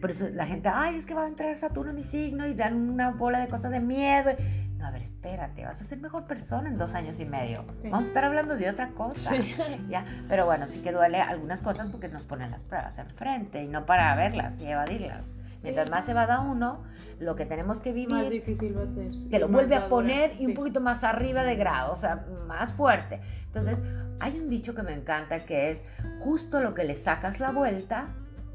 por 0.00 0.12
eso 0.12 0.28
la 0.32 0.46
gente, 0.46 0.68
ay, 0.72 0.94
es 0.94 1.04
que 1.04 1.12
va 1.12 1.24
a 1.24 1.26
entrar 1.26 1.56
Saturno 1.56 1.90
en 1.90 1.96
mi 1.96 2.04
signo 2.04 2.46
y 2.46 2.54
dan 2.54 2.88
una 2.88 3.10
bola 3.10 3.40
de 3.40 3.48
cosas 3.48 3.72
de 3.72 3.80
miedo. 3.80 4.30
No, 4.76 4.86
a 4.86 4.90
ver, 4.90 5.02
espérate, 5.02 5.64
vas 5.64 5.80
a 5.80 5.84
ser 5.84 5.98
mejor 5.98 6.26
persona 6.26 6.68
en 6.68 6.76
dos 6.76 6.94
años 6.94 7.18
y 7.18 7.24
medio. 7.24 7.64
Sí. 7.82 7.88
Vamos 7.88 8.04
a 8.04 8.08
estar 8.08 8.24
hablando 8.24 8.56
de 8.56 8.68
otra 8.68 8.88
cosa. 8.90 9.30
Sí. 9.30 9.54
¿ya? 9.88 10.04
Pero 10.28 10.44
bueno, 10.46 10.66
sí 10.66 10.80
que 10.80 10.92
duele 10.92 11.20
algunas 11.20 11.60
cosas 11.60 11.88
porque 11.88 12.08
nos 12.08 12.22
ponen 12.22 12.50
las 12.50 12.62
pruebas 12.62 12.98
enfrente 12.98 13.62
y 13.62 13.68
no 13.68 13.86
para 13.86 14.14
verlas 14.14 14.60
y 14.60 14.66
evadirlas. 14.66 15.26
Mientras 15.62 15.90
más 15.90 16.08
evada 16.08 16.40
uno, 16.40 16.84
lo 17.18 17.34
que 17.34 17.44
tenemos 17.44 17.80
que 17.80 17.92
vivir 17.92 18.14
Más 18.14 18.30
difícil 18.30 18.76
va 18.76 18.82
a 18.82 18.86
ser. 18.86 19.10
te 19.30 19.38
lo 19.38 19.48
vuelve 19.48 19.74
a 19.74 19.88
poner 19.88 20.32
y 20.38 20.46
un 20.46 20.54
poquito 20.54 20.80
más 20.80 21.02
arriba 21.02 21.42
de 21.42 21.56
grado, 21.56 21.92
o 21.92 21.96
sea, 21.96 22.24
más 22.46 22.72
fuerte. 22.74 23.20
Entonces, 23.46 23.82
hay 24.20 24.38
un 24.38 24.48
dicho 24.48 24.74
que 24.74 24.82
me 24.82 24.92
encanta 24.92 25.40
que 25.40 25.70
es 25.70 25.82
justo 26.20 26.60
lo 26.60 26.74
que 26.74 26.84
le 26.84 26.94
sacas 26.94 27.40
la 27.40 27.50
vuelta, 27.50 28.08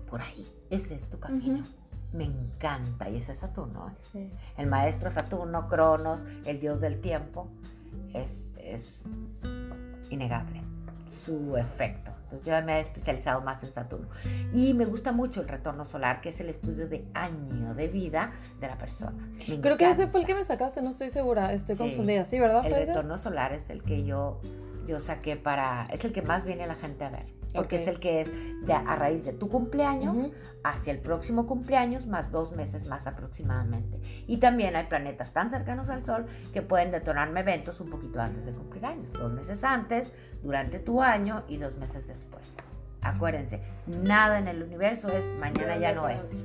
por 0.10 0.22
ahí, 0.22 0.48
ese 0.70 0.96
es 0.96 1.10
tu 1.10 1.20
camino. 1.20 1.64
Me 2.14 2.26
encanta, 2.26 3.10
y 3.10 3.18
ese 3.18 3.32
es 3.32 3.40
Saturno. 3.40 3.90
¿eh? 3.90 3.94
Sí. 4.12 4.30
El 4.58 4.68
maestro 4.68 5.10
Saturno, 5.12 5.68
Cronos, 5.68 6.22
el 6.46 6.60
dios 6.60 6.82
del 6.82 7.00
tiempo, 7.00 7.48
es, 8.14 8.52
es 8.58 9.04
innegable 10.10 10.62
su 11.08 11.56
efecto. 11.58 12.12
Entonces 12.24 12.48
yo 12.48 12.66
me 12.66 12.78
he 12.78 12.80
especializado 12.80 13.42
más 13.42 13.62
en 13.64 13.74
Saturno. 13.74 14.08
Y 14.54 14.74
me 14.74 14.86
gusta 14.86 15.12
mucho 15.12 15.42
el 15.42 15.50
retorno 15.50 15.84
solar, 15.84 16.22
que 16.22 16.30
es 16.30 16.40
el 16.40 16.48
estudio 16.48 16.88
de 16.88 17.06
año 17.14 17.74
de 17.76 17.90
vida 17.90 18.32
de 18.62 18.68
la 18.68 18.78
persona. 18.78 19.28
Me 19.50 19.60
Creo 19.60 19.76
que 19.78 19.90
ese 19.90 20.08
fue 20.08 20.22
el 20.22 20.26
que 20.26 20.34
me 20.36 20.44
sacaste, 20.46 20.82
no 20.82 20.92
estoy 20.92 21.10
segura, 21.10 21.52
estoy 21.52 21.76
Sí. 21.76 21.84
confundida. 21.84 22.24
¿Sí, 22.24 22.40
verdad? 22.40 22.66
El 22.66 22.74
retorno 22.74 23.18
solar 23.18 23.52
es 23.52 23.70
el 23.70 23.84
que 23.84 24.06
yo, 24.06 24.40
yo 24.88 25.02
saqué 25.02 25.36
para... 25.36 25.86
Es 25.92 26.06
el 26.06 26.14
que 26.14 26.22
más 26.22 26.46
viene 26.46 26.66
la 26.68 26.76
gente 26.76 27.04
a 27.04 27.10
ver. 27.10 27.26
Porque 27.54 27.78
es 27.78 27.88
el 27.88 28.00
que 28.00 28.22
es 28.22 28.32
de, 28.66 28.74
a 28.74 28.96
raíz 28.96 29.26
de 29.26 29.34
tu 29.34 29.50
cumpleaños 29.50 30.16
hacia 30.64 30.94
el 30.94 31.00
próximo 31.00 31.48
cumpleaños 31.48 32.08
más 32.08 32.32
dos 32.32 32.54
meses 32.54 32.88
más 32.88 33.08
aproximadamente. 33.08 34.00
Y 34.28 34.38
también 34.38 34.76
hay 34.76 34.86
planetas 34.86 35.32
tan 35.32 35.50
cercanos 35.50 35.90
al 35.90 36.04
Sol 36.04 36.26
que 36.54 36.62
pueden 36.62 36.92
detonarme 36.92 37.42
eventos 37.42 37.82
un 37.82 37.90
poquito 37.90 38.22
antes 38.22 38.46
de 38.46 38.54
cumplir 38.54 38.86
años. 38.86 39.12
Dos 39.14 39.32
meses 39.32 39.64
antes, 39.64 40.12
durante 40.44 40.80
tu 40.80 41.02
año 41.02 41.44
y 41.48 41.58
dos 41.58 41.78
meses 41.78 42.08
después. 42.08 42.54
Acuérdense, 43.02 43.62
nada 43.88 44.38
en 44.38 44.48
el 44.48 44.62
universo 44.62 45.10
es 45.10 45.28
mañana 45.28 45.76
ya 45.78 45.94
no 45.94 46.08
es. 46.08 46.36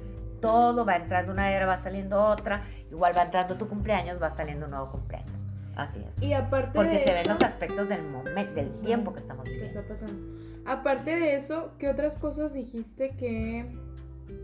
Todo 0.40 0.84
va 0.84 0.96
entrando 0.96 1.32
una 1.32 1.50
era, 1.50 1.66
va 1.66 1.76
saliendo 1.76 2.22
otra. 2.22 2.62
Igual 2.90 3.16
va 3.16 3.22
entrando 3.22 3.57
tu 3.57 3.68
cumpleaños, 3.68 4.20
va 4.22 4.30
saliendo 4.30 4.64
un 4.64 4.70
nuevo 4.72 4.90
cumpleaños. 4.90 5.36
Así 5.76 6.02
es. 6.07 6.22
Y 6.22 6.32
aparte 6.32 6.70
Porque 6.74 6.92
de 6.92 7.04
se 7.04 7.12
ven 7.12 7.28
los 7.28 7.40
aspectos 7.42 7.88
del 7.88 8.02
momento, 8.02 8.54
del 8.54 8.72
tiempo 8.80 9.12
que 9.12 9.20
estamos 9.20 9.44
¿qué 9.44 9.50
viviendo. 9.50 9.80
está 9.80 9.92
pasando? 9.92 10.36
Aparte 10.66 11.18
de 11.18 11.36
eso, 11.36 11.72
¿qué 11.78 11.88
otras 11.88 12.18
cosas 12.18 12.52
dijiste 12.54 13.10
que, 13.16 13.66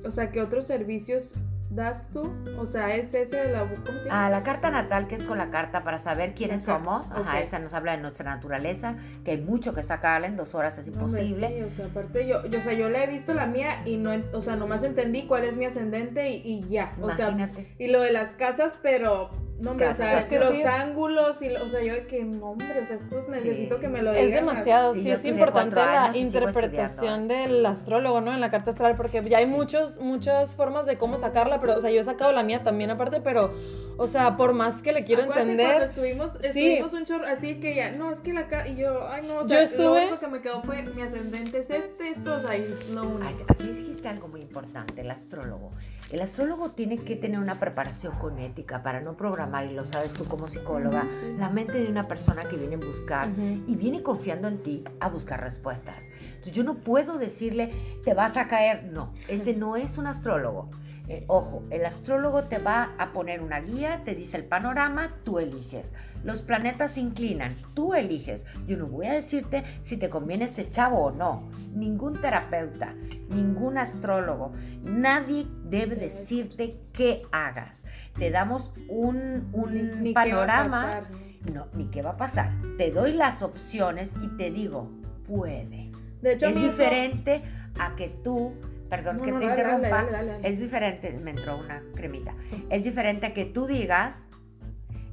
o 0.07 0.11
sea, 0.11 0.31
qué 0.31 0.41
otros 0.41 0.67
servicios 0.67 1.33
das 1.71 2.09
tú? 2.13 2.33
O 2.59 2.67
sea, 2.67 2.95
es 2.95 3.13
ese 3.15 3.37
de 3.37 3.53
la, 3.53 3.61
¿cómo 3.61 3.99
se 3.99 4.07
llama? 4.09 4.27
Ah, 4.27 4.31
la 4.31 4.43
carta 4.43 4.71
natal, 4.71 5.09
que 5.09 5.15
es 5.15 5.25
con 5.25 5.39
la 5.39 5.51
carta 5.51 5.83
para 5.83 5.99
saber 5.99 6.35
quiénes 6.35 6.63
somos. 6.65 7.11
Ajá, 7.11 7.41
esa 7.41 7.59
nos 7.59 7.73
habla 7.73 7.97
de 7.97 8.03
nuestra 8.03 8.25
naturaleza, 8.35 8.97
que 9.25 9.33
hay 9.33 9.41
mucho 9.41 9.75
que 9.75 9.83
sacarla 9.83 10.27
en 10.27 10.37
dos 10.37 10.55
horas 10.55 10.77
es 10.79 10.87
No, 10.89 10.93
imposible. 10.95 11.49
sí, 11.49 11.63
o 11.65 11.71
sea, 11.71 11.87
aparte 11.87 12.27
yo, 12.29 12.45
yo, 12.47 12.59
o 12.59 12.63
sea, 12.63 12.73
yo 12.75 12.89
la 12.91 13.03
he 13.03 13.07
visto 13.07 13.33
la 13.35 13.47
mía 13.47 13.83
y 13.87 13.97
no, 13.97 14.11
o 14.35 14.43
sea, 14.43 14.55
nomás 14.57 14.83
entendí 14.85 15.23
cuál 15.27 15.45
es 15.45 15.57
mi 15.57 15.65
ascendente 15.65 16.29
y, 16.31 16.43
y 16.45 16.69
ya, 16.69 16.95
o 17.01 17.11
sea, 17.11 17.31
Imagínate. 17.31 17.75
y 17.79 17.89
lo 17.89 18.01
de 18.01 18.13
las 18.13 18.35
casas, 18.35 18.79
pero, 18.83 19.31
no, 19.63 19.71
hombre, 19.73 19.89
o 19.89 19.95
sea, 19.95 20.19
es 20.21 20.27
que 20.27 20.39
los 20.39 20.51
sí 20.51 20.61
es- 20.63 20.67
ángulos 20.69 21.41
y, 21.41 21.51
o 21.55 21.69
sea, 21.69 21.83
yo 21.83 21.95
de 21.95 22.07
que, 22.07 22.25
no, 22.25 22.51
hombre, 22.51 22.81
o 22.81 22.85
sea, 22.85 22.97
esto 22.97 23.25
necesito 23.31 23.79
que 23.79 23.89
me 23.89 24.03
lo 24.03 24.13
Es 24.13 24.27
digan. 24.27 24.45
demasiado, 24.45 24.93
Sí, 24.93 25.03
sí, 25.03 25.09
yo 25.09 25.15
es 25.15 25.25
importante 25.25 25.77
la 25.77 26.11
interpretación 26.15 27.29
del 27.29 27.65
astrólogo, 27.65 28.21
¿no? 28.21 28.33
En 28.35 28.41
la 28.41 28.51
carta 28.51 28.71
astral, 28.71 28.95
porque 28.97 29.23
ya 29.25 29.39
hay 29.39 29.47
Sí. 29.47 29.51
muchos, 29.51 29.99
muchas 29.99 30.55
formas 30.55 30.87
de 30.87 30.99
cómo 30.99 31.17
sacarla, 31.17 31.61
pero, 31.61 31.77
o 31.77 31.81
sea, 31.81 31.91
yo 31.91 32.01
he 32.01 32.05
sacado 32.05 32.33
la 32.33 32.43
mía 32.43 32.63
también 32.63 32.91
aparte, 32.91 33.21
pero, 33.21 33.55
o 33.97 34.07
sea, 34.07 34.37
por 34.37 34.53
más 34.53 34.83
que 34.83 34.93
le 34.93 35.05
quiero 35.05 35.23
Acuérdate 35.23 35.51
entender, 35.53 35.67
Cuando 35.73 35.87
estuvimos, 35.87 36.31
Sí. 36.41 36.47
estuvimos 36.69 36.93
un 36.95 37.05
chorro, 37.05 37.27
así 37.27 37.61
que 37.61 37.75
ya, 37.77 37.91
no, 37.93 38.11
es 38.11 38.21
que 38.21 38.33
la 38.33 38.49
ca- 38.49 38.67
y 38.67 38.77
yo, 38.77 39.09
ay, 39.09 39.23
no, 39.27 39.39
o 39.39 39.43
Yo 39.43 39.49
sea, 39.49 39.59
lo 39.59 39.65
estuve- 39.65 40.03
único 40.03 40.19
que 40.19 40.27
me 40.29 40.41
quedó 40.41 40.63
fue 40.63 40.83
mi 40.83 41.03
ascendente 41.03 41.59
es 41.59 41.71
este, 41.71 42.09
esto, 42.11 42.35
o 42.37 42.41
sea, 42.41 42.57
y 42.57 42.63
es 42.63 42.91
lo 42.91 43.03
único. 43.05 43.45
Aquí 43.49 43.69
dijiste 43.69 44.09
algo 44.09 44.29
muy 44.29 44.41
importante, 44.41 45.01
el 45.03 45.11
astrólogo. 45.11 45.71
El 46.13 46.21
astrólogo 46.21 46.73
tiene 46.73 46.99
que 46.99 47.17
tener 47.17 47.41
una 47.41 47.59
preparación 47.59 48.15
con 48.19 48.39
ética 48.39 48.83
para 48.83 49.01
no 49.01 49.17
programar, 49.17 49.65
y 49.65 49.73
lo 49.73 49.87
sabes 49.87 50.13
tú 50.13 50.27
como 50.27 50.47
psicóloga, 50.47 51.07
sí. 51.11 51.35
la 51.39 51.49
mente 51.49 51.81
de 51.81 51.89
una 51.89 52.07
persona 52.07 52.45
que 52.45 52.57
viene 52.57 52.75
a 52.75 52.87
buscar 52.87 53.31
Ujú. 53.31 53.65
y 53.67 53.77
viene 53.77 54.03
confiando 54.03 54.47
en 54.47 54.63
ti 54.63 54.85
a 55.01 55.09
buscar 55.09 55.41
respuestas. 55.41 55.97
Entonces 56.27 56.53
yo 56.53 56.65
no 56.65 56.75
puedo 56.75 57.17
decirle, 57.17 57.71
te 58.05 58.13
vas 58.13 58.37
a 58.37 58.47
caer. 58.47 58.85
No, 58.93 59.15
ese 59.27 59.55
no 59.55 59.75
es 59.77 59.97
un 59.97 60.07
astrólogo. 60.07 60.69
Eh, 61.09 61.25
ojo, 61.29 61.63
el 61.71 61.85
astrólogo 61.87 62.45
te 62.45 62.59
va 62.59 62.95
a 62.99 63.13
poner 63.15 63.41
una 63.41 63.61
guía, 63.61 64.03
te 64.05 64.15
dice 64.15 64.37
el 64.37 64.45
panorama, 64.45 65.17
tú 65.25 65.39
eliges. 65.39 65.95
Los 66.25 66.43
planetas 66.43 66.93
se 66.93 67.01
inclinan, 67.01 67.55
tú 67.75 67.95
eliges. 67.95 68.47
Yo 68.67 68.77
no 68.77 68.87
voy 68.87 69.07
a 69.07 69.13
decirte 69.15 69.65
si 69.83 69.97
te 69.97 70.09
conviene 70.09 70.45
este 70.45 70.71
chavo 70.71 70.99
o 71.07 71.11
no. 71.11 71.49
Ningún 71.75 72.21
terapeuta, 72.21 72.95
ningún 73.29 73.79
astrólogo, 73.79 74.53
nadie 74.85 75.47
debe 75.65 75.97
decirte 75.97 76.77
qué 76.93 77.23
hagas. 77.33 77.85
Te 78.19 78.31
damos 78.31 78.73
un, 78.89 79.49
un 79.53 79.75
Ni- 79.75 79.83
ni 79.83 80.15
qué 80.15 80.15
va 80.15 80.23
a 80.23 80.25
panorama. 80.47 80.83
pasar, 80.83 81.05
¿no? 81.53 81.67
Ni 81.75 81.87
qué 81.87 82.03
va 82.03 82.11
a 82.11 82.17
pasar. 82.17 82.53
Te 82.79 82.91
doy 82.91 83.15
las 83.15 83.43
opciones 83.43 84.15
y 84.23 84.29
te 84.37 84.51
digo, 84.51 84.91
puede. 85.27 85.91
De 86.21 86.35
hecho, 86.35 86.47
a 86.47 86.51
Es 86.51 86.57
eso- 86.57 86.67
diferente 86.71 87.43
a 87.81 87.97
que 87.97 88.09
tú, 88.23 88.53
perdón 88.89 89.17
No, 89.17 89.25
que 89.25 89.33
no, 89.33 89.41
te 89.41 89.47
dale, 89.47 89.61
interrumpa, 89.61 89.89
dale, 89.89 90.11
dale, 90.13 90.31
dale. 90.33 90.49
es 90.49 90.61
diferente, 90.61 91.13
me 91.21 91.31
entró 91.33 91.59
una 91.59 91.83
cremita, 91.97 92.35
es 92.71 92.85
diferente 92.85 93.27
a 93.27 93.35
que 93.35 93.45
tú 93.45 93.67
digas, 93.67 94.25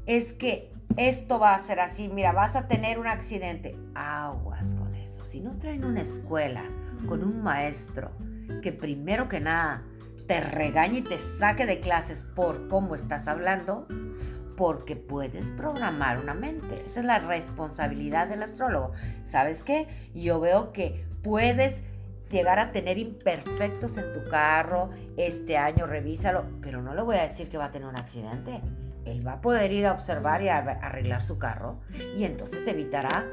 es 0.05 0.34
que 0.34 0.72
esto 0.98 1.40
va 1.40 1.56
a 1.56 1.60
ser 1.60 1.80
así, 1.80 2.10
mira, 2.10 2.32
vas 2.32 2.56
a 2.56 2.68
tener 2.68 3.00
un 3.00 3.08
accidente, 3.08 3.78
aguas 3.96 4.76
con 4.76 4.96
eso. 4.96 5.24
Si 5.26 5.40
no 5.40 5.58
traen 5.58 5.86
una 5.86 6.02
escuela 6.02 6.64
con 7.08 7.24
un 7.24 7.42
maestro 7.42 8.12
que 8.62 8.72
primero 8.72 9.30
que 9.30 9.40
nada 9.40 9.84
te 10.28 10.42
regañe 10.42 11.00
y 11.00 11.02
te 11.02 11.18
saque 11.18 11.66
de 11.66 11.80
clases 11.80 12.22
por 12.22 12.68
cómo 12.68 12.96
estás 12.96 13.28
hablando, 13.28 13.88
porque 14.56 14.96
puedes 14.96 15.52
programar 15.52 16.20
una 16.20 16.34
mente. 16.34 16.84
Esa 16.86 17.00
es 17.00 17.06
la 17.06 17.20
responsabilidad 17.20 18.28
del 18.28 18.44
astrólogo. 18.44 18.92
¿Sabes 19.26 19.64
qué? 19.64 19.88
Yo 20.14 20.40
veo 20.40 20.74
que 20.74 21.06
puedes 21.24 21.82
llegar 22.30 22.60
a 22.60 22.72
tener 22.72 22.98
imperfectos 22.98 23.98
en 23.98 24.14
tu 24.14 24.30
carro 24.30 24.90
este 25.18 25.58
año, 25.58 25.88
revísalo, 25.88 26.44
pero 26.62 26.82
no 26.82 26.94
le 26.94 27.02
voy 27.02 27.16
a 27.18 27.24
decir 27.24 27.50
que 27.50 27.58
va 27.58 27.66
a 27.66 27.72
tener 27.72 27.88
un 27.88 27.96
accidente. 27.96 28.62
Él 29.06 29.26
va 29.26 29.34
a 29.34 29.41
poder 29.41 29.72
ir 29.72 29.86
a 29.86 29.93
observar 29.93 30.41
y 30.41 30.50
a 30.50 30.58
arreglar 30.58 31.22
su 31.22 31.38
carro 31.38 31.80
y 32.16 32.24
entonces 32.24 32.68
evitará 32.68 33.26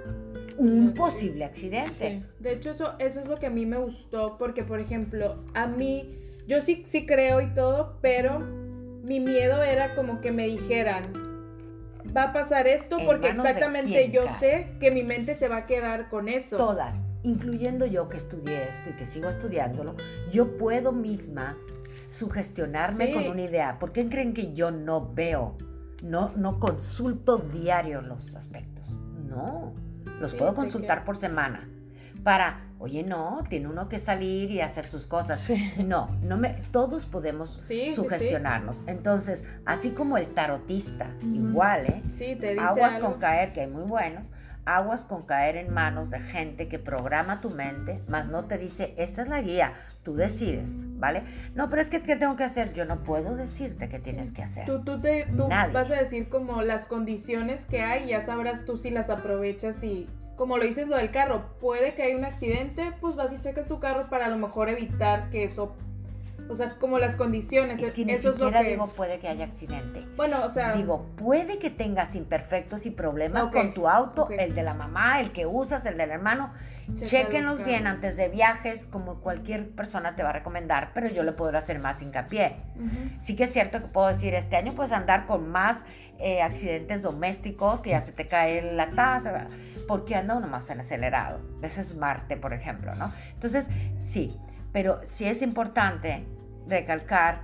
un 0.59 0.95
posible 0.95 1.45
accidente. 1.45 2.23
Sí. 2.23 2.43
De 2.43 2.53
hecho, 2.53 2.71
eso, 2.71 2.95
eso 2.99 3.21
es 3.21 3.27
lo 3.27 3.37
que 3.37 3.47
a 3.47 3.51
mí 3.51 3.67
me 3.67 3.77
gustó, 3.77 4.37
porque, 4.39 4.65
por 4.65 4.81
ejemplo, 4.81 5.43
a 5.55 5.67
mí, 5.67 6.19
yo 6.47 6.61
sí, 6.63 6.85
sí 6.89 7.07
creo 7.07 7.41
y 7.41 7.49
todo, 7.49 7.99
pero 8.01 8.41
mi 8.41 9.21
miedo 9.21 9.63
era 9.63 9.95
como 9.95 10.21
que 10.21 10.33
me 10.33 10.47
dijeran, 10.47 11.13
va 12.17 12.25
a 12.25 12.33
pasar 12.33 12.67
esto, 12.67 12.99
¿En 12.99 13.07
porque 13.07 13.29
exactamente 13.29 14.11
yo 14.11 14.25
caes? 14.25 14.39
sé 14.39 14.67
que 14.81 14.91
mi 14.91 15.03
mente 15.03 15.35
se 15.35 15.49
va 15.49 15.59
a 15.59 15.67
quedar 15.67 16.09
con 16.09 16.29
eso. 16.29 16.57
Todas, 16.57 17.03
incluyendo 17.23 17.85
yo 17.87 18.09
que 18.09 18.17
estudié 18.17 18.65
esto 18.69 18.91
y 18.91 18.93
que 18.95 19.05
sigo 19.05 19.29
estudiándolo, 19.29 19.95
yo 20.31 20.57
puedo 20.57 20.93
misma 20.93 21.57
sugestionarme 22.11 23.07
Sí. 23.07 23.13
con 23.13 23.27
una 23.29 23.43
idea. 23.43 23.79
¿Por 23.79 23.93
qué 23.93 24.09
creen 24.09 24.35
que 24.35 24.53
yo 24.55 24.71
no 24.71 25.13
veo, 25.13 25.57
no, 26.03 26.33
no 26.37 26.59
consulto 26.61 27.39
diario 27.39 28.01
los 28.03 28.35
aspectos? 28.35 28.91
No, 29.29 29.75
los 30.21 30.31
Sí, 30.33 30.37
puedo 30.39 30.55
consultar 30.55 31.05
por 31.05 31.17
semana. 31.17 31.69
para, 32.25 32.67
oye, 32.81 33.05
no, 33.05 33.45
tiene 33.49 33.69
uno 33.69 33.89
que 33.89 34.01
salir 34.01 34.51
y 34.51 34.61
hacer 34.61 34.85
sus 34.87 35.07
cosas. 35.07 35.39
Sí. 35.39 35.73
No, 35.87 36.09
no 36.23 36.37
me, 36.37 36.55
todos 36.73 37.07
podemos 37.07 37.51
sugestionarnos. 37.95 38.79
Entonces, 38.89 39.45
así 39.65 39.91
como 39.91 40.17
el 40.19 40.27
tarotista, 40.35 41.09
igual, 41.23 41.87
¿eh? 41.87 42.03
Sí, 42.17 42.35
te 42.35 42.55
dice 42.55 42.61
Aguas 42.65 42.95
algo. 42.95 43.11
con 43.11 43.21
caer, 43.21 43.53
que 43.53 43.61
hay 43.61 43.67
muy 43.69 43.85
buenos. 43.85 44.27
Aguas 44.67 45.05
con 45.05 45.23
caer 45.23 45.57
en 45.57 45.73
manos 45.73 46.11
de 46.11 46.21
gente 46.21 46.69
que 46.69 46.79
programa 46.79 47.41
tu 47.41 47.51
mente, 47.51 48.03
más 48.09 48.29
no 48.29 48.45
te 48.45 48.59
dice, 48.59 48.95
esta 48.97 49.23
es 49.23 49.29
la 49.29 49.41
guía, 49.41 49.73
tú 50.03 50.15
decides, 50.15 50.73
¿vale? 50.99 51.23
No, 51.55 51.71
pero 51.71 51.81
es 51.81 51.89
que, 51.89 52.03
¿qué 52.03 52.17
tengo 52.17 52.37
que 52.37 52.45
hacer? 52.45 52.73
Yo 52.73 52.85
no 52.85 53.03
puedo 53.03 53.37
decirte 53.37 53.89
qué 53.89 53.99
tienes 53.99 54.33
que 54.33 54.43
hacer. 54.43 54.67
Tú, 54.67 54.83
tú, 54.83 55.01
te, 55.01 55.27
tú 55.37 55.49
vas 55.49 55.91
a 55.91 55.97
decir 55.97 56.29
como 56.29 56.63
las 56.63 56.87
condiciones 56.87 57.65
que 57.65 57.83
hay, 57.83 58.09
ya 58.09 58.21
sabrás 58.21 58.65
tú 58.65 58.77
si 58.77 58.91
las 58.91 59.09
aprovechas 59.09 59.83
y 59.83 60.09
como 60.37 60.59
lo 60.59 60.65
dices 60.65 60.89
lo 60.89 60.97
del 60.97 61.11
carro, 61.11 61.57
puede 61.61 61.95
que 61.95 62.03
haya 62.03 62.17
un 62.17 62.25
accidente, 62.25 62.93
pues 63.01 63.17
vas 63.17 63.33
y 63.33 63.41
checas 63.41 63.67
tu 63.67 63.81
carro 63.81 64.09
para 64.11 64.27
a 64.27 64.29
lo 64.29 64.37
mejor 64.37 64.69
evitar 64.69 65.31
que 65.31 65.45
eso, 65.45 65.75
o 66.49 66.57
sea, 66.57 66.69
como 66.79 66.99
las 66.99 67.17
condiciones, 67.17 67.81
Es 67.81 67.93
que 67.93 68.05
ni 68.05 68.13
eso 68.13 68.31
es 68.31 68.39
lo 68.39 68.47
siquiera 68.47 68.63
que... 68.63 68.71
digo 68.71 68.87
puede 68.87 69.19
que 69.19 69.29
haya 69.29 69.45
accidente. 69.45 70.05
bueno, 70.17 70.45
o 70.45 70.53
sea, 70.53 70.75
Digo, 70.75 71.07
puede 71.17 71.59
que 71.59 71.71
tengas 71.71 72.15
imperfectos 72.15 72.87
y 72.87 72.91
problemas 72.91 73.45
Ok, 73.45 73.53
con 73.53 73.75
tu 73.75 73.89
auto, 73.89 74.25
ok. 74.25 74.33
el 74.39 74.55
de 74.55 74.63
la 74.63 74.75
mamá, 74.75 75.21
el 75.21 75.33
que 75.33 75.47
usas, 75.47 75.85
el 75.87 75.97
del 75.99 76.11
hermano. 76.11 76.53
checa 76.97 77.07
Chequenlos 77.07 77.59
los 77.59 77.67
bien 77.67 77.83
carros. 77.83 77.95
antes 77.97 78.17
de 78.17 78.29
viajes, 78.29 78.87
como 78.87 79.17
cualquier 79.21 79.69
persona 79.71 80.15
te 80.15 80.23
va 80.23 80.31
a 80.31 80.33
recomendar, 80.33 80.91
pero 80.95 81.09
yo 81.09 81.23
le 81.25 81.33
podré 81.33 81.59
hacer 81.59 81.79
más 81.81 82.01
hincapié. 82.03 82.57
Ujú. 82.77 82.89
Sí 83.21 83.35
que 83.37 83.45
es 83.45 83.53
cierto 83.53 83.81
que 83.81 83.89
puedo 83.89 84.07
decir, 84.09 84.35
este 84.35 84.57
año 84.57 84.73
puedes 84.75 84.93
andar 84.93 85.27
con 85.27 85.49
más 85.51 85.83
eh, 86.19 86.43
accidentes 86.43 87.03
domésticos, 87.03 87.81
que 87.81 87.91
ya 87.91 88.01
se 88.01 88.13
te 88.13 88.27
cae 88.29 88.73
la 88.75 88.91
taza, 88.91 89.33
¿verdad? 89.33 89.51
porque 89.89 90.15
anda 90.17 90.37
uno 90.37 90.49
más 90.49 90.69
en 90.71 90.81
acelerado. 90.81 91.41
Ese 91.63 91.81
es 91.81 91.95
Marte, 91.95 92.37
por 92.37 92.53
ejemplo, 92.53 92.95
¿no? 92.97 93.13
Entonces, 93.35 93.69
sí, 94.03 94.37
pero 94.77 95.01
sí 95.07 95.25
es 95.25 95.41
importante 95.41 96.27
recalcar 96.69 97.41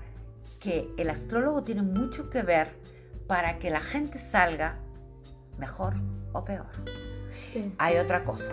que 0.61 0.93
el 0.99 1.09
astrólogo 1.09 1.63
tiene 1.63 1.81
mucho 1.81 2.29
que 2.29 2.43
ver 2.43 2.77
para 3.27 3.59
que 3.59 3.71
la 3.71 3.81
gente 3.81 4.19
salga 4.19 4.77
mejor 5.57 5.95
o 6.35 6.45
peor. 6.45 6.67
Sí. 7.51 7.75
Hay 7.79 7.97
otra 7.97 8.25
cosa. 8.25 8.53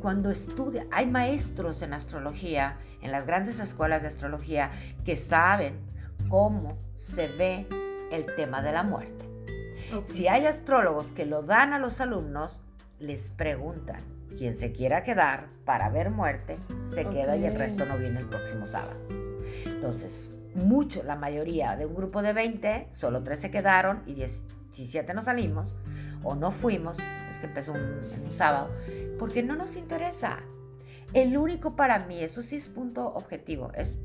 Cuando 0.00 0.30
estudia, 0.30 0.86
hay 0.90 1.04
maestros 1.04 1.82
en 1.82 1.92
astrología, 1.92 2.78
en 3.02 3.12
las 3.12 3.26
grandes 3.26 3.60
escuelas 3.60 4.00
de 4.00 4.08
astrología, 4.08 4.70
que 5.04 5.14
saben 5.14 5.78
cómo 6.30 6.78
se 6.94 7.28
ve 7.28 7.66
el 8.10 8.24
tema 8.36 8.62
de 8.62 8.72
la 8.72 8.84
muerte. 8.84 9.28
Si 10.06 10.28
hay 10.28 10.46
astrólogos 10.46 11.12
que 11.12 11.26
lo 11.26 11.42
dan 11.42 11.74
a 11.74 11.78
los 11.78 12.00
alumnos, 12.00 12.58
les 12.98 13.28
preguntan, 13.28 14.00
quien 14.38 14.56
se 14.56 14.72
quiera 14.72 15.02
quedar 15.02 15.48
para 15.64 15.90
ver 15.90 16.10
muerte, 16.10 16.58
se 16.94 17.04
queda 17.06 17.36
y 17.36 17.44
el 17.44 17.56
resto 17.56 17.84
no 17.84 17.98
viene 17.98 18.20
el 18.20 18.26
próximo 18.26 18.66
sábado. 18.66 18.96
Entonces, 19.66 20.30
mucho, 20.54 21.02
la 21.02 21.16
mayoría 21.16 21.76
de 21.76 21.86
un 21.86 21.94
grupo 21.94 22.22
de 22.22 22.32
20, 22.32 22.88
solo 22.92 23.24
3 23.24 23.38
se 23.38 23.50
quedaron 23.50 24.02
y 24.06 24.14
17 24.14 25.12
nos 25.12 25.24
salimos, 25.24 25.74
o 26.22 26.36
no 26.36 26.52
fuimos, 26.52 26.96
es 27.30 27.38
que 27.38 27.46
empezó 27.46 27.72
un, 27.72 27.78
en 27.78 28.24
un 28.26 28.32
sábado, 28.36 28.70
porque 29.18 29.42
no 29.42 29.56
nos 29.56 29.76
interesa. 29.76 30.38
El 31.12 31.36
único 31.36 31.74
para 31.74 31.98
mí, 32.06 32.22
eso 32.22 32.42
sí 32.42 32.56
es 32.56 32.68
punto 32.68 33.06
objetivo, 33.08 33.72
es 33.74 33.98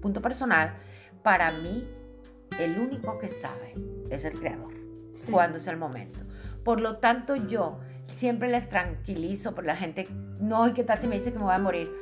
punto 0.00 0.22
personal, 0.22 0.74
para 1.22 1.50
mí, 1.52 1.86
el 2.58 2.78
único 2.78 3.18
que 3.18 3.28
sabe 3.28 3.74
es 4.10 4.24
el 4.24 4.38
creador 4.38 4.72
Sí. 5.12 5.30
cuándo 5.30 5.58
es 5.58 5.66
el 5.66 5.76
momento. 5.76 6.20
Por 6.64 6.80
lo 6.80 6.96
tanto, 6.96 7.36
yo 7.36 7.78
siempre 8.14 8.48
les 8.48 8.68
tranquilizo 8.68 9.54
por 9.54 9.64
la 9.64 9.76
gente, 9.76 10.06
no, 10.40 10.68
¿y 10.68 10.72
qué 10.72 10.84
tal 10.84 10.98
si 10.98 11.06
me 11.06 11.16
dice 11.16 11.32
que 11.32 11.38
me 11.38 11.44
voy 11.44 11.54
a 11.54 11.58
morir? 11.58 11.92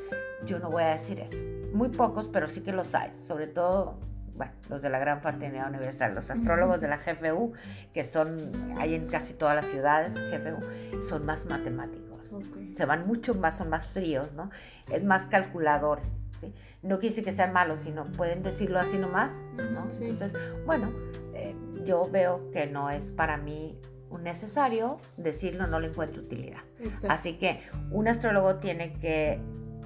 Yo 0.45 0.59
no 0.59 0.71
voy 0.71 0.83
a 0.83 0.89
decir 0.89 1.21
eso. 1.21 1.37
Muy 1.73 1.89
pocos, 1.89 2.29
pero 2.29 2.49
sí 2.49 2.61
que 2.61 2.73
los 2.73 2.95
hay. 2.95 3.13
Sobre 3.27 3.47
todo, 3.47 3.99
bueno, 4.35 4.53
los 4.69 4.83
de 4.83 4.91
la 4.91 4.99
Gran 4.99 5.21
Fraternidad 5.23 5.69
Universal, 5.69 6.15
los 6.15 6.31
astrólogos 6.31 6.81
de 6.81 6.89
la 6.89 6.99
GFU, 6.99 7.53
que 7.95 8.05
son, 8.05 8.51
hay 8.79 8.95
en 8.95 9.09
casi 9.09 9.35
todas 9.35 9.55
las 9.55 9.67
ciudades, 9.67 10.15
GFU, 10.15 11.03
son 11.09 11.25
más 11.25 11.47
matemáticos. 11.47 12.33
Ok. 12.33 12.77
Se 12.77 12.85
van 12.85 13.07
mucho 13.07 13.35
más, 13.35 13.57
son 13.57 13.69
más 13.69 13.87
fríos, 13.87 14.33
¿no? 14.33 14.51
Es 14.91 15.05
más 15.05 15.27
calculadores, 15.27 16.23
¿sí? 16.41 16.53
No 16.83 16.99
quiere 16.99 17.11
decir 17.11 17.25
que 17.25 17.33
sean 17.33 17.53
malos, 17.53 17.81
sino 17.81 18.05
pueden 18.13 18.43
decirlo 18.43 18.81
así 18.81 18.99
nomás, 18.99 19.33
¿no? 19.73 19.91
Sí. 19.91 20.05
Entonces, 20.07 20.35
bueno, 20.67 20.93
eh, 21.35 21.55
yo 21.85 22.09
veo 22.11 22.51
que 22.51 22.67
no 22.67 22.91
es 22.91 23.13
para 23.13 23.37
mí 23.37 23.79
necesario 24.19 24.99
decirlo, 25.17 25.67
no 25.67 25.81
le 25.81 25.89
encuentro 25.89 26.23
utilidad. 26.23 26.61
Exacto. 26.81 27.07
Así 27.11 27.39
que 27.39 27.61
un 27.91 28.09
astrólogo 28.09 28.57
tiene 28.57 28.93
que 28.95 29.41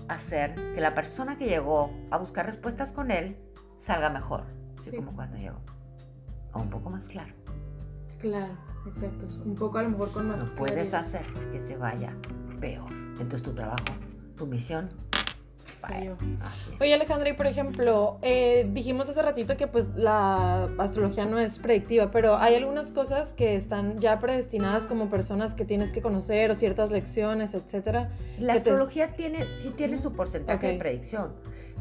hacer 0.09 0.55
que 0.75 0.81
la 0.81 0.95
persona 0.95 1.37
que 1.37 1.47
llegó 1.47 1.91
a 2.11 2.19
buscar 2.19 2.47
respuestas 2.47 2.93
con 2.93 3.11
él 3.11 3.37
salga 3.79 4.11
mejor, 4.11 4.45
así 4.79 4.91
Sí. 4.91 4.97
como 4.97 5.13
cuando 5.15 5.37
llegó. 5.37 5.59
O 6.53 6.61
un 6.61 6.71
poco 6.71 6.91
más 6.91 7.09
claro. 7.09 7.33
Claro, 8.21 8.55
exacto. 8.87 9.27
Un 9.45 9.55
poco 9.57 9.79
a 9.79 9.83
lo 9.83 9.91
mejor 9.91 10.13
con 10.13 10.29
más 10.29 10.39
No 10.43 10.55
puedes 10.55 10.95
hacer 10.95 11.25
que 11.53 11.61
se 11.61 11.77
vaya 11.77 12.15
peor. 12.61 12.91
Entonces 12.93 13.43
tu 13.43 13.53
trabajo, 13.53 13.85
tu 14.37 14.47
misión, 14.47 14.89
Oye 16.81 16.95
Alejandra, 16.95 17.29
y 17.29 17.33
por 17.35 17.47
ejemplo, 17.47 18.19
eh, 18.23 18.69
dijimos 18.73 19.09
hace 19.09 19.23
ratito 19.23 19.57
que 19.57 19.67
pues 19.67 19.89
la 19.95 20.69
astrología 20.79 21.25
no 21.27 21.39
es 21.39 21.59
predictiva, 21.59 22.11
pero 22.11 22.37
hay 22.37 22.55
algunas 22.55 22.93
cosas 22.93 23.33
que 23.33 23.57
están 23.57 23.99
ya 23.99 24.19
predestinadas 24.19 24.87
como 24.87 25.09
personas 25.09 25.55
que 25.55 25.65
tienes 25.65 25.93
que 25.93 26.03
conocer 26.03 26.51
o 26.51 26.55
ciertas 26.55 26.91
lecciones, 26.91 27.55
etcétera. 27.55 28.11
La 28.39 28.55
que 28.55 28.61
te- 28.61 28.71
astrología 28.71 29.13
tiene, 29.15 29.45
sí 29.61 29.71
tiene 29.77 29.99
su 29.99 30.13
porcentaje 30.13 30.67
de 30.67 30.73
Ok. 30.75 30.79
predicción, 30.81 31.33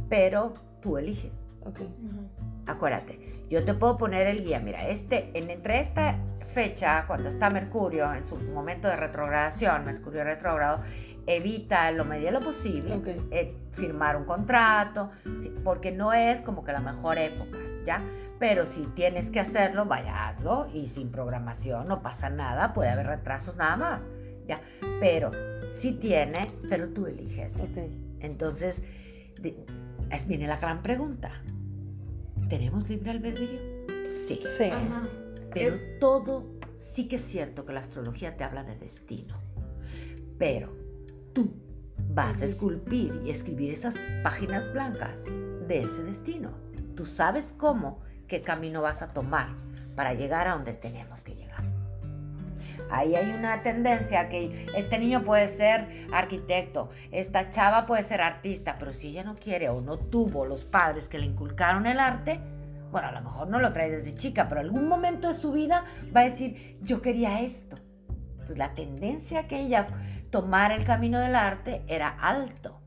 pero 0.10 0.54
tú 0.82 0.98
eliges. 0.98 1.46
Acuérdate, 2.68 3.20
yo 3.50 3.64
te 3.64 3.74
puedo 3.74 3.98
poner 3.98 4.28
el 4.28 4.44
guía. 4.44 4.60
Mira, 4.60 4.88
este, 4.88 5.30
en, 5.34 5.50
entre 5.50 5.80
esta 5.80 6.16
fecha, 6.54 7.06
cuando 7.08 7.30
está 7.30 7.50
Mercurio 7.50 8.12
en 8.14 8.26
su 8.26 8.36
momento 8.38 8.88
de 8.88 8.96
retrogradación, 8.96 9.84
Mercurio 9.86 10.24
retrógrado, 10.24 10.82
evita 11.28 11.90
en 11.90 11.98
lo 11.98 12.06
medida 12.06 12.32
de 12.32 12.40
lo 12.40 12.46
posible 12.46 13.02
eh, 13.32 13.56
firmar 13.72 14.16
un 14.18 14.26
contrato, 14.26 15.12
porque 15.64 15.92
no 15.92 16.14
es 16.14 16.42
como 16.42 16.64
que 16.64 16.72
la 16.72 16.80
mejor 16.82 17.18
época, 17.18 17.58
¿ya? 17.86 18.02
Pero 18.40 18.66
si 18.66 18.86
tienes 18.88 19.32
que 19.32 19.40
hacerlo, 19.40 19.86
vaya, 19.86 20.28
hazlo 20.28 20.68
y 20.74 20.88
sin 20.88 21.10
programación 21.10 21.88
no 21.88 22.02
pasa 22.02 22.30
nada, 22.30 22.74
puede 22.74 22.90
haber 22.90 23.08
retrasos 23.08 23.56
nada 23.56 23.76
más, 23.78 24.04
¿ya? 24.48 24.60
Pero 25.00 25.32
sí 25.70 25.94
tiene, 25.94 26.42
pero 26.70 26.90
tú 26.90 27.08
eliges. 27.08 27.56
Ok. 27.56 27.78
Entonces, 28.20 28.82
de- 29.42 29.66
es, 30.12 30.28
viene 30.28 30.48
la 30.48 30.58
gran 30.58 30.82
pregunta. 30.84 31.32
¿Tenemos 32.50 32.88
libre 32.90 33.12
albedrío? 33.12 33.60
Sí. 34.12 34.40
Sí. 34.58 34.66
Ajá. 34.66 35.08
Pero 35.54 35.76
Es- 35.76 36.00
todo 36.00 36.46
sí 36.78 37.08
que 37.08 37.16
es 37.16 37.24
cierto 37.26 37.66
que 37.66 37.74
la 37.74 37.80
astrología 37.80 38.36
te 38.38 38.44
habla 38.44 38.64
de 38.64 38.76
destino. 38.78 39.36
Pero 40.38 40.70
tú 41.36 41.54
vas 42.10 42.42
a 42.42 42.46
esculpir 42.46 43.22
y 43.26 43.30
escribir 43.30 43.74
esas 43.74 43.96
páginas 44.24 44.72
blancas 44.72 45.26
de 45.68 45.82
ese 45.82 46.02
destino. 46.02 46.52
Tú 46.96 47.06
sabes 47.06 47.54
cómo, 47.58 48.00
qué 48.28 48.42
camino 48.42 48.82
vas 48.82 49.02
a 49.02 49.14
tomar 49.14 49.50
para 49.96 50.14
llegar 50.14 50.48
a 50.48 50.54
donde 50.54 50.74
tenemos 50.74 51.22
que 51.22 51.36
llegar. 51.36 51.64
Ahí 52.90 53.16
hay 53.16 53.32
una 53.32 53.62
tendencia 53.64 54.30
que 54.30 54.68
este 54.76 54.98
niño 54.98 55.24
puede 55.24 55.50
ser 55.50 56.08
arquitecto, 56.14 56.90
esta 57.12 57.50
chava 57.50 57.86
puede 57.86 58.04
ser 58.04 58.22
artista, 58.22 58.78
pero 58.80 58.94
si 58.94 59.10
ella 59.10 59.24
no 59.24 59.36
quiere 59.36 59.70
o 59.70 59.82
no 59.82 59.98
tuvo 59.98 60.46
los 60.46 60.64
padres 60.64 61.10
que 61.10 61.20
le 61.20 61.26
inculcaron 61.26 61.86
el 61.86 62.00
arte, 62.00 62.40
bueno, 62.92 63.10
a 63.10 63.12
lo 63.12 63.22
mejor 63.22 63.50
no 63.50 63.60
lo 63.60 63.74
trae 63.74 63.90
desde 63.90 64.14
chica, 64.14 64.48
pero 64.48 64.62
algún 64.62 64.88
momento 64.88 65.28
de 65.28 65.34
su 65.34 65.52
vida 65.52 65.84
va 66.16 66.22
a 66.22 66.26
decir, 66.26 66.78
yo 66.82 67.02
quería 67.02 67.42
esto. 67.42 67.76
Entonces 68.32 68.58
la 68.58 68.74
tendencia 68.76 69.48
que 69.48 69.60
ella 69.60 69.88
tomara 70.30 70.76
el 70.76 70.86
camino 70.86 71.20
del 71.20 71.36
arte 71.36 71.84
era 71.88 72.10
alto, 72.10 72.82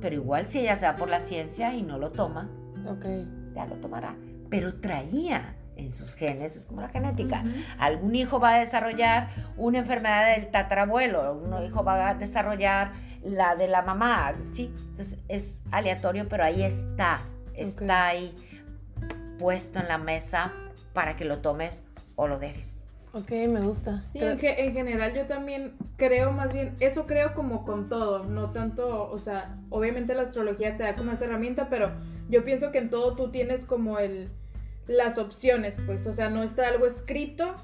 pero 0.00 0.14
igual 0.14 0.46
si 0.46 0.60
ella 0.60 0.76
se 0.76 0.86
va 0.86 0.96
por 0.96 1.08
la 1.08 1.20
ciencia 1.20 1.74
y 1.74 1.82
no 1.82 1.98
lo 1.98 2.10
toma, 2.12 2.48
Ok. 2.86 3.06
ya 3.54 3.66
lo 3.66 3.76
tomará. 3.76 4.14
Pero 4.50 4.74
traía 4.80 5.56
en 5.76 5.90
sus 5.90 6.14
genes, 6.14 6.54
es 6.56 6.66
como 6.66 6.80
la 6.82 6.88
genética. 6.88 7.42
Algún 7.78 8.14
hijo 8.14 8.38
va 8.38 8.54
a 8.54 8.58
desarrollar 8.60 9.28
una 9.56 9.78
enfermedad 9.78 10.36
del 10.36 10.50
tatarabuelo, 10.50 11.34
un 11.34 11.64
hijo 11.64 11.82
va 11.82 12.10
a 12.10 12.14
desarrollar 12.14 12.92
la 13.22 13.56
de 13.56 13.66
la 13.68 13.82
mamá, 13.82 14.34
¿sí? 14.54 14.72
Entonces 14.90 15.18
es 15.28 15.60
aleatorio, 15.72 16.28
pero 16.28 16.44
ahí 16.44 16.62
está, 16.62 17.20
está 17.54 18.06
ahí 18.06 18.34
puesto 19.38 19.80
en 19.80 19.88
la 19.88 19.98
mesa 19.98 20.52
para 20.92 21.16
que 21.16 21.24
lo 21.24 21.38
tomes 21.38 21.82
o 22.16 22.28
lo 22.28 22.38
dejes. 22.38 22.73
Ok, 23.14 23.30
me 23.48 23.60
gusta. 23.60 24.02
Sí, 24.12 24.18
Creo- 24.18 24.32
en, 24.32 24.38
ge- 24.38 24.64
en 24.66 24.72
general 24.74 25.14
yo 25.14 25.26
también 25.26 25.74
creo 25.96 26.32
más 26.32 26.52
bien, 26.52 26.74
eso 26.80 27.06
creo 27.06 27.32
como 27.34 27.64
con 27.64 27.88
todo, 27.88 28.24
no 28.24 28.50
tanto, 28.50 29.08
o 29.10 29.18
sea, 29.18 29.56
obviamente 29.70 30.14
la 30.14 30.22
astrología 30.22 30.76
te 30.76 30.82
da 30.82 30.96
como 30.96 31.12
esa 31.12 31.24
herramienta, 31.26 31.68
pero 31.68 31.92
yo 32.28 32.44
pienso 32.44 32.72
que 32.72 32.78
en 32.78 32.90
todo 32.90 33.14
tú 33.14 33.30
tienes 33.30 33.64
como 33.66 33.98
el, 34.00 34.30
las 34.88 35.16
opciones, 35.18 35.76
pues, 35.86 36.06
o 36.08 36.12
sea, 36.12 36.28
no 36.28 36.42
está 36.42 36.66
algo 36.68 36.86
escrito, 36.86 37.54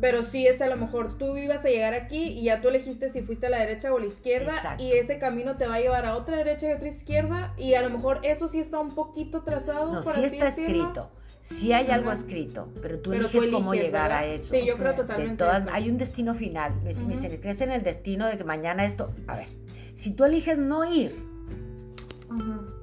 Pero 0.00 0.24
sí 0.24 0.48
es 0.48 0.60
a 0.60 0.66
lo 0.66 0.76
mejor 0.76 1.16
tú 1.16 1.36
ibas 1.36 1.64
a 1.64 1.68
llegar 1.68 1.94
aquí 1.94 2.24
y 2.24 2.42
ya 2.42 2.60
tú 2.60 2.68
elegiste 2.68 3.08
si 3.08 3.22
fuiste 3.22 3.46
a 3.46 3.50
la 3.50 3.58
derecha 3.60 3.92
o 3.92 3.98
a 3.98 4.00
la 4.00 4.06
izquierda 4.06 4.56
Exacto. 4.56 4.82
y 4.82 4.92
ese 4.92 5.20
camino 5.20 5.56
te 5.56 5.64
va 5.68 5.76
a 5.76 5.80
llevar 5.80 6.04
a 6.06 6.16
otra 6.16 6.36
derecha 6.38 6.68
y 6.68 6.72
otra 6.72 6.88
izquierda 6.88 7.54
y 7.56 7.74
a 7.74 7.82
lo 7.82 7.90
mejor 7.90 8.18
eso 8.24 8.48
sí 8.48 8.58
está 8.58 8.80
un 8.80 8.92
poquito 8.96 9.42
trazado. 9.42 9.92
No, 9.94 10.00
por 10.02 10.14
sí 10.14 10.24
así 10.24 10.34
está 10.36 10.46
decirlo. 10.46 10.82
escrito. 10.88 11.10
Sí 11.46 11.72
hay 11.72 11.90
algo 11.90 12.10
escrito, 12.12 12.68
pero 12.82 12.98
tú 12.98 13.10
Pero 13.10 13.26
eliges 13.28 13.44
tú 13.50 13.50
cómo 13.52 13.72
eliges, 13.72 13.88
llegar 13.90 14.10
a 14.12 14.24
eso. 14.26 14.52
Sí, 14.52 14.66
yo 14.66 14.74
creo. 14.76 14.90
De 14.92 14.96
totalmente 14.98 15.36
todas, 15.36 15.62
eso. 15.64 15.70
hay 15.72 15.88
un 15.88 15.96
destino 15.96 16.34
final. 16.34 16.74
Me- 16.82 16.92
me 16.94 17.14
Ujú. 17.14 17.22
se 17.22 17.40
crees 17.40 17.60
en 17.60 17.70
el 17.70 17.82
destino 17.84 18.26
de 18.26 18.36
que 18.36 18.44
mañana 18.44 18.84
esto. 18.84 19.12
A 19.28 19.36
ver, 19.36 19.46
si 19.94 20.10
tú 20.10 20.24
eliges 20.24 20.58
no 20.58 20.84
ir 20.84 21.24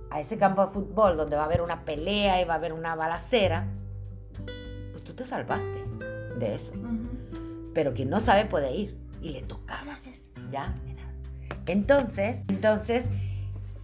a 0.09 0.19
ese 0.19 0.37
campo 0.37 0.65
de 0.65 0.71
fútbol 0.71 1.17
donde 1.17 1.35
va 1.35 1.41
a 1.43 1.45
haber 1.45 1.61
una 1.61 1.83
pelea 1.83 2.41
y 2.41 2.45
va 2.45 2.53
a 2.53 2.57
haber 2.57 2.71
una 2.73 2.95
balacera, 2.95 3.67
pues 4.91 5.03
tú 5.03 5.13
te 5.13 5.25
salvaste 5.25 5.83
de 6.39 6.55
eso. 6.55 6.71
Pero 7.73 7.93
quien 7.93 8.09
no 8.09 8.19
sabe 8.21 8.45
puede 8.45 8.71
ir 8.73 8.95
y 9.21 9.29
le 9.29 9.41
tocaba. 9.41 9.99
¿Ya? 10.51 10.73
Entonces, 11.65 12.39
entonces, 12.47 13.05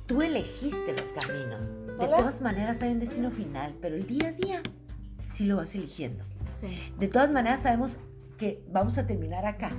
tú 0.09 0.21
elegiste 0.21 0.91
los 0.91 1.03
caminos. 1.25 1.61
De 1.97 2.05
Hola. 2.05 2.17
todas 2.17 2.41
maneras 2.41 2.81
hay 2.81 2.91
un 2.91 2.99
destino 2.99 3.29
final, 3.31 3.75
pero 3.81 3.95
el 3.95 4.05
día 4.07 4.29
a 4.29 4.31
día 4.31 4.61
sí 5.31 5.45
lo 5.45 5.55
vas 5.57 5.73
eligiendo. 5.75 6.25
Sí. 6.59 6.91
De 6.97 7.07
todas 7.07 7.31
maneras 7.31 7.61
sabemos 7.61 7.97
que 8.37 8.61
vamos 8.71 8.97
a 8.97 9.05
terminar 9.07 9.45
acá. 9.45 9.69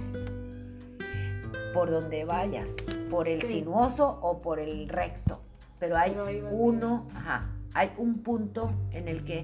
Por 1.74 1.90
donde 1.90 2.24
vayas, 2.24 2.70
por 3.10 3.28
el 3.28 3.42
Sí. 3.42 3.54
sinuoso 3.58 4.18
o 4.22 4.40
por 4.40 4.58
el 4.60 4.88
recto. 4.88 5.42
Pero 5.78 5.96
hay 5.96 6.12
Pero 6.12 6.48
uno, 6.52 7.08
ajá, 7.14 7.48
hay 7.74 7.90
un 7.96 8.22
punto 8.22 8.72
en 8.92 9.08
el 9.08 9.24
que 9.24 9.40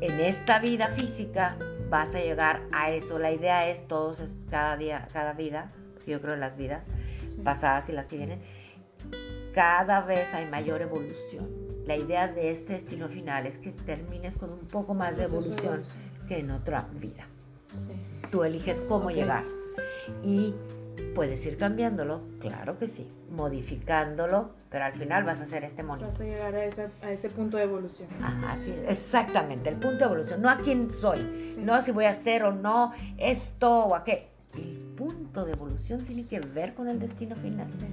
en 0.00 0.20
esta 0.20 0.58
vida 0.60 0.88
física 0.88 1.56
vas 1.90 2.14
a 2.14 2.18
llegar 2.20 2.62
a 2.72 2.90
eso. 2.90 3.18
La 3.18 3.32
idea 3.32 3.68
es 3.68 3.86
todos, 3.86 4.18
cada 4.50 4.76
día, 4.76 5.06
cada 5.12 5.32
vida, 5.32 5.70
yo 6.06 6.20
creo 6.20 6.34
en 6.34 6.40
las 6.40 6.56
vidas 6.56 6.86
Sí. 7.26 7.40
pasadas 7.44 7.88
y 7.88 7.92
las 7.92 8.06
que 8.06 8.16
vienen, 8.16 8.40
cada 9.58 10.02
vez 10.02 10.32
hay 10.34 10.46
mayor 10.46 10.82
evolución. 10.82 11.48
La 11.84 11.96
idea 11.96 12.28
de 12.28 12.52
este 12.52 12.74
destino 12.74 13.08
final 13.08 13.44
es 13.44 13.58
que 13.58 13.72
termines 13.72 14.36
con 14.36 14.52
un 14.52 14.60
poco 14.60 14.94
más 14.94 15.16
de 15.16 15.22
de 15.26 15.28
evolución 15.30 15.82
que 16.28 16.38
en 16.38 16.52
otra 16.52 16.86
vida. 16.92 17.26
Sí. 17.74 17.90
Tú 18.30 18.44
eliges 18.44 18.80
cómo 18.82 19.10
llegar. 19.10 19.42
Y 20.22 20.54
puedes 21.12 21.44
ir 21.44 21.56
cambiándolo, 21.56 22.20
claro 22.38 22.78
que 22.78 22.86
sí, 22.86 23.10
modificándolo, 23.32 24.50
pero 24.70 24.84
al 24.84 24.92
final 24.92 25.24
vas 25.24 25.40
a 25.40 25.42
hacer 25.42 25.64
este 25.64 25.82
monito. 25.82 26.06
Vas 26.06 26.20
a 26.20 26.24
llegar 26.24 26.54
a 26.54 26.64
ese, 26.64 26.88
a 27.02 27.10
ese 27.10 27.28
punto 27.28 27.56
de 27.56 27.64
evolución. 27.64 28.08
Ajá, 28.22 28.56
sí, 28.56 28.72
exactamente, 28.86 29.70
el 29.70 29.76
punto 29.76 29.98
de 29.98 30.04
evolución, 30.04 30.40
no 30.40 30.50
a 30.50 30.58
quién 30.58 30.88
soy, 30.88 31.18
Sí. 31.18 31.56
no 31.58 31.82
si 31.82 31.90
voy 31.90 32.04
a 32.04 32.10
hacer 32.10 32.44
o 32.44 32.52
no 32.52 32.92
esto 33.16 33.86
o 33.86 33.96
aquello. 33.96 34.22
El 34.54 34.94
punto 34.96 35.44
de 35.44 35.52
evolución 35.52 36.00
tiene 36.04 36.28
que 36.28 36.38
ver 36.38 36.74
con 36.74 36.88
el 36.88 37.00
destino 37.00 37.34
final. 37.34 37.66
Sí. 37.68 37.86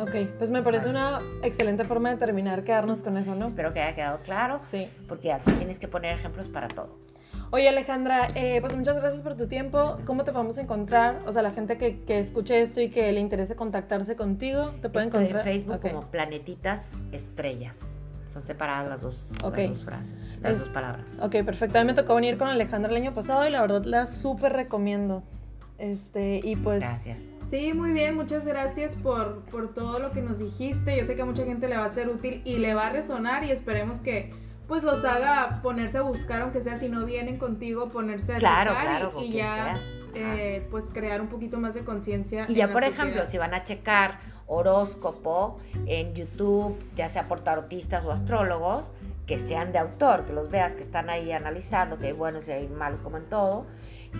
Ok, 0.00 0.10
pues 0.38 0.50
me 0.50 0.62
parece 0.62 0.88
una 0.88 1.20
excelente 1.42 1.84
forma 1.84 2.10
de 2.10 2.16
terminar, 2.16 2.64
quedarnos 2.64 3.02
con 3.02 3.16
eso, 3.18 3.34
¿no? 3.34 3.46
Espero 3.48 3.72
que 3.74 3.80
haya 3.80 3.94
quedado 3.94 4.20
claro, 4.22 4.60
Sí. 4.70 4.88
porque 5.08 5.32
aquí 5.32 5.50
tienes 5.52 5.78
que 5.78 5.88
poner 5.88 6.14
ejemplos 6.18 6.48
para 6.48 6.68
todo. 6.68 6.98
Oye 7.52 7.68
Alejandra, 7.68 8.28
eh, 8.36 8.60
pues 8.60 8.76
muchas 8.76 9.00
gracias 9.00 9.22
por 9.22 9.34
tu 9.36 9.48
tiempo. 9.48 9.96
¿Cómo 10.06 10.22
te 10.24 10.32
podemos 10.32 10.56
encontrar? 10.58 11.20
O 11.26 11.32
sea, 11.32 11.42
la 11.42 11.50
gente 11.50 11.76
que, 11.76 12.00
que 12.04 12.20
escuche 12.20 12.60
esto 12.60 12.80
y 12.80 12.90
que 12.90 13.10
le 13.12 13.18
interese 13.20 13.56
contactarse 13.56 14.14
contigo, 14.14 14.70
¿te 14.80 14.88
puede 14.88 15.06
Estoy 15.06 15.24
encontrar? 15.24 15.46
en 15.48 15.52
Facebook 15.54 15.76
Ok. 15.76 15.90
como 15.90 16.10
Planetitas 16.10 16.92
Estrellas. 17.10 17.78
Son 18.32 18.46
separadas 18.46 18.88
las 18.88 19.02
dos, 19.02 19.30
las 19.32 19.44
Ok. 19.44 19.58
dos 19.68 19.78
frases, 19.84 20.14
las 20.40 20.52
Es- 20.52 20.58
dos 20.60 20.68
palabras. 20.68 21.04
Ok, 21.20 21.42
perfecto. 21.44 21.78
A 21.78 21.82
mí 21.82 21.88
me 21.88 21.94
tocó 21.94 22.14
venir 22.14 22.38
con 22.38 22.46
Alejandra 22.46 22.88
el 22.90 22.96
año 22.96 23.12
pasado 23.12 23.44
y 23.46 23.50
la 23.50 23.60
verdad 23.60 23.84
la 23.84 24.06
súper 24.06 24.52
recomiendo. 24.52 25.24
Este, 25.80 26.40
y 26.42 26.56
pues... 26.56 26.80
Gracias. 26.80 27.18
Sí, 27.50 27.72
muy 27.72 27.90
bien, 27.90 28.14
muchas 28.14 28.46
gracias 28.46 28.94
por, 28.94 29.40
por 29.46 29.74
todo 29.74 29.98
lo 29.98 30.12
que 30.12 30.22
nos 30.22 30.38
dijiste. 30.38 30.96
Yo 30.96 31.04
sé 31.04 31.16
que 31.16 31.22
a 31.22 31.24
mucha 31.24 31.44
gente 31.44 31.66
le 31.66 31.76
va 31.76 31.84
a 31.84 31.90
ser 31.90 32.08
útil 32.08 32.42
y 32.44 32.58
le 32.58 32.74
va 32.74 32.86
a 32.86 32.90
resonar 32.90 33.42
y 33.42 33.50
esperemos 33.50 34.00
que 34.00 34.32
pues 34.68 34.84
los 34.84 35.04
haga 35.04 35.58
ponerse 35.64 35.98
a 35.98 36.02
buscar, 36.02 36.42
aunque 36.42 36.62
sea 36.62 36.78
si 36.78 36.88
no 36.88 37.04
vienen 37.04 37.38
contigo, 37.38 37.88
ponerse 37.88 38.34
a 38.34 38.38
Claro, 38.38 38.70
claro, 38.70 39.14
y, 39.20 39.32
ya 39.32 39.80
eh, 40.14 40.64
pues 40.70 40.90
crear 40.90 41.20
un 41.20 41.26
poquito 41.26 41.58
más 41.58 41.74
de 41.74 41.82
conciencia. 41.82 42.46
Y 42.48 42.54
ya, 42.54 42.68
por 42.70 42.84
sociedad. 42.84 43.06
ejemplo, 43.08 43.26
si 43.28 43.38
van 43.38 43.52
a 43.52 43.64
checar 43.64 44.20
horóscopo 44.46 45.58
en 45.86 46.14
YouTube, 46.14 46.78
ya 46.94 47.08
sea 47.08 47.26
por 47.26 47.40
tarotistas 47.40 48.04
o 48.04 48.12
astrólogos, 48.12 48.92
que 49.26 49.40
sean 49.40 49.72
de 49.72 49.78
autor, 49.78 50.24
que 50.24 50.32
los 50.32 50.50
veas 50.50 50.74
que 50.74 50.82
están 50.82 51.10
ahí 51.10 51.32
analizando, 51.32 51.98
que 51.98 52.08
hay 52.08 52.12
buenos 52.12 52.46
y 52.46 52.52
hay 52.52 52.68
malos 52.68 53.00
como 53.00 53.16
en 53.16 53.24
todo, 53.24 53.66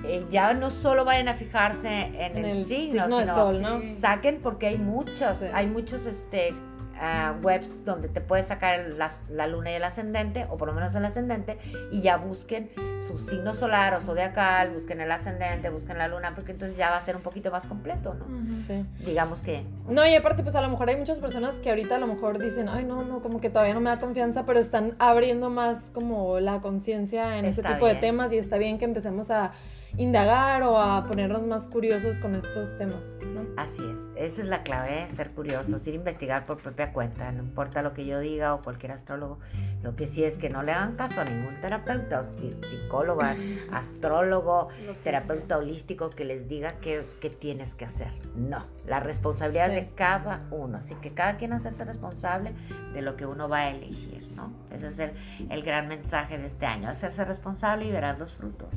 eh, 0.04 0.24
ya 0.30 0.54
no 0.54 0.70
solo 0.70 1.04
vayan 1.04 1.28
a 1.28 1.34
fijarse 1.34 1.88
en, 1.88 2.14
En 2.36 2.36
el, 2.38 2.44
el 2.58 2.64
signo, 2.64 3.02
signo 3.04 3.20
sino 3.20 3.34
sol, 3.34 3.60
¿no? 3.62 3.80
Saquen 4.00 4.40
porque 4.42 4.66
hay 4.68 4.78
muchos, 4.78 5.36
Sí. 5.36 5.46
hay 5.52 5.66
muchos 5.66 6.06
este, 6.06 6.54
ah, 7.02 7.34
webs 7.42 7.84
donde 7.84 8.08
te 8.08 8.20
puedes 8.20 8.46
sacar 8.46 8.78
el- 8.80 8.98
la, 8.98 9.10
la 9.30 9.46
luna 9.46 9.70
y 9.70 9.74
el 9.74 9.84
ascendente, 9.84 10.46
o 10.50 10.56
por 10.58 10.68
lo 10.68 10.74
menos 10.74 10.94
el 10.94 11.04
ascendente, 11.04 11.58
y 11.90 12.02
ya 12.02 12.16
busquen 12.18 12.70
su 13.06 13.16
signo 13.16 13.54
solar 13.54 13.94
o 13.94 14.00
zodiacal, 14.02 14.70
busquen 14.70 15.00
el 15.00 15.10
ascendente, 15.10 15.70
busquen 15.70 15.96
la 15.96 16.08
luna, 16.08 16.34
porque 16.34 16.52
entonces 16.52 16.76
ya 16.76 16.90
va 16.90 16.98
a 16.98 17.00
ser 17.00 17.16
un 17.16 17.22
poquito 17.22 17.50
más 17.50 17.64
completo, 17.66 18.14
¿no? 18.14 18.54
Sí. 18.54 18.84
Digamos 19.04 19.40
que 19.40 19.64
No, 19.88 20.06
y 20.06 20.14
aparte, 20.14 20.42
pues 20.42 20.54
a 20.56 20.60
lo 20.60 20.68
mejor 20.68 20.90
hay 20.90 20.96
muchas 20.96 21.20
personas 21.20 21.58
que 21.60 21.70
ahorita 21.70 21.96
a 21.96 21.98
lo 21.98 22.06
mejor 22.06 22.38
dicen, 22.38 22.68
ay, 22.68 22.84
no, 22.84 23.02
no, 23.02 23.20
como 23.22 23.40
que 23.40 23.48
todavía 23.48 23.72
no 23.74 23.80
me 23.80 23.88
da 23.90 23.98
confianza, 23.98 24.44
pero 24.44 24.58
están 24.60 24.94
abriendo 24.98 25.48
más 25.48 25.90
como 25.94 26.38
la 26.38 26.60
conciencia 26.60 27.38
en 27.38 27.46
ese 27.46 27.62
tipo 27.62 27.86
de 27.86 27.94
temas 27.94 28.30
y 28.32 28.38
está 28.38 28.58
bien 28.58 28.78
que 28.78 28.84
empecemos 28.84 29.30
a 29.30 29.52
indagar 29.96 30.62
o 30.62 30.80
a 30.80 31.04
ponernos 31.06 31.42
más 31.46 31.68
curiosos 31.68 32.18
con 32.20 32.34
estos 32.34 32.76
temas, 32.78 33.18
¿no? 33.34 33.40
Así 33.56 33.82
es, 33.92 33.98
esa 34.16 34.42
es 34.42 34.48
la 34.48 34.62
clave, 34.62 35.06
ser 35.08 35.30
curiosos, 35.30 35.86
ir 35.86 35.94
a 35.94 35.96
investigar 35.96 36.46
por 36.46 36.58
propia 36.62 36.92
cuenta, 36.92 37.30
no 37.32 37.42
importa 37.42 37.82
lo 37.82 37.92
que 37.92 38.06
yo 38.06 38.18
diga 38.20 38.54
o 38.54 38.60
cualquier 38.62 38.92
astrólogo, 38.92 39.38
lo 39.82 39.96
que 39.96 40.06
sí 40.06 40.24
es 40.24 40.36
que 40.36 40.48
no 40.50 40.62
le 40.62 40.72
hagan 40.72 40.96
caso 40.96 41.20
a 41.20 41.24
ningún 41.24 41.60
terapeuta, 41.60 42.22
psicóloga, 42.70 43.36
astrólogo, 43.72 44.68
terapeuta 45.02 45.58
holístico 45.58 46.10
que 46.10 46.24
les 46.24 46.48
diga 46.48 46.74
qué, 46.80 47.04
qué 47.20 47.30
tienes 47.30 47.74
que 47.74 47.84
hacer. 47.84 48.12
No, 48.36 48.64
la 48.86 49.00
responsabilidad 49.00 49.66
Sí. 49.70 49.76
es 49.76 49.86
de 49.88 49.94
cada 49.94 50.42
uno, 50.50 50.78
así 50.78 50.94
que 50.96 51.12
cada 51.12 51.36
quien 51.36 51.52
hacerse 51.52 51.84
responsable 51.84 52.52
de 52.94 53.02
lo 53.02 53.16
que 53.16 53.26
uno 53.26 53.48
va 53.48 53.58
a 53.58 53.70
elegir, 53.70 54.30
¿no? 54.34 54.52
Ese 54.70 54.88
es 54.88 54.98
el, 54.98 55.12
el 55.50 55.62
gran 55.62 55.88
mensaje 55.88 56.38
de 56.38 56.46
este 56.46 56.66
año, 56.66 56.88
hacerse 56.88 57.24
responsable 57.24 57.84
y 57.86 57.90
verás 57.90 58.18
los 58.18 58.34
frutos. 58.34 58.68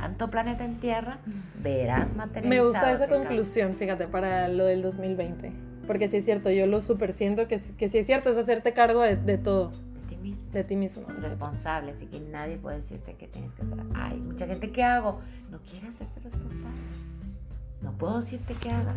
Tanto 0.00 0.30
planeta 0.30 0.64
en 0.64 0.80
tierra, 0.80 1.18
verás 1.62 2.16
materializados. 2.16 2.48
Me 2.48 2.60
gusta 2.60 2.92
esa 2.92 3.08
conclusión, 3.08 3.76
fíjate, 3.76 4.08
para 4.08 4.48
lo 4.48 4.64
del 4.64 4.80
2020. 4.80 5.52
Porque 5.86 6.08
sí 6.08 6.16
es 6.18 6.24
cierto, 6.24 6.50
yo 6.50 6.66
lo 6.66 6.80
súper 6.80 7.12
siento 7.12 7.46
que, 7.46 7.60
que 7.76 7.88
sí 7.88 7.98
es 7.98 8.06
cierto, 8.06 8.30
es 8.30 8.38
hacerte 8.38 8.72
cargo 8.72 9.02
de, 9.02 9.16
de 9.16 9.36
todo, 9.36 9.70
de 9.70 10.06
ti 10.08 10.16
mismo. 10.16 10.50
de 10.52 10.64
ti 10.64 10.76
mismo. 10.76 11.02
responsable, 11.20 11.90
así 11.90 12.06
que 12.06 12.18
nadie 12.18 12.56
puede 12.56 12.78
decirte 12.78 13.14
qué 13.18 13.28
tienes 13.28 13.52
que 13.52 13.62
hacer. 13.62 13.78
Hay 13.94 14.16
mucha 14.16 14.46
gente 14.46 14.70
que 14.70 14.82
hago, 14.82 15.20
no 15.50 15.58
quiere 15.58 15.88
hacerse 15.88 16.18
responsable. 16.20 16.80
No 17.82 17.92
puedo 17.92 18.16
decirte 18.16 18.54
qué 18.54 18.70
hagas. 18.70 18.96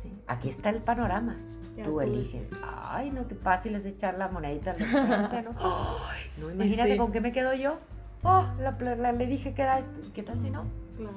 Sí, 0.00 0.12
Aquí 0.28 0.50
está 0.50 0.70
el 0.70 0.82
panorama. 0.82 1.36
Ya 1.76 1.82
Tú 1.82 2.00
eliges. 2.00 2.50
Ay, 2.62 3.10
no, 3.10 3.26
qué 3.26 3.34
fácil 3.34 3.74
es 3.74 3.84
echar 3.86 4.18
la 4.18 4.28
monedita 4.28 4.72
al 4.72 4.78
¿no? 5.44 5.50
Ay, 5.58 6.22
no, 6.38 6.50
imagínate 6.50 6.92
sí. 6.92 6.98
con 6.98 7.10
qué 7.10 7.20
me 7.20 7.32
quedo 7.32 7.54
yo. 7.54 7.78
Oh, 8.22 8.44
la, 8.60 8.72
la- 8.96 9.12
le 9.12 9.26
dije 9.26 9.54
que 9.54 9.62
era 9.62 9.78
esto. 9.78 9.92
¿Y 10.06 10.10
¿Qué 10.10 10.22
tal 10.22 10.38
si 10.40 10.50
no? 10.50 10.64
Claro. 10.96 11.16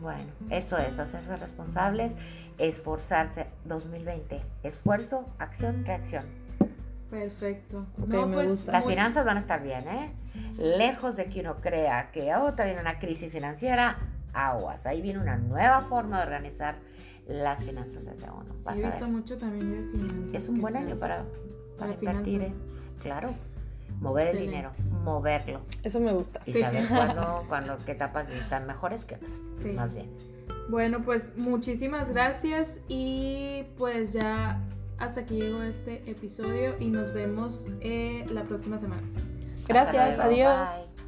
Bueno, 0.00 0.24
eso 0.50 0.76
es, 0.78 0.98
hacerse 0.98 1.36
responsables, 1.36 2.14
esforzarse. 2.58 3.46
2020, 3.64 4.40
esfuerzo, 4.62 5.24
acción, 5.38 5.84
reacción. 5.86 6.24
Perfecto. 7.10 7.86
Ok, 8.02 8.08
no, 8.08 8.26
me 8.26 8.34
pues, 8.34 8.50
gusta. 8.50 8.72
Las 8.72 8.84
muy- 8.84 8.92
finanzas 8.94 9.24
van 9.24 9.36
a 9.38 9.40
estar 9.40 9.62
bien, 9.62 9.88
¿eh? 9.88 10.12
Lejos 10.58 11.16
de 11.16 11.26
que 11.26 11.40
uno 11.40 11.56
crea 11.62 12.10
que 12.12 12.30
ahora 12.30 12.64
viene 12.64 12.80
una 12.80 12.98
crisis 12.98 13.32
financiera, 13.32 13.96
aguas. 14.34 14.84
Ahí 14.84 15.00
viene 15.00 15.18
una 15.20 15.36
nueva 15.36 15.80
forma 15.82 16.18
de 16.18 16.24
organizar 16.24 16.76
las 17.26 17.62
finanzas 17.62 18.04
desde 18.04 18.28
uno. 18.30 18.54
He 18.76 18.84
a 18.84 18.90
visto 18.90 19.08
mucho 19.08 19.38
también 19.38 19.70
de 19.92 19.98
finanzas. 19.98 20.34
Es 20.34 20.48
un 20.48 20.60
buen 20.60 20.76
año 20.76 20.96
para, 20.96 21.24
para 21.78 21.94
para 21.94 22.12
invertir, 22.12 22.42
¿eh? 22.42 22.52
Claro. 23.02 23.30
Mover 24.00 24.28
el 24.28 24.38
dinero, 24.40 24.72
moverlo. 25.04 25.60
Eso 25.82 26.00
me 26.00 26.12
gusta. 26.12 26.40
Y 26.46 26.52
Sí. 26.52 26.60
saber 26.60 26.86
cuándo, 26.88 27.44
cuándo, 27.48 27.76
qué 27.84 27.92
etapas 27.92 28.28
están 28.30 28.66
mejores 28.66 29.04
que 29.04 29.16
otras. 29.16 29.32
Sí. 29.62 29.68
Más 29.70 29.94
bien. 29.94 30.10
Bueno, 30.68 31.02
pues 31.04 31.30
muchísimas 31.36 32.10
gracias 32.10 32.68
y 32.88 33.64
pues 33.78 34.12
ya 34.12 34.60
hasta 34.98 35.20
aquí 35.20 35.36
llegó 35.40 35.62
este 35.62 36.02
episodio 36.10 36.74
y 36.80 36.90
nos 36.90 37.12
vemos 37.12 37.68
eh, 37.80 38.24
la 38.32 38.42
próxima 38.44 38.78
semana. 38.78 39.02
Gracias, 39.68 40.16
luego, 40.16 40.22
adiós. 40.22 40.94
bye. 40.96 41.05